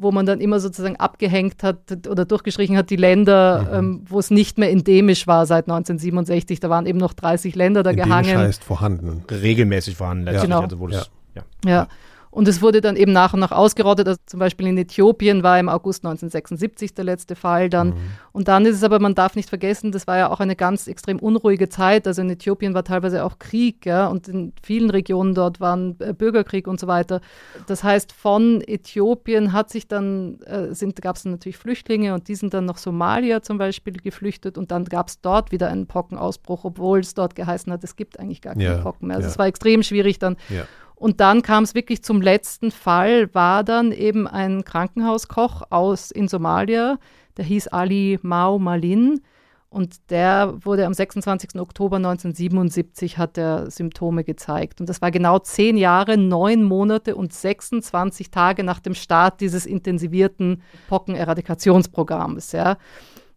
[0.00, 3.78] wo man dann immer sozusagen abgehängt hat oder durchgestrichen hat, die Länder, Mhm.
[3.78, 6.58] ähm, wo es nicht mehr endemisch war seit 1967.
[6.60, 8.38] Da waren eben noch 30 Länder da Endemisch gehangen.
[8.38, 9.22] heißt vorhanden.
[9.30, 10.44] Regelmäßig vorhanden letztlich.
[10.44, 10.62] Genau.
[10.62, 11.42] Also wo das, ja.
[11.64, 11.88] Ja.
[12.30, 14.06] Und es wurde dann eben nach und nach ausgerottet.
[14.06, 17.88] Also zum Beispiel in Äthiopien war im August 1976 der letzte Fall dann.
[17.88, 17.94] Mhm.
[18.32, 20.86] Und dann ist es aber, man darf nicht vergessen, das war ja auch eine ganz
[20.86, 22.06] extrem unruhige Zeit.
[22.06, 26.12] Also in Äthiopien war teilweise auch Krieg, ja, und in vielen Regionen dort waren äh,
[26.12, 27.20] Bürgerkrieg und so weiter.
[27.66, 32.36] Das heißt, von Äthiopien hat sich dann, äh, gab es dann natürlich Flüchtlinge und die
[32.36, 36.64] sind dann nach Somalia zum Beispiel geflüchtet und dann gab es dort wieder einen Pockenausbruch,
[36.64, 39.16] obwohl es dort geheißen hat, es gibt eigentlich gar keine Ja, Pocken mehr.
[39.16, 39.32] Also ja.
[39.32, 40.36] es war extrem schwierig dann.
[40.48, 40.64] Ja.
[41.00, 46.28] Und dann kam es wirklich zum letzten Fall, war dann eben ein Krankenhauskoch aus in
[46.28, 46.98] Somalia,
[47.38, 49.22] der hieß Ali Mau Malin.
[49.70, 51.58] Und der wurde am 26.
[51.58, 54.78] Oktober 1977 hat er Symptome gezeigt.
[54.80, 59.64] Und das war genau zehn Jahre, neun Monate und 26 Tage nach dem Start dieses
[59.64, 62.52] intensivierten Pockeneradikationsprogramms.
[62.52, 62.76] Ja.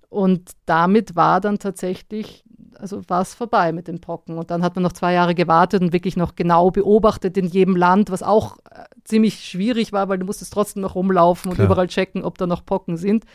[0.10, 2.43] Und damit war dann tatsächlich,
[2.80, 4.38] also war es vorbei mit den Pocken.
[4.38, 7.76] Und dann hat man noch zwei Jahre gewartet und wirklich noch genau beobachtet in jedem
[7.76, 11.68] Land, was auch äh, ziemlich schwierig war, weil du musstest trotzdem noch rumlaufen und Klar.
[11.68, 13.26] überall checken, ob da noch Pocken sind.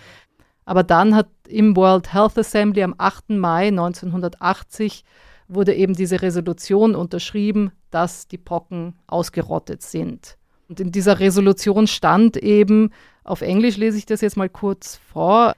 [0.65, 3.31] Aber dann hat im World Health Assembly am 8.
[3.31, 5.05] Mai 1980
[5.49, 10.37] wurde eben diese Resolution unterschrieben, dass die Pocken ausgerottet sind.
[10.69, 12.91] Und in dieser Resolution stand eben,
[13.25, 15.55] auf Englisch lese ich das jetzt mal kurz vor,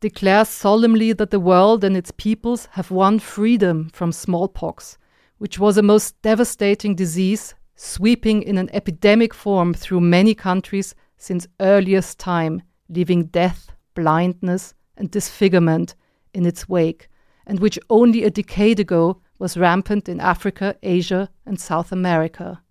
[0.00, 4.98] declares solemnly that the world and its peoples have won freedom from smallpox,
[5.38, 11.46] which was a most devastating disease sweeping in an epidemic form through many countries since
[11.60, 15.96] earliest time, leaving death blindness, and disfigurement
[16.32, 17.08] in its wake,
[17.46, 22.62] and which only a decade ago was rampant in Africa, Asia and South America.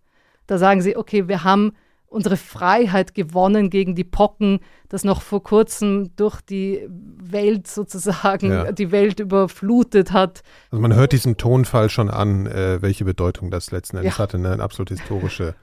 [0.48, 1.74] Da sagen sie, okay, wir haben
[2.16, 4.60] unsere Freiheit gewonnen gegen die Pocken,
[4.90, 8.72] das noch vor kurzem durch die Welt sozusagen, ja.
[8.72, 10.42] die Welt überflutet hat.
[10.72, 14.20] Also man hört diesen Tonfall schon an, äh, welche Bedeutung das letzten Endes ja.
[14.24, 14.54] hatte, ne?
[14.54, 15.56] eine absolut historische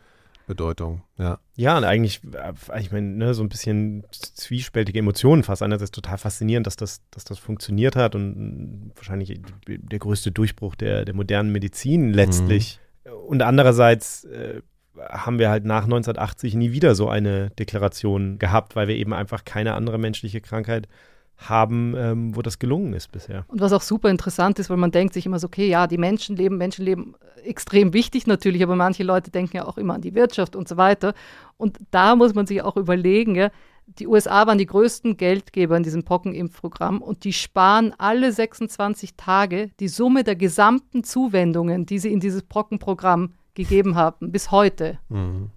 [0.46, 1.38] Bedeutung, ja.
[1.55, 5.62] Ja, und eigentlich, äh, ich meine, ne, so ein bisschen zwiespältige Emotionen fast.
[5.62, 11.05] Einerseits total faszinierend, dass das, dass das funktioniert hat und wahrscheinlich der größte Durchbruch der,
[11.05, 12.80] der modernen Medizin letztlich.
[13.05, 13.12] Mhm.
[13.28, 14.62] Und andererseits äh,
[14.99, 19.45] haben wir halt nach 1980 nie wieder so eine Deklaration gehabt, weil wir eben einfach
[19.45, 20.88] keine andere menschliche Krankheit
[21.36, 23.45] haben, ähm, wo das gelungen ist bisher.
[23.49, 25.99] Und was auch super interessant ist, weil man denkt sich immer so, okay, ja, die
[25.99, 30.14] Menschenleben, Menschenleben äh, extrem wichtig natürlich, aber manche Leute denken ja auch immer an die
[30.14, 31.14] Wirtschaft und so weiter.
[31.57, 33.51] Und da muss man sich auch überlegen, ja,
[33.86, 39.70] die USA waren die größten Geldgeber in diesem Pockenimpfprogramm und die sparen alle 26 Tage
[39.80, 44.98] die Summe der gesamten Zuwendungen, die sie in dieses Pockenprogramm gegeben haben, bis heute.
[45.09, 45.50] Mhm.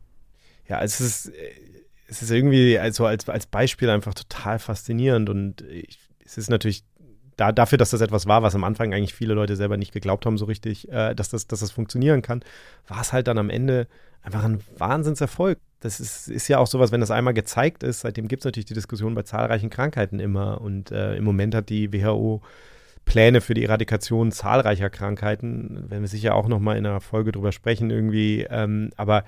[0.67, 1.31] Ja, es ist,
[2.07, 6.83] es ist irgendwie also als, als Beispiel einfach total faszinierend und ich, es ist natürlich
[7.37, 10.25] da, dafür, dass das etwas war, was am Anfang eigentlich viele Leute selber nicht geglaubt
[10.25, 12.43] haben, so richtig, äh, dass, das, dass das funktionieren kann,
[12.87, 13.87] war es halt dann am Ende
[14.21, 15.59] einfach ein Wahnsinnserfolg.
[15.81, 18.65] Das ist, ist ja auch sowas, wenn das einmal gezeigt ist, seitdem gibt es natürlich
[18.65, 20.61] die Diskussion bei zahlreichen Krankheiten immer.
[20.61, 22.41] Und äh, im Moment hat die WHO
[23.05, 25.89] Pläne für die Eradikation zahlreicher Krankheiten.
[25.89, 28.45] Werden wir sicher auch nochmal in einer Folge drüber sprechen irgendwie.
[28.49, 29.23] Ähm, aber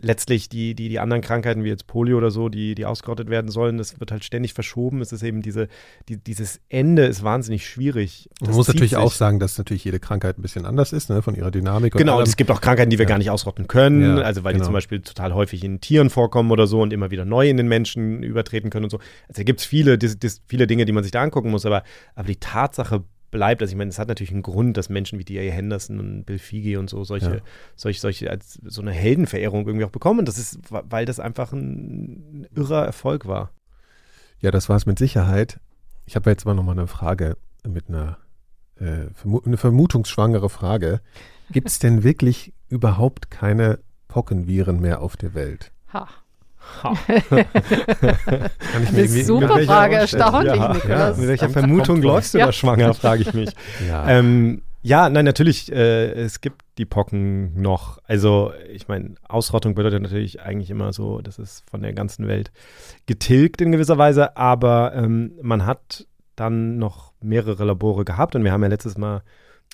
[0.00, 3.50] letztlich die, die, die anderen Krankheiten wie jetzt Polio oder so, die, die ausgerottet werden
[3.50, 5.00] sollen, das wird halt ständig verschoben.
[5.00, 5.68] Es ist eben diese,
[6.08, 8.28] die, dieses Ende ist wahnsinnig schwierig.
[8.38, 8.98] Das Man muss natürlich sich.
[8.98, 11.94] auch sagen, dass natürlich jede Krankheit ein bisschen anders ist, ne, von ihrer Dynamik.
[11.94, 13.08] Genau, und, es gibt auch Krankheiten, die wir ja.
[13.08, 14.64] gar nicht ausrotten können, ja, also weil genau.
[14.64, 17.56] die zum Beispiel total häufig in Tieren vorkommen oder so und immer wieder neu in
[17.56, 18.98] den Menschen übertreten können und so.
[19.28, 19.98] Also da gibt es viele,
[20.46, 21.82] viele Dinge, die man sich da angucken muss, aber,
[22.14, 23.04] aber die Tatsache
[23.36, 23.60] bleibt.
[23.60, 25.52] Also ich meine, es hat natürlich einen Grund, dass Menschen wie D.A.
[25.52, 27.40] Henderson und Bill Figi und so solche, ja.
[27.76, 30.24] solche, solche als so eine Heldenverehrung irgendwie auch bekommen.
[30.24, 33.50] Das ist, weil das einfach ein irrer Erfolg war.
[34.40, 35.60] Ja, das war es mit Sicherheit.
[36.06, 38.16] Ich habe jetzt mal nochmal eine Frage mit einer
[38.80, 39.08] äh,
[39.44, 41.00] eine vermutungsschwangere Frage.
[41.50, 45.72] Gibt es denn wirklich überhaupt keine Pockenviren mehr auf der Welt?
[45.92, 46.08] Ha.
[46.82, 46.96] Kann
[48.82, 51.16] ich mir Eine super Frage, erstaunlich, ja, Nikolaus.
[51.16, 52.46] Ja, mit welcher Vermutung läufst du ja.
[52.46, 53.50] da schwanger, frage ich mich.
[53.88, 54.08] Ja.
[54.08, 57.98] Ähm, ja, nein, natürlich, äh, es gibt die Pocken noch.
[58.04, 62.52] Also, ich meine, Ausrottung bedeutet natürlich eigentlich immer so, das ist von der ganzen Welt
[63.06, 66.06] getilgt in gewisser Weise, aber ähm, man hat
[66.36, 69.22] dann noch mehrere Labore gehabt und wir haben ja letztes Mal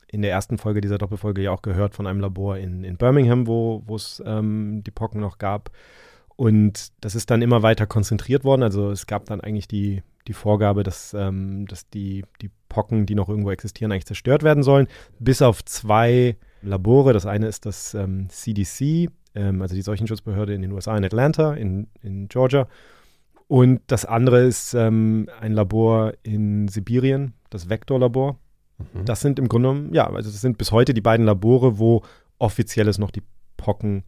[0.08, 3.46] in der ersten Folge dieser Doppelfolge ja auch gehört von einem Labor in, in Birmingham,
[3.46, 5.70] wo es ähm, die Pocken noch gab.
[6.42, 8.64] Und das ist dann immer weiter konzentriert worden.
[8.64, 13.14] Also es gab dann eigentlich die, die Vorgabe, dass, ähm, dass die, die Pocken, die
[13.14, 14.88] noch irgendwo existieren, eigentlich zerstört werden sollen.
[15.20, 17.12] Bis auf zwei Labore.
[17.12, 21.54] Das eine ist das ähm, CDC, ähm, also die Seuchenschutzbehörde in den USA in Atlanta,
[21.54, 22.66] in, in Georgia.
[23.46, 28.36] Und das andere ist ähm, ein Labor in Sibirien, das Vektor-Labor.
[28.78, 29.04] Mhm.
[29.04, 32.02] Das sind im Grunde genommen, ja, also das sind bis heute die beiden Labore, wo
[32.40, 33.22] offiziell es noch die
[33.56, 34.02] Pocken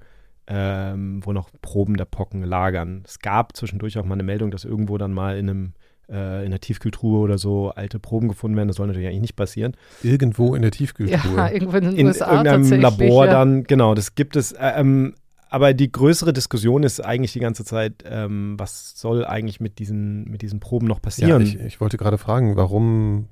[0.46, 3.02] ähm, wo noch Proben der Pocken lagern.
[3.06, 5.72] Es gab zwischendurch auch mal eine Meldung, dass irgendwo dann mal in einem
[6.08, 8.68] äh, in der Tiefkühltruhe oder so alte Proben gefunden werden.
[8.68, 9.74] Das soll natürlich eigentlich nicht passieren.
[10.02, 11.36] Irgendwo in der Tiefkühltruhe.
[11.36, 13.32] Ja, irgendwo in den in USA irgendeinem Labor ja.
[13.32, 14.52] dann, genau, das gibt es.
[14.52, 15.14] Äh, ähm,
[15.48, 20.24] aber die größere Diskussion ist eigentlich die ganze Zeit, ähm, was soll eigentlich mit diesen,
[20.24, 21.42] mit diesen Proben noch passieren?
[21.42, 23.28] Ja, ich, ich wollte gerade fragen, warum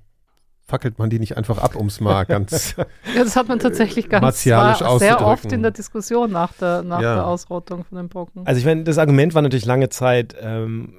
[0.64, 2.84] fackelt man die nicht einfach ab, um es mal ganz ja,
[3.14, 7.00] das hat man tatsächlich ganz martialisch war sehr oft in der Diskussion nach der, nach
[7.00, 7.14] ja.
[7.14, 8.46] der Ausrottung von den Pocken.
[8.46, 10.94] Also ich meine, das Argument war natürlich lange Zeit, ähm,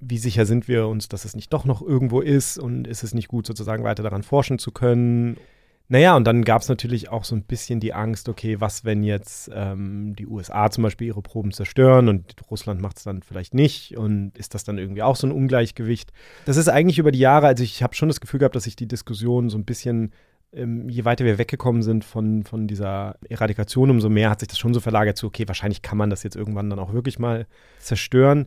[0.00, 3.14] wie sicher sind wir uns, dass es nicht doch noch irgendwo ist und ist es
[3.14, 5.36] nicht gut, sozusagen weiter daran forschen zu können.
[5.90, 9.02] Naja, und dann gab es natürlich auch so ein bisschen die Angst, okay, was, wenn
[9.02, 13.54] jetzt ähm, die USA zum Beispiel ihre Proben zerstören und Russland macht es dann vielleicht
[13.54, 16.12] nicht und ist das dann irgendwie auch so ein Ungleichgewicht?
[16.44, 18.76] Das ist eigentlich über die Jahre, also ich habe schon das Gefühl gehabt, dass sich
[18.76, 20.12] die Diskussion so ein bisschen
[20.52, 24.58] ähm, je weiter wir weggekommen sind von, von dieser Eradikation, umso mehr hat sich das
[24.58, 27.46] schon so verlagert zu, okay, wahrscheinlich kann man das jetzt irgendwann dann auch wirklich mal
[27.78, 28.46] zerstören,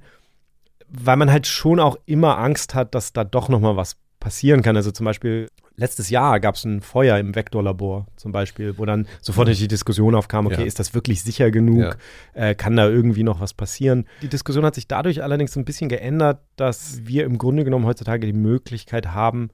[0.87, 4.61] weil man halt schon auch immer Angst hat, dass da doch noch mal was passieren
[4.61, 4.77] kann.
[4.77, 9.07] Also zum Beispiel letztes Jahr gab es ein Feuer im Vektorlabor zum Beispiel, wo dann
[9.19, 10.65] sofort die Diskussion aufkam, okay, ja.
[10.65, 11.97] ist das wirklich sicher genug?
[12.33, 12.49] Ja.
[12.49, 14.05] Äh, kann da irgendwie noch was passieren?
[14.21, 18.25] Die Diskussion hat sich dadurch allerdings ein bisschen geändert, dass wir im Grunde genommen heutzutage
[18.25, 19.49] die Möglichkeit haben,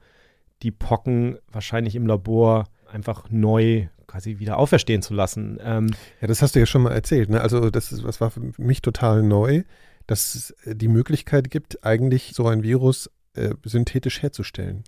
[0.62, 5.60] die Pocken wahrscheinlich im Labor einfach neu quasi wieder auferstehen zu lassen.
[5.64, 5.90] Ähm,
[6.22, 7.30] ja, das hast du ja schon mal erzählt.
[7.30, 7.42] Ne?
[7.42, 9.64] Also das, ist, das war für mich total neu,
[10.08, 14.84] dass es die Möglichkeit gibt, eigentlich so ein Virus äh, synthetisch herzustellen.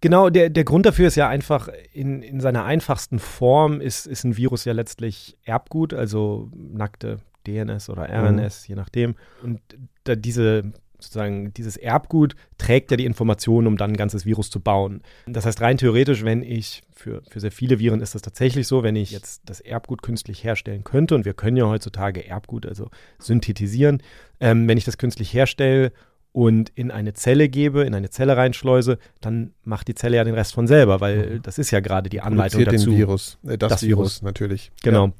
[0.00, 4.24] Genau, der, der Grund dafür ist ja einfach, in, in seiner einfachsten Form ist, ist
[4.24, 8.72] ein Virus ja letztlich Erbgut, also nackte DNS oder RNS, mhm.
[8.72, 9.14] je nachdem.
[9.42, 9.60] Und
[10.04, 14.60] da diese sozusagen dieses Erbgut trägt ja die Informationen, um dann ein ganzes Virus zu
[14.60, 15.02] bauen.
[15.26, 18.82] Das heißt, rein theoretisch, wenn ich, für, für sehr viele Viren ist das tatsächlich so,
[18.82, 22.90] wenn ich jetzt das Erbgut künstlich herstellen könnte, und wir können ja heutzutage Erbgut also
[23.18, 24.02] synthetisieren,
[24.40, 25.92] ähm, wenn ich das künstlich herstelle
[26.36, 30.34] und in eine Zelle gebe, in eine Zelle reinschleuse, dann macht die Zelle ja den
[30.34, 31.42] Rest von selber, weil mhm.
[31.42, 32.90] das ist ja gerade die Anleitung dazu.
[32.90, 34.70] Den Virus, äh, das, das Virus, Virus, natürlich.
[34.82, 35.06] Genau.
[35.06, 35.12] Ja.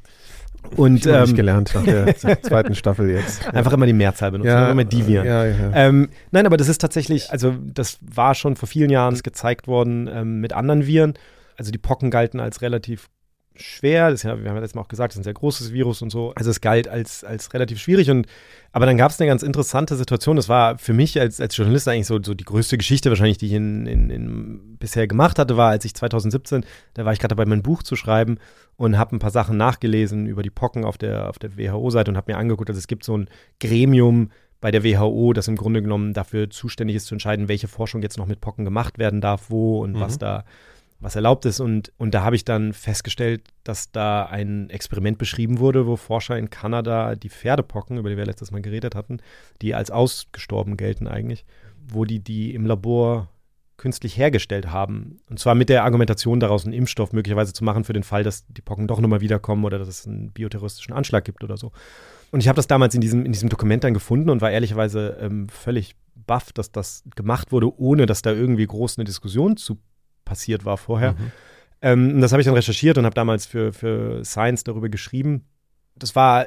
[0.76, 3.48] Und ähm, nicht gelernt nach der zweiten Staffel jetzt.
[3.48, 5.26] Einfach immer die Mehrzahl benutzen, ja, immer die Viren.
[5.26, 5.70] Ja, ja.
[5.72, 10.10] Ähm, nein, aber das ist tatsächlich, also das war schon vor vielen Jahren gezeigt worden
[10.12, 11.14] ähm, mit anderen Viren.
[11.56, 13.08] Also die Pocken galten als relativ
[13.58, 14.10] schwer.
[14.10, 16.02] Das ja, wir haben ja letztes Mal auch gesagt, das ist ein sehr großes Virus
[16.02, 16.32] und so.
[16.34, 18.10] Also es galt als, als relativ schwierig.
[18.10, 18.26] Und,
[18.72, 20.36] aber dann gab es eine ganz interessante Situation.
[20.36, 23.46] Das war für mich als, als Journalist eigentlich so, so die größte Geschichte wahrscheinlich, die
[23.46, 26.64] ich in, in, in bisher gemacht hatte, war, als ich 2017,
[26.94, 28.38] da war ich gerade dabei, mein Buch zu schreiben
[28.76, 32.16] und habe ein paar Sachen nachgelesen über die Pocken auf der, auf der WHO-Seite und
[32.16, 33.28] habe mir angeguckt, dass es gibt so ein
[33.60, 34.30] Gremium,
[34.60, 38.18] bei der WHO, das im Grunde genommen dafür zuständig ist, zu entscheiden, welche Forschung jetzt
[38.18, 40.00] noch mit Pocken gemacht werden darf, wo und mhm.
[40.00, 40.44] was da
[41.00, 41.60] was erlaubt ist.
[41.60, 46.38] Und, und da habe ich dann festgestellt, dass da ein Experiment beschrieben wurde, wo Forscher
[46.38, 49.18] in Kanada die Pferdepocken, über die wir letztes Mal geredet hatten,
[49.62, 51.44] die als ausgestorben gelten eigentlich,
[51.88, 53.28] wo die die im Labor
[53.76, 55.20] künstlich hergestellt haben.
[55.28, 58.46] Und zwar mit der Argumentation daraus, einen Impfstoff möglicherweise zu machen für den Fall, dass
[58.46, 61.72] die Pocken doch nochmal wiederkommen oder dass es einen bioterroristischen Anschlag gibt oder so.
[62.30, 65.18] Und ich habe das damals in diesem, in diesem Dokument dann gefunden und war ehrlicherweise
[65.20, 69.78] ähm, völlig baff, dass das gemacht wurde, ohne dass da irgendwie groß eine Diskussion zu
[70.26, 71.12] passiert war vorher.
[71.12, 71.32] Mhm.
[71.80, 75.46] Ähm, das habe ich dann recherchiert und habe damals für, für Science darüber geschrieben.
[75.98, 76.46] Das war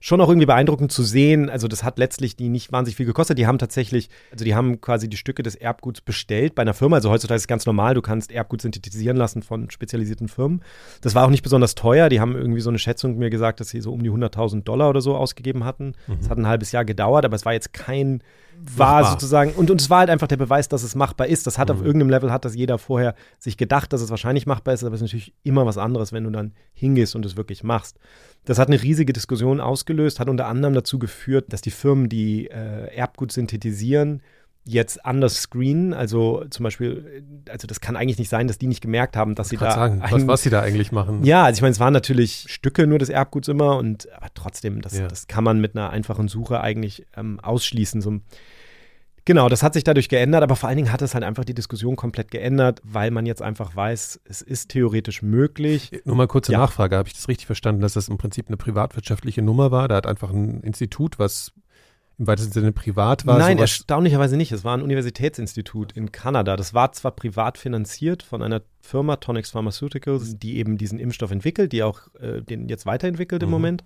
[0.00, 1.48] schon auch irgendwie beeindruckend zu sehen.
[1.48, 3.38] Also, das hat letztlich die nicht wahnsinnig viel gekostet.
[3.38, 6.96] Die haben tatsächlich, also die haben quasi die Stücke des Erbguts bestellt bei einer Firma.
[6.96, 10.62] Also heutzutage ist es ganz normal, du kannst Erbgut synthetisieren lassen von spezialisierten Firmen.
[11.00, 12.10] Das war auch nicht besonders teuer.
[12.10, 14.90] Die haben irgendwie so eine Schätzung mir gesagt, dass sie so um die 100.000 Dollar
[14.90, 15.94] oder so ausgegeben hatten.
[16.06, 16.30] Es mhm.
[16.30, 18.22] hat ein halbes Jahr gedauert, aber es war jetzt kein
[18.60, 19.12] war machbar.
[19.12, 21.46] sozusagen, und, und es war halt einfach der Beweis, dass es machbar ist.
[21.46, 21.74] Das hat mhm.
[21.74, 24.94] auf irgendeinem Level, hat das jeder vorher sich gedacht, dass es wahrscheinlich machbar ist, aber
[24.94, 27.98] es ist natürlich immer was anderes, wenn du dann hingehst und es wirklich machst.
[28.44, 32.46] Das hat eine riesige Diskussion ausgelöst, hat unter anderem dazu geführt, dass die Firmen, die
[32.48, 34.22] äh, Erbgut synthetisieren,
[34.64, 35.92] jetzt anders screenen.
[35.94, 39.50] Also zum Beispiel, also das kann eigentlich nicht sein, dass die nicht gemerkt haben, dass
[39.50, 39.70] sie da.
[39.70, 41.24] Sagen, ein, was, was sie da eigentlich machen.
[41.24, 44.80] Ja, also ich meine, es waren natürlich Stücke nur des Erbguts immer und aber trotzdem,
[44.80, 45.06] das, ja.
[45.06, 48.00] das kann man mit einer einfachen Suche eigentlich ähm, ausschließen.
[48.00, 48.20] So,
[49.26, 51.54] Genau, das hat sich dadurch geändert, aber vor allen Dingen hat es halt einfach die
[51.54, 55.90] Diskussion komplett geändert, weil man jetzt einfach weiß, es ist theoretisch möglich.
[56.04, 56.58] Nur mal kurze ja.
[56.58, 59.88] Nachfrage, habe ich das richtig verstanden, dass das im Prinzip eine privatwirtschaftliche Nummer war?
[59.88, 61.52] Da hat einfach ein Institut, was
[62.18, 63.38] im weitesten Sinne privat war?
[63.38, 64.52] Nein, erstaunlicherweise nicht.
[64.52, 66.56] Es war ein Universitätsinstitut in Kanada.
[66.56, 71.72] Das war zwar privat finanziert von einer Firma, Tonix Pharmaceuticals, die eben diesen Impfstoff entwickelt,
[71.72, 73.54] die auch äh, den jetzt weiterentwickelt im mhm.
[73.54, 73.84] Moment.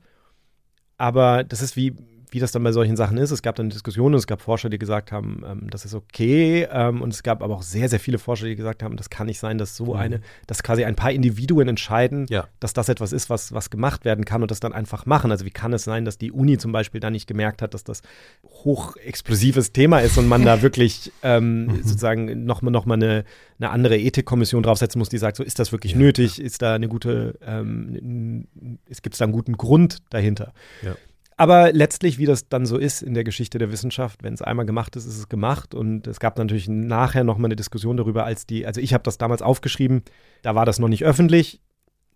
[0.99, 1.95] Aber das ist wie,
[2.33, 3.31] wie das dann bei solchen Sachen ist.
[3.31, 6.69] Es gab dann Diskussionen, es gab Forscher, die gesagt haben, ähm, das ist okay.
[6.71, 9.27] Ähm, und es gab aber auch sehr, sehr viele Forscher, die gesagt haben, das kann
[9.27, 10.01] nicht sein, dass so mhm.
[10.01, 12.49] eine, dass quasi ein paar Individuen entscheiden, ja.
[12.61, 15.31] dass das etwas ist, was, was gemacht werden kann und das dann einfach machen.
[15.31, 17.85] Also wie kann es sein, dass die Uni zum Beispiel da nicht gemerkt hat, dass
[17.85, 18.03] das
[18.45, 21.83] hochexplosives Thema ist und man da wirklich ähm, mhm.
[21.83, 23.25] sozusagen nochmal noch mal eine,
[23.59, 26.45] eine andere Ethikkommission draufsetzen muss, die sagt, so ist das wirklich ja, nötig, ja.
[26.45, 28.47] ist da eine gute, ähm,
[28.89, 30.53] es gibt da einen guten Grund dahinter.
[30.83, 30.95] Ja.
[31.41, 34.67] Aber letztlich, wie das dann so ist in der Geschichte der Wissenschaft, wenn es einmal
[34.67, 35.73] gemacht ist, ist es gemacht.
[35.73, 39.05] Und es gab natürlich nachher noch mal eine Diskussion darüber, als die, also ich habe
[39.05, 40.03] das damals aufgeschrieben,
[40.43, 41.61] da war das noch nicht öffentlich.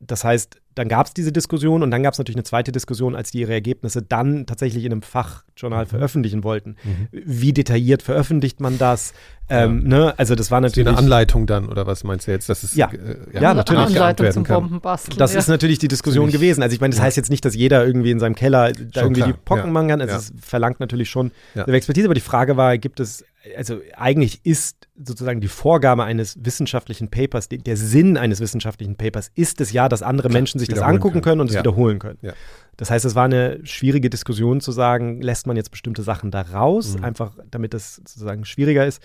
[0.04, 3.14] Das heißt, dann gab es diese Diskussion und dann gab es natürlich eine zweite Diskussion,
[3.14, 5.88] als die ihre Ergebnisse dann tatsächlich in einem Fachjournal mhm.
[5.88, 6.76] veröffentlichen wollten.
[6.82, 7.08] Mhm.
[7.12, 9.12] Wie detailliert veröffentlicht man das?
[9.50, 9.64] Ja.
[9.64, 10.14] Ähm, ne?
[10.16, 12.48] Also das war natürlich eine Anleitung dann oder was meinst du jetzt?
[12.48, 15.18] Das ist ja, äh, ja, ja natürlich Anleitung zum Bombenbasteln.
[15.18, 15.40] Das ja.
[15.40, 16.40] ist natürlich die Diskussion Ziemlich.
[16.40, 16.62] gewesen.
[16.62, 19.20] Also ich meine, das heißt jetzt nicht, dass jeder irgendwie in seinem Keller da irgendwie
[19.20, 19.32] klar.
[19.32, 20.00] die Pocken machen kann.
[20.00, 21.64] Also es verlangt natürlich schon ja.
[21.64, 22.06] Expertise.
[22.06, 23.24] Aber die Frage war, gibt es
[23.56, 29.60] also eigentlich ist sozusagen die Vorgabe eines wissenschaftlichen Papers, der Sinn eines wissenschaftlichen Papers ist
[29.60, 31.60] es ja, dass andere Menschen sich das angucken können, können und es ja.
[31.60, 32.18] wiederholen können.
[32.22, 32.34] Ja.
[32.76, 36.42] Das heißt, es war eine schwierige Diskussion zu sagen, lässt man jetzt bestimmte Sachen da
[36.42, 37.04] raus, mhm.
[37.04, 39.02] einfach damit das sozusagen schwieriger ist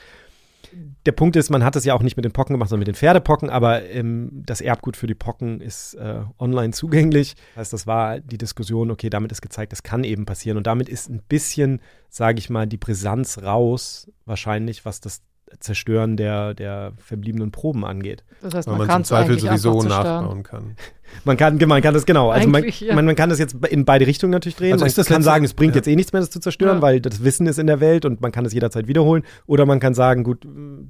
[1.06, 2.88] der Punkt ist, man hat es ja auch nicht mit den Pocken gemacht, sondern mit
[2.88, 7.35] den Pferdepocken, aber ähm, das Erbgut für die Pocken ist äh, online zugänglich.
[7.56, 10.57] Das heißt, das war die Diskussion, okay, damit ist gezeigt, das kann eben passieren.
[10.57, 15.22] Und damit ist ein bisschen, sage ich mal, die Brisanz raus, wahrscheinlich, was das
[15.59, 18.23] Zerstören der, der verbliebenen Proben angeht.
[18.41, 20.75] Das heißt, man, man kann es Zweifel sowieso nachbauen kann.
[21.23, 22.31] Man kann, man kann das genau.
[22.31, 22.93] Also man, ja.
[22.93, 24.73] man, man, kann das jetzt in beide Richtungen natürlich drehen.
[24.73, 25.77] Also man kann sagen, es bringt ja.
[25.77, 26.81] jetzt eh nichts mehr, das zu zerstören, ja.
[26.81, 29.23] weil das Wissen ist in der Welt und man kann es jederzeit wiederholen.
[29.45, 30.45] Oder man kann sagen, gut,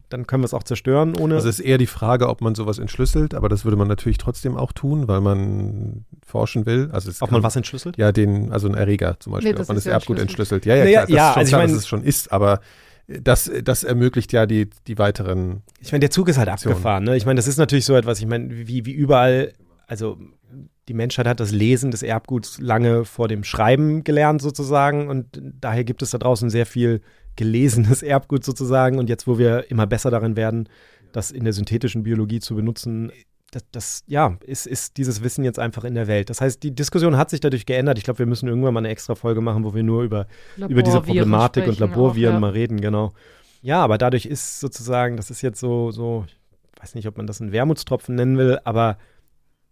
[0.09, 1.35] dann können wir es auch zerstören ohne.
[1.35, 4.17] Also es ist eher die Frage, ob man sowas entschlüsselt, aber das würde man natürlich
[4.17, 6.89] trotzdem auch tun, weil man forschen will.
[6.91, 7.97] Also ob man was entschlüsselt?
[7.97, 10.65] Ja, den, also ein Erreger zum Beispiel, nee, ob man das Erbgut entschlüsselt.
[10.65, 12.59] Ja, ja, naja, klar, ja, also klar, ich mein, dass es schon ist, aber
[13.07, 15.63] das, das ermöglicht ja die, die weiteren.
[15.79, 17.05] Ich meine, der Zug ist halt abgefahren.
[17.05, 17.15] Ne?
[17.15, 19.53] Ich meine, das ist natürlich so etwas, ich meine, wie, wie überall,
[19.87, 20.17] also
[20.87, 25.83] die Menschheit hat das Lesen des Erbguts lange vor dem Schreiben gelernt sozusagen und daher
[25.83, 27.01] gibt es da draußen sehr viel
[27.35, 30.67] gelesenes Erbgut sozusagen und jetzt, wo wir immer besser darin werden,
[31.11, 33.11] das in der synthetischen Biologie zu benutzen,
[33.57, 36.29] das, das, ja, ist, ist dieses Wissen jetzt einfach in der Welt.
[36.29, 37.97] Das heißt, die Diskussion hat sich dadurch geändert.
[37.97, 40.27] Ich glaube, wir müssen irgendwann mal eine extra Folge machen, wo wir nur über,
[40.57, 42.39] über diese Problematik und Laborviren auch, ja.
[42.39, 43.13] mal reden, genau.
[43.61, 46.25] Ja, aber dadurch ist sozusagen, das ist jetzt so, so,
[46.75, 48.97] ich weiß nicht, ob man das einen Wermutstropfen nennen will, aber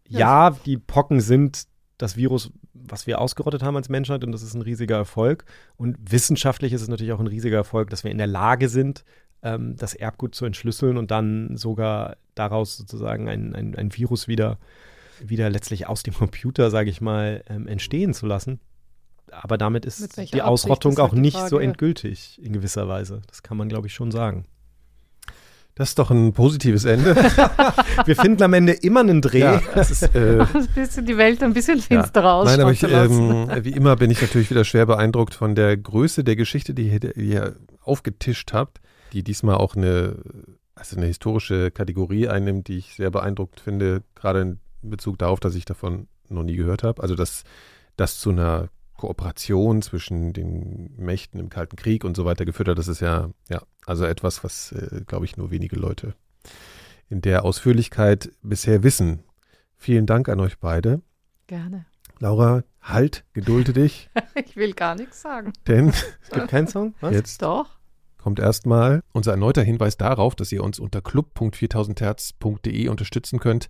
[0.07, 1.65] ja, ja die Pocken sind
[1.97, 5.45] das Virus, was wir ausgerottet haben als Menschheit und das ist ein riesiger Erfolg.
[5.77, 9.05] Und wissenschaftlich ist es natürlich auch ein riesiger Erfolg, dass wir in der Lage sind,
[9.43, 14.57] ähm, das Erbgut zu entschlüsseln und dann sogar daraus sozusagen ein, ein, ein Virus wieder,
[15.19, 18.59] wieder letztlich aus dem Computer, sage ich mal, ähm, entstehen zu lassen.
[19.31, 23.21] Aber damit ist die Ausrottung auch nicht Frage, so endgültig in gewisser Weise.
[23.27, 24.45] Das kann man, glaube ich, schon sagen.
[25.77, 27.15] Das ist doch ein positives Ende.
[28.05, 29.39] Wir finden am Ende immer einen Dreh.
[29.39, 32.33] Ja, das ist, äh, ein bisschen die Welt ein bisschen finsterer ja.
[32.33, 32.47] aus.
[32.47, 36.23] Nein, aber ich, ähm, wie immer bin ich natürlich wieder schwer beeindruckt von der Größe
[36.23, 37.57] der Geschichte, die hier
[37.87, 38.81] aufgetischt habt
[39.15, 40.17] die diesmal auch eine,
[40.75, 45.55] also eine historische Kategorie einnimmt, die ich sehr beeindruckt finde, gerade in Bezug darauf, dass
[45.55, 47.01] ich davon noch nie gehört habe.
[47.01, 47.43] Also dass
[47.95, 48.67] das zu einer
[48.97, 53.29] Kooperation zwischen den Mächten im Kalten Krieg und so weiter geführt hat, das ist ja,
[53.49, 56.13] ja, also etwas, was, äh, glaube ich, nur wenige Leute
[57.07, 59.23] in der Ausführlichkeit bisher wissen.
[59.77, 61.01] Vielen Dank an euch beide.
[61.47, 61.85] Gerne.
[62.19, 64.09] Laura, halt, gedulde dich.
[64.45, 65.53] ich will gar nichts sagen.
[65.67, 65.89] Denn
[66.21, 66.95] es gibt keinen Song?
[66.99, 67.13] Was?
[67.13, 67.74] Jetzt Doch
[68.25, 73.69] kommt erstmal unser erneuter Hinweis darauf, dass ihr uns unter club.4000herz.de unterstützen könnt.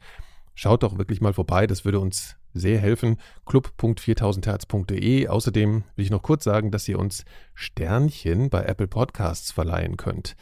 [0.54, 3.18] Schaut doch wirklich mal vorbei, das würde uns sehr helfen.
[3.46, 5.28] club.4000herz.de.
[5.28, 10.38] Außerdem will ich noch kurz sagen, dass ihr uns Sternchen bei Apple Podcasts verleihen könnt.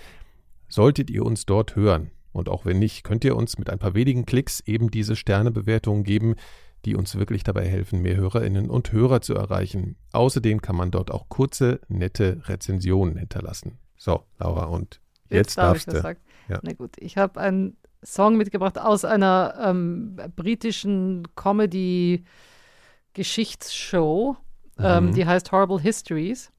[0.69, 3.95] Solltet ihr uns dort hören, und auch wenn nicht, könnt ihr uns mit ein paar
[3.95, 6.35] wenigen Klicks eben diese Sternebewertungen geben,
[6.85, 9.95] die uns wirklich dabei helfen, mehr Hörerinnen und Hörer zu erreichen.
[10.11, 13.79] Außerdem kann man dort auch kurze, nette Rezensionen hinterlassen.
[14.03, 14.99] So, Laura, und
[15.29, 16.15] jetzt, jetzt darfst du.
[16.49, 16.59] Ja.
[16.61, 24.35] Na gut, ich habe einen Song mitgebracht aus einer ähm, britischen Comedy-Geschichtsshow,
[24.77, 25.13] ähm, mhm.
[25.13, 26.51] die heißt Horrible Histories.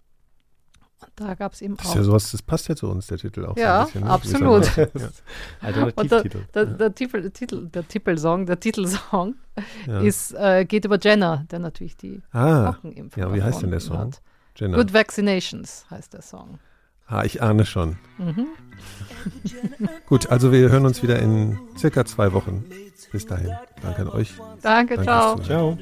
[1.02, 1.90] Und da gab es eben das auch.
[1.90, 3.58] Ist ja sowas, das passt ja zu uns, der Titel auch.
[3.58, 4.10] Ja, so bisschen, ne?
[4.10, 4.74] absolut.
[4.78, 4.86] ja.
[5.60, 6.46] Alternativtitel.
[6.54, 9.34] Der, der, der, Titel, Titel, der Titelsong, der Titelsong
[9.86, 10.00] ja.
[10.00, 13.80] ist, äh, geht über Jenna, der natürlich die ah, Pockenimpfung Ja, wie heißt denn der
[13.80, 14.12] Song?
[14.58, 16.58] Good Vaccinations heißt der Song.
[17.06, 17.96] Ah, ich ahne schon.
[18.18, 18.46] Mhm.
[20.06, 22.64] Gut, also wir hören uns wieder in circa zwei Wochen.
[23.12, 23.52] Bis dahin.
[23.82, 24.34] Danke an euch.
[24.62, 25.38] Danke, Danke ciao.
[25.40, 25.78] Ciao.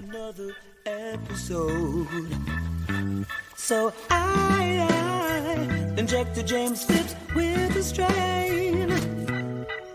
[3.57, 8.91] So I, I injected James Phipps with a strain.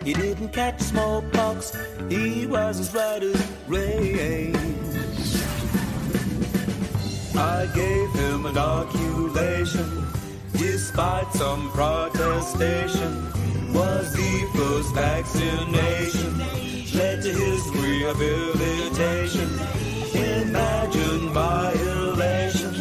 [0.04, 1.76] He didn't catch smallpox,
[2.10, 4.56] he was as right as rain.
[7.36, 10.08] I gave him an inoculation.
[10.58, 13.32] Despite some protestation,
[13.74, 16.38] was the first vaccination,
[16.98, 19.50] led to his rehabilitation.
[20.14, 22.74] Imagine my elation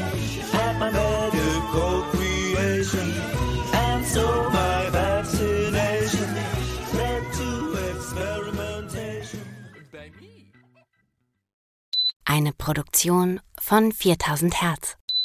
[0.54, 3.12] at my medical creation,
[3.74, 6.34] and so my vaccination
[6.94, 7.48] led to
[7.92, 9.40] experimentation.
[12.24, 14.96] Eine Produktion von 4000 Hertz.